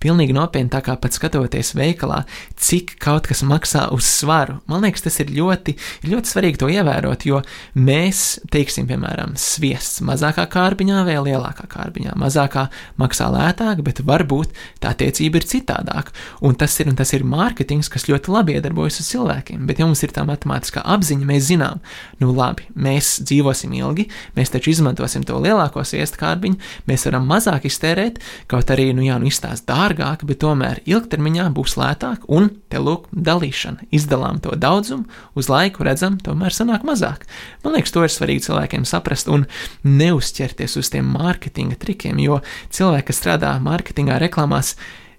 pilnīgi 0.04 0.36
nopietni 0.36 0.72
tā 0.72 0.80
kā 0.84 0.96
pat 1.00 1.16
skatoties 1.16 1.74
veikalā, 1.76 2.22
cik 2.60 2.96
kaut 3.02 3.28
kas 3.30 3.44
maksā 3.46 3.86
uz 3.94 4.08
svaru. 4.08 4.58
Man 4.70 4.84
liekas, 4.84 5.04
tas 5.06 5.20
ir 5.22 5.32
ļoti, 5.32 5.76
ļoti 6.08 6.32
svarīgi 6.32 6.60
to 6.60 6.68
ievērot, 6.72 7.24
jo 7.28 7.40
mēs, 7.76 8.24
teiksim, 8.52 8.83
piemēram, 8.88 9.34
sviests 9.40 10.02
mazākā 10.04 10.44
kārbiņā 10.50 11.02
vai 11.06 11.16
lielākā 11.24 11.66
kārbiņā, 11.70 12.14
mazākā 12.20 12.66
maksā 13.00 13.28
lētāk, 13.34 13.82
bet 13.86 14.02
varbūt 14.06 14.54
tā 14.82 14.94
attiecība 14.94 15.40
ir 15.40 15.46
citādāka. 15.48 16.14
Un 16.44 16.56
tas 16.58 16.74
ir, 16.80 16.90
un 16.90 16.98
tas 16.98 17.12
ir 17.16 17.26
mārketings, 17.28 17.90
kas 17.92 18.08
ļoti 18.10 18.32
labi 18.34 18.56
iedarbojas 18.58 19.00
uz 19.02 19.10
cilvēkiem. 19.12 19.66
Bet, 19.68 19.80
ja 19.80 19.88
mums 19.88 20.02
ir 20.06 20.14
tā 20.14 20.24
matemātiskā 20.28 20.82
apziņa, 20.96 21.28
mēs 21.28 21.46
zinām, 21.50 21.82
nu 22.20 22.32
labi, 22.34 22.66
mēs 22.74 23.16
dzīvosim 23.24 23.74
ilgi, 23.78 24.08
mēs 24.38 24.52
taču 24.54 24.72
izmantosim 24.74 25.24
to 25.28 25.38
lielāko 25.42 25.84
sviestu 25.86 26.20
kārbiņu, 26.22 26.58
mēs 26.90 27.06
varam 27.08 27.28
mazāk 27.30 27.68
iztērēt, 27.70 28.20
kaut 28.50 28.72
arī, 28.74 28.90
nu 28.96 29.06
jā, 29.06 29.20
nu 29.22 29.30
izstāst 29.30 29.68
dārgāk, 29.70 30.26
bet 30.26 30.42
tomēr 30.42 30.82
ilgtermiņā 30.88 31.48
būs 31.54 31.78
lētāk, 31.80 32.26
un 32.26 32.50
te 32.72 32.82
lūk, 32.82 33.06
dalīšana. 33.14 33.86
Izdalām 33.94 34.40
to 34.42 34.56
daudzumu, 34.58 35.06
uz 35.38 35.48
laiku 35.52 35.86
redzam, 35.86 36.18
tomēr 36.18 36.54
sanāk 36.54 36.82
mazāk. 36.86 37.22
Man 37.62 37.76
liekas, 37.76 37.92
to 37.94 38.02
ir 38.02 38.10
svarīgi 38.10 38.48
cilvēkiem 38.48 38.73
saprast 38.82 39.30
un 39.30 39.46
neuzķerties 39.86 40.74
uz 40.80 40.90
tiem 40.90 41.06
mārketinga 41.14 41.78
trikiem, 41.78 42.18
jo 42.18 42.40
cilvēki, 42.74 43.06
kas 43.12 43.20
strādā 43.22 43.52
mārketingā, 43.62 44.18
reklāmās, 44.18 44.74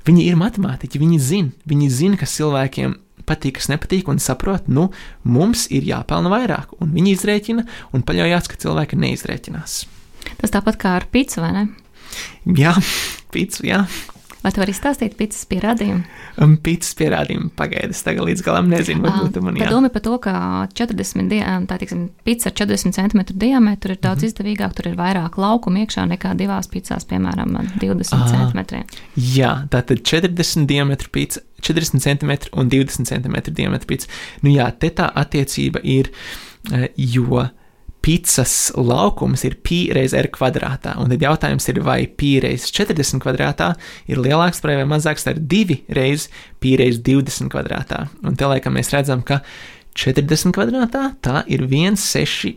viņi 0.06 0.28
ir 0.28 0.36
matemātiķi, 0.42 1.02
viņi 1.02 1.20
zina, 1.24 1.56
viņi 1.72 1.90
zina, 1.96 2.20
kas 2.20 2.36
cilvēkiem 2.36 3.00
patīk, 3.26 3.56
kas 3.62 3.72
nepatīk, 3.72 4.12
un 4.12 4.20
saprot, 4.22 4.68
nu, 4.68 4.90
mums 5.24 5.66
ir 5.74 5.88
jāpelna 5.88 6.34
vairāk, 6.34 6.76
un 6.84 6.92
viņi 6.98 7.16
izrēķina 7.16 7.66
un 7.96 8.04
paļaujas, 8.06 8.52
ka 8.52 8.60
cilvēki 8.66 9.00
neizrēķinās. 9.02 9.80
Tas 10.42 10.54
tāpat 10.54 10.78
kā 10.82 10.98
ar 11.00 11.08
pīci, 11.10 11.40
vai 11.40 11.54
ne? 11.56 11.66
Jā, 12.60 12.76
pīci, 13.34 13.70
jā. 13.72 13.86
Vai 14.46 14.52
tu 14.54 14.62
vari 14.62 14.76
izstāstīt 14.76 15.16
pīcis 15.18 15.48
pierādījumu? 15.50 16.04
Um, 16.44 16.52
pīcis 16.62 16.94
pierādījumu 17.00 17.48
pagaidās, 17.58 18.04
tagad 18.06 18.28
līdz 18.28 18.44
galam 18.46 18.68
nezinu, 18.70 19.02
varbūt 19.02 19.32
tu 19.34 19.42
man 19.42 19.58
jā. 19.58 19.72
Doma 19.74 19.90
par 19.90 20.04
to, 20.06 20.20
ka 20.22 20.34
40 20.78 21.32
dienu, 21.32 21.66
tā 21.66 21.80
tiksim, 21.82 22.04
pīcis 22.28 22.52
ar 22.52 22.54
40 22.60 22.94
cm 22.94 23.24
diametru 23.42 23.96
ir 23.96 24.02
daudz 24.04 24.22
mm 24.22 24.28
-hmm. 24.28 24.30
izdevīgāk, 24.30 24.76
tur 24.78 24.92
ir 24.92 25.00
vairāk 25.00 25.40
laukumu 25.42 25.82
iekšā 25.82 26.06
nekā 26.14 26.36
divās 26.38 26.70
pīcās, 26.70 27.10
piemēram, 27.10 27.58
20 27.82 28.14
ah, 28.14 28.52
cm. 28.52 28.86
Jā, 29.18 29.66
tātad 29.74 30.06
40 30.06 30.70
diametru 30.70 31.10
pīcis. 31.10 31.42
40 31.66 32.00
cm 32.00 32.32
un 32.54 32.70
20 32.70 33.10
cm 33.10 33.36
diametra 33.50 33.88
pīcis. 33.88 34.10
Nu 34.44 34.54
jā, 34.54 34.70
te 34.78 34.90
tā 34.94 35.10
attiecība 35.10 35.82
ir, 35.82 36.12
eh, 36.72 36.90
jo 36.96 37.50
pīcis 38.06 38.70
laukums 38.78 39.44
ir 39.48 39.58
pi 39.66 39.80
reiz 39.96 40.14
r 40.18 40.30
kvadrātā. 40.34 40.94
Un 41.02 41.10
tad 41.10 41.24
jautājums 41.26 41.66
ir, 41.72 41.82
vai 41.86 42.04
pi 42.06 42.36
reiz 42.44 42.68
40 42.70 43.24
kvadrātā 43.24 43.72
ir 44.12 44.22
lielāks 44.22 44.62
vai 44.66 44.78
mazāks 44.86 45.26
ar 45.32 45.40
2 45.42 45.80
reiz 45.98 46.30
pi 46.62 46.76
reiz 46.82 47.02
20 47.02 47.50
kvadrātā. 47.54 48.06
Un 48.26 48.38
te 48.38 48.50
laikam 48.50 48.78
mēs 48.78 48.94
redzam, 48.94 49.26
ka 49.26 49.42
40 49.96 50.52
kvadrātā 50.56 51.06
tā 51.24 51.42
ir 51.48 51.64
1600, 51.72 52.56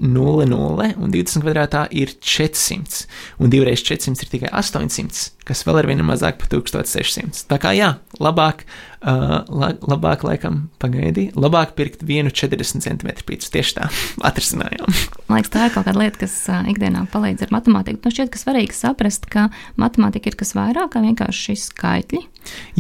un 0.99 1.13
20 1.15 1.45
kvadrātā 1.45 1.85
ir 1.95 2.11
400, 2.19 3.05
un 3.39 3.53
2 3.53 3.63
reizes 3.69 3.87
400 3.87 4.27
ir 4.27 4.33
tikai 4.33 4.51
800, 4.59 5.29
kas 5.47 5.63
vēl 5.67 5.79
ar 5.79 5.89
vienu 5.89 6.07
mazāk 6.07 6.41
par 6.41 6.51
1600. 6.51 7.45
Tā 7.49 7.61
kā 7.63 7.71
jā, 7.79 7.93
labāk, 8.19 8.65
uh, 8.67 9.47
la, 9.47 9.71
labāk 9.87 10.27
laikam 10.27 10.65
pagaidi, 10.83 11.29
labāk 11.39 11.77
pirkt 11.79 12.03
vienu 12.03 12.35
40 12.35 12.83
cm 12.83 13.15
pīci. 13.23 13.53
Tieši 13.55 13.79
tā, 13.79 13.87
atrisinājām. 14.29 14.91
Man 15.31 15.39
liekas, 15.39 15.55
tā 15.55 15.69
ir 15.69 15.77
kaut 15.77 15.87
kāda 15.87 16.03
lieta, 16.03 16.25
kas 16.25 16.35
uh, 16.51 16.67
ikdienā 16.75 17.07
palīdz 17.15 17.47
ar 17.47 17.55
matemātiku. 17.55 18.03
Man 18.03 18.11
nu, 18.11 18.17
šķiet, 18.19 18.35
ka 18.35 18.43
svarīgi 18.43 18.77
saprast, 18.77 19.31
ka 19.31 19.47
matemātika 19.79 20.33
ir 20.33 20.41
kas 20.43 20.57
vairāk 20.59 20.91
kā 20.97 21.07
vienkārši 21.07 21.53
šis 21.53 21.71
skaitļi. 21.71 22.27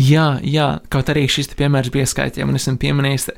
Jā, 0.03 0.29
jā, 0.43 0.69
kaut 0.91 1.15
arī 1.15 1.29
šis 1.31 1.55
piemērs 1.55 1.95
bija 1.95 2.11
skaitļiem, 2.11 2.51
un 2.51 2.59
esmu 2.59 2.79
pieminējis 2.83 3.31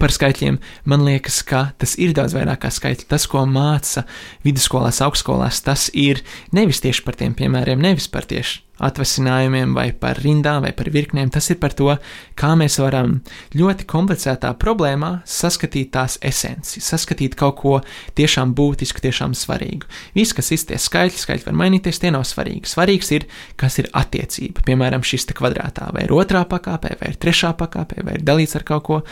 par 0.00 0.14
skaitļiem, 0.14 0.58
man 0.90 1.06
liekas, 1.06 1.42
ka 1.46 1.68
tas 1.80 1.96
ir 2.00 2.14
daudz 2.16 2.36
vairāk 2.36 2.64
kā 2.64 2.72
skaitļi. 2.74 3.08
Tas, 3.10 3.28
ko 3.30 3.44
māca 3.48 4.06
vidusskolās, 4.46 5.02
augstskolās, 5.04 5.62
tas 5.66 5.88
ir 5.94 6.24
nevis 6.56 6.82
tieši 6.84 7.06
par 7.06 7.18
tiem 7.20 7.36
piemēriem, 7.38 7.82
nevis 7.84 8.10
par 8.10 8.26
tieši 8.30 8.63
atvasinājumiem, 8.82 9.74
vai 9.76 9.88
par 9.94 10.18
rindām, 10.22 10.64
vai 10.64 10.72
par 10.74 10.90
virknēm. 10.94 11.30
Tas 11.34 11.46
ir 11.52 11.60
par 11.62 11.74
to, 11.78 11.92
kā 12.38 12.54
mēs 12.58 12.80
varam 12.82 13.20
ļoti 13.54 13.86
komplicētā 13.90 14.50
problēmā 14.60 15.12
saskatīt 15.28 15.92
tās 15.94 16.18
esenci, 16.24 16.82
saskatīt 16.82 17.36
kaut 17.38 17.56
ko 17.60 17.76
tiešām 18.18 18.54
būtisku, 18.58 19.04
tiešām 19.04 19.36
svarīgu. 19.38 19.88
Viss, 20.18 20.34
kas 20.36 20.50
ir 20.54 20.66
tie 20.72 20.80
skaitļi, 20.80 21.22
skaitļi 21.22 21.48
var 21.50 21.58
mainīties, 21.62 22.02
tie 22.02 22.10
nav 22.14 22.26
svarīgi. 22.28 22.70
Svarīgs 22.70 23.14
ir, 23.14 23.28
kas 23.60 23.78
ir 23.82 23.90
attiecība. 23.94 24.66
Piemēram, 24.66 25.06
šis 25.06 25.30
te 25.30 25.38
kvadrātā, 25.38 25.92
vai 25.94 26.08
ir 26.08 26.14
otrā 26.16 26.42
pakāpē, 26.50 26.96
vai 27.00 27.14
ir 27.14 27.18
trešā 27.22 27.54
pakāpē, 27.60 28.02
vai 28.06 28.18
ir 28.18 28.26
dalīts 28.26 28.58
ar 28.58 28.66
kaut 28.66 28.86
ko 28.88 29.02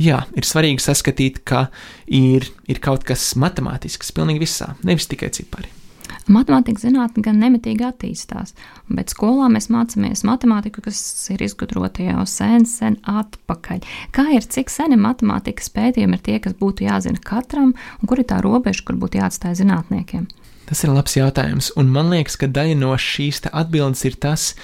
jā, 0.00 0.24
ir 0.34 0.48
svarīgi 0.48 0.82
saskatīt, 0.82 1.44
ka 1.46 1.68
ir, 2.08 2.48
ir 2.70 2.82
kaut 2.84 3.06
kas 3.06 3.34
matemātisks 3.40 4.14
pilnīgi 4.16 4.46
visā, 4.46 4.74
nevis 4.86 5.10
tikai 5.10 5.32
cipari. 5.34 5.83
Matemātikas 6.28 6.86
zinātne 6.86 7.22
gan 7.24 7.40
nemitīgi 7.42 7.84
attīstās, 7.84 8.54
bet 8.88 9.12
skolā 9.12 9.50
mēs 9.52 9.68
mācāmies 9.72 10.24
matemātiku, 10.24 10.84
kas 10.86 11.00
ir 11.34 11.44
izgudrota 11.44 12.06
jau 12.06 12.24
sen, 12.28 12.64
sen 12.68 12.96
atpakaļ. 13.08 13.84
Kā 14.14 14.28
ir, 14.36 14.44
cik 14.44 14.72
seni 14.72 14.96
matemātikas 15.00 15.68
pētījumi 15.74 16.18
ir 16.18 16.24
tie, 16.24 16.38
kas 16.44 16.56
būtu 16.60 16.86
jāzina 16.88 17.20
katram, 17.24 17.74
un 18.00 18.10
kur 18.10 18.22
ir 18.22 18.28
tā 18.30 18.40
robeža, 18.44 18.86
kur 18.88 19.00
būtu 19.00 19.20
jāatstāj 19.20 19.60
zinātniekiem? 19.60 20.26
Tas 20.64 20.80
ir 20.80 20.94
labs 20.94 21.18
jautājums, 21.18 21.68
un 21.76 21.90
man 21.92 22.08
liekas, 22.08 22.38
ka 22.40 22.48
daļa 22.48 22.78
no 22.80 22.94
šīs 22.96 23.42
atbildes 23.50 24.06
ir 24.08 24.16
tas, 24.16 24.54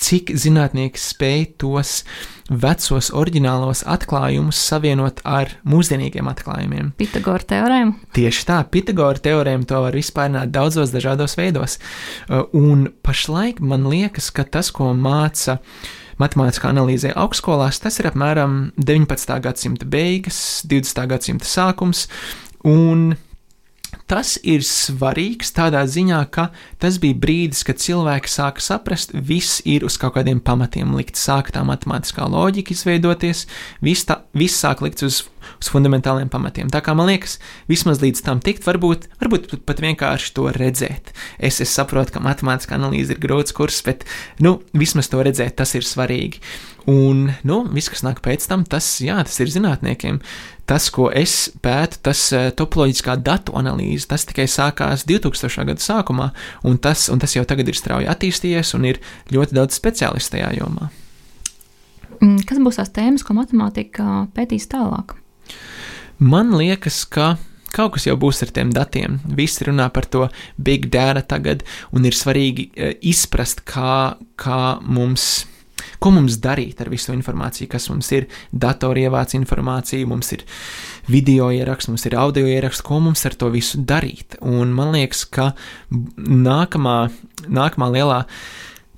cik 0.00 0.32
zinātnieki 0.40 1.00
spēj 1.00 1.44
tos 1.60 2.00
vecos 2.50 3.12
oriģinālos 3.14 3.84
atklājumus 3.86 4.58
savienot 4.70 5.20
ar 5.28 5.52
mūsdienīgiem 5.68 6.26
atklājumiem. 6.32 6.90
Pitagora 6.98 7.46
teorēma. 7.52 7.94
Tieši 8.16 8.46
tā, 8.48 8.58
Pitagora 8.72 9.22
teorēma 9.22 9.68
to 9.70 9.84
var 9.86 9.96
izpārināt 10.00 10.52
daudzos 10.54 10.92
dažādos 10.94 11.36
veidos. 11.38 11.78
Uh, 12.26 12.48
un 12.56 12.88
pašlaik 13.06 13.62
man 13.62 13.86
liekas, 13.90 14.32
ka 14.34 14.44
tas, 14.48 14.72
ko 14.74 14.90
māca 14.98 15.60
matemātiskā 16.20 16.72
analīzē 16.72 17.14
augstskolās, 17.16 17.80
tas 17.80 17.96
ir 18.02 18.10
apmēram 18.10 18.60
19. 18.76 19.38
gadsimta 19.46 19.88
beigas, 19.88 20.60
20. 20.68 21.06
gadsimta 21.14 21.48
sākums. 21.48 22.08
Un 22.66 23.14
Tas 24.10 24.32
ir 24.42 24.64
svarīgs 24.66 25.52
tādā 25.54 25.84
ziņā, 25.86 26.18
ka 26.34 26.48
tas 26.82 26.96
bija 26.98 27.14
brīdis, 27.22 27.62
kad 27.62 27.78
cilvēki 27.78 28.32
sāka 28.32 28.62
saprast, 28.64 29.12
viss 29.14 29.60
ir 29.62 29.84
uz 29.86 29.94
kaut 30.02 30.16
kādiem 30.16 30.40
pamatiem 30.42 30.96
likt, 30.98 31.14
sāk 31.14 31.52
tā 31.54 31.62
matemātiskā 31.66 32.26
loģika 32.26 32.74
izveidoties, 32.74 33.44
viss, 33.78 34.08
tā, 34.08 34.16
viss 34.34 34.58
sāk 34.58 34.82
likt 34.82 35.04
uz, 35.06 35.20
uz 35.62 35.70
fundamentāliem 35.70 36.26
pamatiem. 36.32 36.72
Tā 36.74 36.82
kā 36.82 36.96
man 36.98 37.06
liekas, 37.12 37.36
vismaz 37.70 38.02
līdz 38.02 38.24
tam 38.26 38.42
tikt, 38.42 38.66
varbūt, 38.66 39.06
varbūt 39.22 39.54
pat 39.62 39.84
vienkārši 39.86 40.34
to 40.34 40.48
redzēt. 40.58 41.14
Es, 41.38 41.62
es 41.62 41.70
saprotu, 41.70 42.16
ka 42.16 42.24
matemātiskā 42.26 42.80
analīze 42.80 43.14
ir 43.14 43.22
grūts 43.22 43.54
kurs, 43.54 43.78
bet 43.86 44.02
nu, 44.42 44.58
vismaz 44.74 45.12
to 45.12 45.22
redzēt, 45.22 45.54
tas 45.62 45.78
ir 45.78 45.86
svarīgi. 45.86 46.42
Un 46.88 47.26
nu, 47.44 47.58
viss, 47.74 47.90
kas 47.92 48.04
nāk 48.06 48.22
pēc 48.24 48.46
tam, 48.48 48.64
tas, 48.64 48.86
jā, 49.04 49.18
tas 49.26 49.36
ir 49.42 49.50
zinātniekiem. 49.52 50.20
Tas, 50.70 50.86
ko 50.94 51.08
es 51.12 51.50
pētu, 51.60 51.98
tas 52.06 52.22
uh, 52.32 52.48
topoloģiskā 52.56 53.18
datu 53.20 53.56
analīze, 53.58 54.06
tas 54.08 54.24
tikai 54.28 54.46
sākās 54.48 55.04
2000. 55.08 55.66
gada 55.68 55.82
sākumā, 55.82 56.30
un 56.64 56.78
tas, 56.78 57.08
un 57.12 57.20
tas 57.20 57.34
jau 57.36 57.44
tagad 57.48 57.68
ir 57.68 57.76
strauji 57.76 58.08
attīstījies, 58.10 58.72
un 58.78 58.88
ir 58.92 59.02
ļoti 59.34 59.58
daudz 59.58 59.76
speciālistu 59.76 60.38
tajā 60.38 60.54
jomā. 60.60 60.88
Mm, 62.20 62.40
kas 62.48 62.62
būs 62.62 62.80
tās 62.80 62.94
tēmas, 62.96 63.26
ko 63.26 63.36
matemātika 63.36 64.24
pētīs 64.36 64.68
tālāk? 64.70 65.16
Man 66.20 66.54
liekas, 66.56 67.02
ka 67.08 67.34
kaut 67.74 67.94
kas 67.96 68.06
jau 68.08 68.16
būs 68.20 68.42
ar 68.44 68.50
tiem 68.54 68.72
datiem. 68.74 69.20
Visi 69.36 69.66
runā 69.68 69.88
par 69.94 70.08
to 70.10 70.26
big 70.56 70.88
data 70.92 71.22
tagad, 71.34 71.64
un 71.92 72.08
ir 72.08 72.16
svarīgi 72.16 72.70
uh, 72.70 72.92
izprast, 73.10 73.66
kā, 73.68 74.16
kā 74.40 74.62
mums 74.86 75.48
Ko 76.00 76.12
mums 76.14 76.38
darīt 76.40 76.80
ar 76.80 76.88
visu 76.88 77.12
informāciju, 77.12 77.68
kas 77.74 77.90
mums 77.92 78.08
ir? 78.16 78.26
Datori 78.56 79.04
ievāc 79.04 79.34
informāciju, 79.36 80.08
mums 80.08 80.32
ir 80.32 80.46
video 81.12 81.50
ieraksts, 81.52 81.90
mums 81.92 82.06
ir 82.08 82.16
audio 82.16 82.46
ieraksts, 82.48 82.84
ko 82.86 83.02
mums 83.04 83.26
ar 83.28 83.36
to 83.36 83.50
visu 83.52 83.82
darīt. 83.84 84.38
Un 84.40 84.72
man 84.76 84.94
liekas, 84.96 85.26
ka 85.28 85.50
nākamā, 85.90 86.96
nākamā 87.44 87.90
lielā 87.92 88.22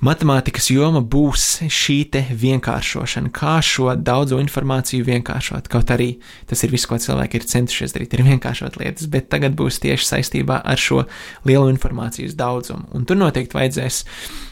Matemātikas 0.03 0.67
joma 0.75 0.99
būs 0.99 1.61
šī 1.71 2.01
vienkāršošana, 2.35 3.31
kā 3.31 3.61
šo 3.63 3.93
daudzo 3.95 4.41
informāciju 4.43 5.07
vienkāršot. 5.07 5.69
Kaut 5.71 5.93
arī 5.95 6.17
tas 6.51 6.65
ir 6.67 6.73
viss, 6.75 6.89
ko 6.91 6.97
cilvēki 6.99 7.39
ir 7.39 7.45
centušies 7.47 7.95
darīt, 7.95 8.17
ir 8.17 8.25
vienkāršot 8.27 8.81
lietas, 8.81 9.07
bet 9.07 9.29
tagad 9.31 9.55
būs 9.55 9.79
tieši 9.85 10.09
saistībā 10.09 10.57
ar 10.67 10.81
šo 10.83 11.05
lielo 11.47 11.69
informācijas 11.71 12.35
daudzumu. 12.35 12.89
Un 12.99 13.07
tur 13.07 13.21
noteikti 13.21 13.55
vajadzēs 13.55 14.01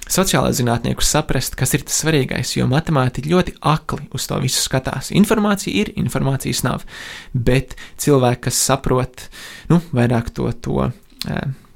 sociālā 0.06 0.52
zinātnieku 0.54 1.02
saprast, 1.02 1.58
kas 1.58 1.74
ir 1.74 1.82
tas 1.88 1.98
svarīgais, 2.04 2.54
jo 2.54 2.68
matemātiķi 2.70 3.32
ļoti 3.34 3.56
akli 3.72 4.06
uz 4.14 4.28
to 4.30 4.38
visu 4.44 4.62
skatās. 4.62 5.10
Informācija 5.18 5.74
ir, 5.82 5.90
informācijas 5.98 6.62
nav, 6.62 6.86
bet 7.34 7.74
cilvēki, 7.98 8.44
kas 8.46 8.62
saprot, 8.70 9.26
nu, 9.72 9.82
vairāk 9.90 10.30
to, 10.36 10.46
to 10.62 10.92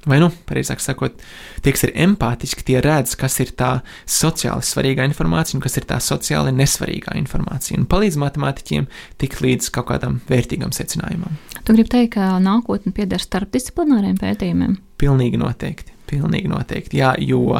vai, 0.09 0.19
nu, 0.21 0.29
pareizāk 0.49 0.81
sakot, 0.83 1.19
tie, 1.65 1.73
kas 1.75 1.85
ir 1.87 1.93
empātiski, 2.05 2.65
tie 2.67 2.79
redz, 2.83 3.15
kas 3.19 3.37
ir 3.43 3.51
tā 3.57 3.71
sociāli 4.09 4.65
svarīgā 4.65 5.05
informācija 5.09 5.57
un 5.57 5.63
kas 5.65 5.77
ir 5.79 5.87
tā 5.89 5.99
sociāli 6.03 6.53
nesvarīgā 6.55 7.17
informācija, 7.19 7.79
un 7.79 7.87
palīdz 7.91 8.19
matemātiķiem 8.21 8.89
tikt 9.21 9.43
līdz 9.45 9.71
kaut 9.75 9.89
kādam 9.91 10.19
vērtīgam 10.29 10.73
secinājumam. 10.75 11.37
Tu 11.65 11.77
gribi 11.77 11.91
teikt, 11.91 12.15
ka 12.17 12.35
nākotne 12.43 12.93
pieder 12.95 13.21
starpdisciplināriem 13.21 14.19
pētījumiem? 14.21 14.77
Pilnīgi 15.01 15.41
noteikti, 15.41 15.95
pilnīgi 16.09 16.51
noteikti, 16.51 17.01
jā, 17.01 17.15
jo, 17.25 17.59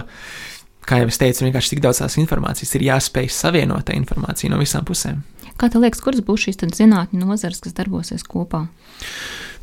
kā 0.85 1.01
jau 1.01 1.09
es 1.09 1.19
teicu, 1.21 1.47
vienkārši 1.47 1.75
tik 1.75 1.83
daudz 1.83 2.03
tās 2.03 2.19
informācijas 2.21 2.75
ir 2.77 2.85
jāspēj 2.91 3.31
savienot 3.33 3.87
tā 3.89 3.97
informācija 3.97 4.53
no 4.53 4.61
visām 4.61 4.85
pusēm. 4.87 5.23
Kā 5.55 5.69
tev 5.71 5.85
liekas, 5.85 6.03
kuras 6.03 6.23
būs 6.25 6.47
šīs 6.47 6.59
zinātņu 6.75 7.21
nozares, 7.21 7.61
kas 7.63 7.75
darbosies 7.77 8.25
kopā? 8.27 8.65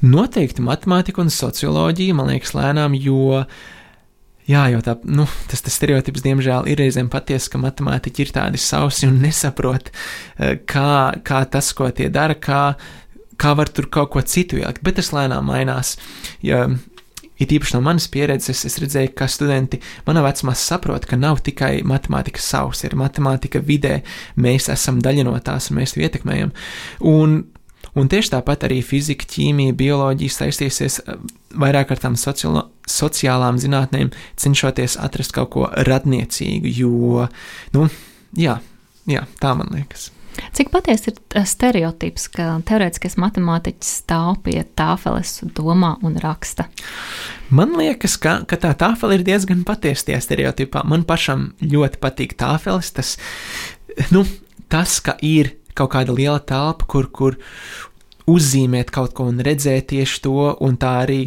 Noteikti 0.03 0.65
matemātika 0.65 1.23
un 1.23 1.31
socioloģija, 1.31 2.17
man 2.17 2.33
liekas, 2.33 2.57
lēnām, 2.59 2.97
jo 2.99 3.45
Jā, 4.43 4.65
jo 4.73 4.81
tā, 4.83 4.97
nu, 5.07 5.23
tas, 5.47 5.61
tas 5.63 5.77
stereotips, 5.79 6.23
diemžēl, 6.25 6.67
ir 6.73 6.81
reizēm 6.83 7.07
patiesa, 7.13 7.53
ka 7.53 7.61
matemātiķi 7.63 8.25
ir 8.25 8.33
tādi 8.35 8.59
sausi 8.59 9.07
un 9.07 9.21
nesaprot, 9.25 9.93
eh, 9.93 10.57
kā, 10.67 11.15
kā 11.23 11.45
tas, 11.51 11.71
ko 11.79 11.87
tie 11.95 12.09
dara, 12.13 12.35
kā, 12.35 12.63
kā 13.39 13.53
var 13.59 13.71
tur 13.71 13.87
kaut 13.93 14.11
ko 14.17 14.23
citu 14.27 14.59
ielikt. 14.59 14.83
Bet 14.83 14.99
tas 14.99 15.13
lēnām 15.15 15.47
mainās. 15.47 15.95
Ja, 16.43 16.65
It 17.43 17.55
īpaši 17.55 17.77
no 17.77 17.83
manas 17.85 18.09
pieredzes, 18.13 18.65
es 18.69 18.79
redzēju, 18.83 19.15
ka 19.19 19.29
studenti 19.31 19.81
manā 20.07 20.23
vecumā 20.25 20.55
saprot, 20.59 21.07
ka 21.09 21.19
nav 21.19 21.43
tikai 21.47 21.81
matemātika 21.89 22.43
savs, 22.43 22.85
ir 22.87 22.95
matemātika 22.99 23.63
vidē, 23.67 24.01
mēs 24.37 24.71
esam 24.73 25.01
daļa 25.03 25.27
no 25.27 25.35
tās 25.43 25.71
un 25.71 25.81
mēs 25.81 25.97
to 25.97 26.05
ietekmējam. 26.05 26.55
Un 27.09 27.43
Un 27.93 28.09
tieši 28.09 28.31
tāpat 28.33 28.63
arī 28.65 28.79
fizika, 28.81 29.27
ķīmija, 29.29 29.75
bioloģija 29.77 30.33
saistīsies 30.33 30.95
eh, 31.03 31.19
vairāk 31.61 31.93
ar 31.93 32.01
tām 32.01 32.17
sociālo, 32.17 32.63
sociālām 32.89 33.59
zinātnēm, 33.61 34.09
cenšoties 34.41 34.97
atrast 35.03 35.35
kaut 35.37 35.53
ko 35.53 35.69
radniecīgu, 35.89 36.73
jo, 36.73 37.27
nu, 37.77 37.85
jā, 38.39 38.57
jā 39.13 39.27
tā 39.43 39.53
man 39.59 39.75
liekas. 39.77 40.09
Cik 40.53 40.71
patiesi 40.73 41.11
ir 41.13 41.19
eh, 41.37 41.47
stereotips, 41.49 42.27
ka 42.33 42.49
teorētiskais 42.69 43.19
matemātiķis 43.21 43.93
stāv 44.03 44.41
pie 44.47 44.59
tāfeles, 44.79 45.39
domā 45.57 45.95
un 46.05 46.17
raksta? 46.23 46.69
Man 47.53 47.77
liekas, 47.79 48.17
ka, 48.21 48.41
ka 48.49 48.59
tā 48.61 48.73
tāfele 48.79 49.19
ir 49.19 49.27
diezgan 49.27 49.65
patiesa 49.69 50.11
tajā 50.11 50.21
stereotipā. 50.25 50.85
Man 50.89 51.07
pašam 51.09 51.51
ļoti 51.61 52.01
patīk 52.03 52.37
tāfeles. 52.41 52.93
Tas, 52.97 53.17
nu, 54.15 54.25
tas 54.73 54.99
ka 55.05 55.19
ir 55.21 55.55
kaut 55.77 55.93
kāda 55.95 56.15
liela 56.17 56.41
telpa, 56.41 56.89
kur, 56.89 57.09
kur 57.13 57.39
uzzīmēt 58.31 58.93
kaut 58.95 59.17
ko 59.17 59.29
un 59.33 59.43
redzēt 59.45 59.91
tieši 59.93 60.23
to, 60.25 60.53
un 60.61 60.79
tā 60.81 60.95
arī 61.07 61.23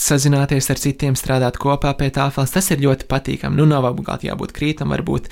sazināties 0.00 0.68
ar 0.72 0.80
citiem, 0.80 1.16
strādāt 1.18 1.58
kopā 1.60 1.92
pie 1.98 2.10
tāfeles. 2.14 2.52
Tas 2.54 2.70
ir 2.72 2.82
ļoti 2.84 3.08
patīkami. 3.10 3.58
Nu, 3.58 3.66
nav 3.68 3.88
obligāti 3.88 4.30
jābūt 4.30 4.54
krītam, 4.56 4.92
varbūt, 4.94 5.30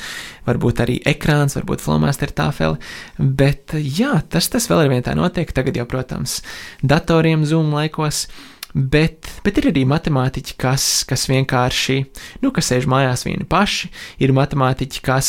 varbūt 0.49 0.83
arī 0.85 0.99
ekrāns, 1.15 1.57
varbūt 1.59 1.85
flomāster 1.85 2.33
tāfeli. 2.35 2.81
Bet 3.19 3.77
jā, 3.79 4.17
tas, 4.29 4.49
tas 4.53 4.69
vēl 4.71 4.87
ir 4.87 4.95
vien 4.97 5.07
tā 5.07 5.17
notiek. 5.19 5.53
Tagad 5.55 5.79
jau, 5.79 5.87
protams, 5.91 6.41
datoriem 6.83 7.47
Zoom 7.49 7.75
laikos. 7.77 8.27
Bet, 8.75 9.29
bet 9.47 9.55
ir 9.61 9.69
arī 9.71 9.85
matemātiķi, 9.87 10.57
kas, 10.59 11.07
kas 11.07 11.29
vienkārši, 11.31 11.95
nu, 12.43 12.51
kas 12.51 12.73
sēž 12.73 12.89
mājās 12.91 13.23
vieni 13.23 13.47
paši, 13.47 13.87
ir 14.27 14.35
matemātiķi, 14.35 14.99
kas, 15.07 15.29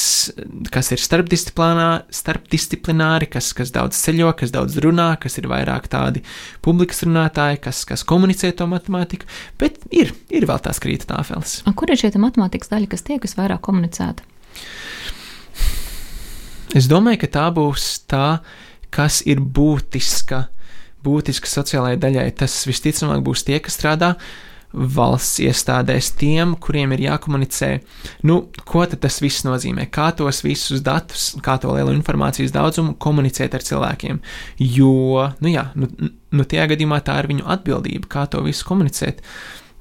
kas 0.73 0.89
ir 0.95 1.03
starpdisciplināri, 1.05 3.27
kas, 3.29 3.51
kas 3.53 3.69
daudz 3.75 3.99
ceļo, 4.01 4.31
kas 4.39 4.49
daudz 4.55 4.79
runā, 4.81 5.11
kas 5.21 5.37
ir 5.37 5.45
vairāk 5.51 5.85
tādi 5.93 6.23
publikas 6.65 7.05
runātāji, 7.05 7.61
kas, 7.67 7.83
kas 7.85 8.01
komunicē 8.09 8.49
to 8.57 8.65
matemātiku, 8.71 9.29
bet 9.61 9.77
ir, 9.93 10.09
ir 10.33 10.49
vēl 10.49 10.59
tās 10.65 10.81
krīta 10.81 11.05
tāfeles. 11.13 11.61
Kur 11.77 11.93
ir 11.93 12.01
šī 12.01 12.09
matemātikas 12.17 12.73
daļa, 12.73 12.89
kas 12.95 13.05
tiek 13.05 13.21
visvairāk 13.29 13.61
komunicēta? 13.69 14.25
Es 16.73 16.89
domāju, 16.89 17.21
ka 17.21 17.29
tā 17.37 17.45
būs 17.53 18.09
tā, 18.09 18.41
kas 18.89 19.21
ir 19.29 19.37
būtiska 19.37 20.49
būtiski 21.05 21.49
sociālajai 21.51 22.01
daļai. 22.01 22.27
Tas 22.41 22.57
visticamāk 22.67 23.23
būs 23.25 23.45
tie, 23.47 23.61
kas 23.63 23.77
strādā 23.79 24.15
valsts 24.75 25.39
iestādēs, 25.43 26.11
tiem, 26.19 26.55
kuriem 26.59 26.93
ir 26.95 27.05
jākomunicē, 27.05 27.69
nu, 28.27 28.41
ko 28.67 28.83
tas 28.91 29.21
viss 29.23 29.45
nozīmē, 29.47 29.87
kā 29.93 30.09
tos 30.17 30.41
visus 30.43 30.83
datus, 30.83 31.29
kā 31.43 31.55
to 31.61 31.71
lielu 31.75 31.93
informācijas 31.95 32.53
daudzumu 32.55 32.97
komunicēt 32.99 33.55
ar 33.55 33.63
cilvēkiem. 33.65 34.19
Jo, 34.59 35.29
nu 35.39 35.53
jā, 35.53 35.69
nu, 35.79 35.89
nu 36.35 36.47
tajā 36.47 36.67
gadījumā 36.73 36.99
tā 37.07 37.21
ir 37.21 37.31
viņu 37.31 37.47
atbildība, 37.55 38.11
kā 38.11 38.25
to 38.31 38.43
visu 38.45 38.67
komunicēt. 38.67 39.23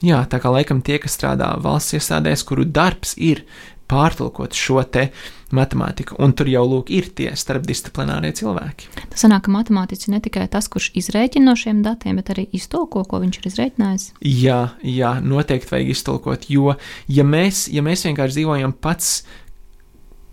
Jā, 0.05 0.23
tā 0.31 0.41
kā 0.43 0.53
laikam 0.53 0.83
tie, 0.85 1.01
kas 1.03 1.17
strādā 1.17 1.55
valsts 1.65 1.97
iestādēs, 1.99 2.45
kuru 2.47 2.67
darbs 2.69 3.17
ir 3.19 3.45
pārtulkot 3.91 4.55
šo 4.57 4.83
te 4.87 5.09
matemātiku, 5.57 6.19
un 6.23 6.35
tur 6.37 6.51
jau 6.51 6.65
lūk 6.69 6.91
ir 6.95 7.11
tie 7.17 7.31
starpdisciplinārie 7.39 8.33
cilvēki. 8.37 8.91
Tas 9.13 9.25
sanāk, 9.27 9.47
ka 9.47 9.55
matemātiķis 9.55 10.09
ir 10.09 10.17
ne 10.17 10.23
tikai 10.25 10.49
tas, 10.53 10.69
kurš 10.73 10.91
izrēķina 11.01 11.51
no 11.51 11.57
šiem 11.59 11.85
datiem, 11.87 12.19
bet 12.21 12.35
arī 12.35 12.49
iztulko, 12.57 13.05
ko 13.09 13.23
viņš 13.23 13.41
ir 13.41 13.49
izrēķinājis. 13.53 14.11
Jā, 14.25 14.61
jā, 14.83 15.15
noteikti 15.25 15.73
vajag 15.73 15.95
iztulkot, 15.95 16.51
jo 16.53 16.77
ja 17.09 17.25
mēs, 17.29 17.67
ja 17.73 17.85
mēs 17.87 18.07
vienkārši 18.09 18.41
dzīvojam 18.41 18.77
pats 18.85 19.23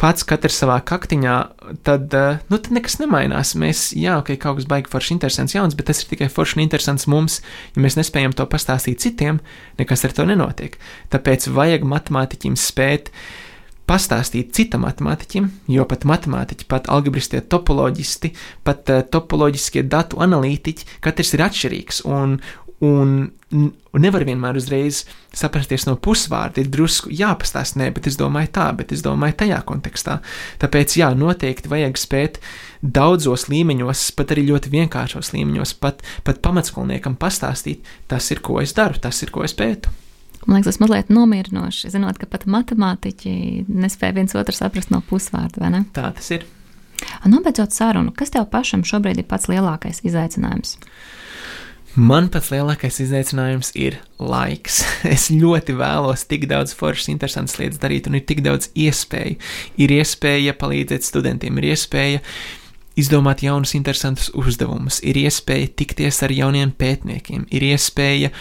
pats 0.02 0.26
katrs 0.26 0.58
savā 0.58 0.80
kaktiņā, 0.86 1.36
tad, 1.86 2.14
eh, 2.18 2.40
nu, 2.50 2.58
tad 2.58 2.74
nekas 2.74 2.98
nemainās. 3.02 3.54
Mēs, 3.60 3.92
jā, 3.94 4.18
ok, 4.22 4.34
kaut 4.42 4.58
kas 4.58 4.68
baigi 4.70 4.90
forši 4.90 5.14
interesants 5.16 5.54
jauns, 5.54 5.78
bet 5.78 5.92
tas 5.92 6.02
ir 6.02 6.10
tikai 6.10 6.30
forši 6.32 6.58
un 6.58 6.64
interesants 6.66 7.06
mums. 7.12 7.42
Ja 7.76 7.84
mēs 7.86 8.00
nespējam 8.00 8.34
to 8.34 8.48
pastāstīt 8.50 9.04
citiem, 9.04 9.40
nekas 9.78 10.06
ar 10.08 10.16
to 10.18 10.26
nenotiek. 10.26 10.80
Tāpēc 11.14 11.48
vajag 11.54 11.86
matemātiķim 11.86 12.58
spēt 12.58 13.14
pastāstīt 13.92 14.56
citam 14.56 14.86
matemātiķim, 14.88 15.52
jo 15.76 15.86
pat 15.90 16.08
matemātiķi, 16.08 16.70
pat 16.72 16.88
algebristie 16.92 17.44
topoloģisti, 17.52 18.32
pat 18.68 18.90
uh, 18.94 19.04
topoloģiskie 19.04 19.84
datu 19.92 20.24
analītiķi, 20.24 20.88
katrs 21.04 21.36
ir 21.36 21.48
atšķirīgs. 21.50 22.06
Un, 22.08 22.40
Un, 22.82 23.28
un 23.54 24.02
nevar 24.02 24.24
vienmēr 24.26 24.58
uzreiz 24.58 25.04
saprasties 25.38 25.84
no 25.86 25.94
pusvārda. 26.02 26.64
Ir 26.64 26.72
drusku 26.74 27.12
jāpastāsta, 27.14 27.78
nē, 27.78 27.92
bet 27.94 28.10
es 28.10 28.18
domāju 28.18 28.50
tā, 28.56 28.66
bet 28.74 28.90
es 28.96 29.04
domāju 29.06 29.38
tajā 29.44 29.60
kontekstā. 29.70 30.18
Tāpēc, 30.64 30.98
jā, 30.98 31.12
noteikti 31.14 31.70
vajag 31.70 32.02
spēt 32.02 32.42
daudzos 32.82 33.52
līmeņos, 33.54 34.08
pat 34.18 34.34
arī 34.34 34.48
ļoti 34.50 34.74
vienkāršos 34.74 35.30
līmeņos, 35.36 35.78
pat, 35.78 36.02
pat 36.26 36.42
pamatskolniekam 36.42 37.22
pastāstīt, 37.22 37.86
tas 38.10 38.34
ir, 38.34 38.42
ko 38.42 38.64
es 38.66 38.74
daru, 38.74 38.98
tas 38.98 39.22
ir, 39.22 39.30
ko 39.30 39.46
es 39.46 39.54
pētu. 39.54 39.94
Man 40.48 40.58
liekas, 40.58 40.74
tas 40.74 40.82
mazliet 40.82 41.12
nomierinoši, 41.14 41.92
zinot, 41.94 42.18
ka 42.18 42.30
pat 42.30 42.48
matemātiķi 42.50 43.34
nespēja 43.70 44.18
viens 44.18 44.36
otru 44.38 44.56
saprast 44.58 44.90
no 44.94 45.04
pusvārda, 45.06 45.62
vai 45.62 45.70
ne? 45.76 45.84
Tā 45.94 46.10
tas 46.18 46.32
ir. 46.34 46.48
Nobeidzot 47.30 47.74
sarunu, 47.74 48.14
kas 48.18 48.34
tev 48.34 48.48
pašam 48.52 48.86
šobrīd 48.86 49.22
ir 49.22 49.28
pats 49.30 49.50
lielākais 49.52 50.02
izaicinājums? 50.06 50.78
Man 52.00 52.30
pats 52.32 52.54
lielākais 52.54 53.02
izaicinājums 53.04 53.74
ir 53.76 53.98
laiks. 54.18 54.80
Es 55.16 55.28
ļoti 55.34 55.76
vēlos 55.76 56.24
tik 56.30 56.48
daudz 56.50 56.74
foršas, 56.78 57.10
interesantas 57.12 57.58
lietas 57.60 57.82
darīt, 57.84 58.08
un 58.08 58.16
ir 58.18 58.26
tik 58.26 58.42
daudz 58.46 58.72
iespēju. 58.80 59.38
Ir 59.82 59.94
iespēja 59.98 60.56
palīdzēt 60.58 61.06
studentiem, 61.06 61.60
ir 61.60 61.74
iespēja 61.74 62.24
izdomāt 63.00 63.44
jaunus, 63.44 63.76
interesantus 63.76 64.32
uzdevumus, 64.38 65.02
ir 65.04 65.20
iespēja 65.20 65.70
tikties 65.82 66.22
ar 66.26 66.34
jauniem 66.36 66.72
pētniekiem, 66.76 67.46
ir 67.52 67.68
iespēja 67.74 68.32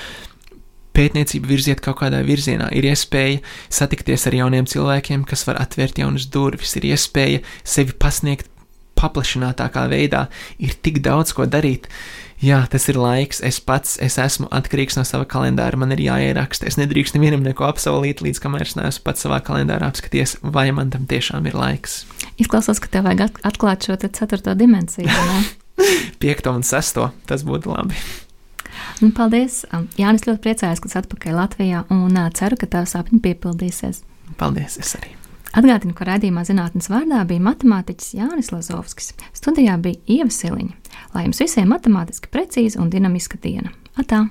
pētniecību 1.01 1.51
virziet 1.51 1.82
kaut 1.84 2.03
kādā 2.05 2.20
virzienā, 2.26 2.68
ir 2.76 2.90
iespēja 2.92 3.40
satikties 3.72 4.28
ar 4.28 4.36
jauniem 4.42 4.68
cilvēkiem, 4.68 5.26
kas 5.28 5.46
var 5.48 5.62
atvērt 5.64 5.98
jaunas 6.03 6.28
durvis, 6.30 6.76
ir 6.76 6.92
iespēja 6.92 7.44
sevi 7.64 7.96
pasniegt 7.96 8.53
paplašinātākā 9.01 9.86
veidā, 9.88 10.26
ir 10.61 10.76
tik 10.84 11.01
daudz 11.01 11.32
ko 11.32 11.48
darīt 11.48 11.88
jā, 12.44 12.61
tas 12.70 12.88
ir 12.90 12.98
laiks, 13.01 13.40
es 13.44 13.61
pats 13.62 13.96
es 14.03 14.16
esmu 14.20 14.48
atkarīgs 14.55 14.98
no 14.98 15.05
sava 15.09 15.26
kalendāra, 15.28 15.78
man 15.80 15.92
ir 15.94 16.03
jāieraksta. 16.05 16.68
Es 16.68 16.78
nedrīkstu 16.80 17.18
nevienam 17.18 17.44
neko 17.44 17.66
apsolīt, 17.68 18.24
līdz 18.24 18.42
kamēr 18.42 18.66
es 18.66 18.76
neesmu 18.78 19.05
pats 19.07 19.26
savā 19.26 19.40
kalendārā 19.44 19.90
apskaties, 19.90 20.38
vai 20.42 20.70
man 20.76 20.92
tam 20.94 21.07
tiešām 21.11 21.48
ir 21.51 21.59
laiks. 21.59 22.03
Izklausās, 22.40 22.80
ka 22.82 22.90
tev 22.92 23.09
vajag 23.09 23.40
atklāt 23.46 23.88
šo 23.88 23.98
ceturto 24.01 24.57
dimensiju. 24.59 25.11
Piekto 26.22 26.57
un 26.57 26.66
sesto, 26.66 27.11
tas 27.28 27.44
būtu 27.46 27.72
labi. 27.72 28.01
Nu, 29.01 29.11
paldies! 29.16 29.62
Jānis 30.01 30.27
ļoti 30.27 30.43
priecājās, 30.45 30.83
ka 30.83 30.91
esi 30.91 31.01
atpakaļ 31.01 31.39
Latvijā 31.39 31.85
un 31.95 32.18
ceru, 32.37 32.59
ka 32.61 32.68
tavs 32.71 32.97
sapņi 32.97 33.23
piepildīsies. 33.25 34.05
Paldies! 34.41 34.79
Es 34.83 34.97
arī! 34.99 35.16
Atgādinu, 35.51 35.97
ka 35.99 36.07
raidījumā 36.07 36.45
zinātnes 36.47 36.87
vārdā 36.93 37.25
bija 37.27 37.43
matemātiķis 37.43 38.12
Jānis 38.21 38.53
Lazovskis. 38.55 39.14
Studijā 39.35 39.75
bija 39.83 39.99
Ieva 40.07 40.31
Siliņa. 40.31 40.77
Lai 41.14 41.25
jums 41.27 41.43
visiem 41.43 41.73
matemātiski 41.75 42.31
precīza 42.31 42.79
un 42.83 42.93
dinamiska 42.93 43.41
diena. 43.43 43.73
Atā! 43.99 44.29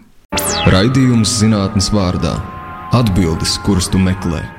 Raidījums 0.71 1.33
zinātnes 1.41 1.91
vārdā- 1.91 2.37
atbildes, 2.99 3.57
kuras 3.65 3.91
tu 3.91 3.99
meklē. 3.99 4.58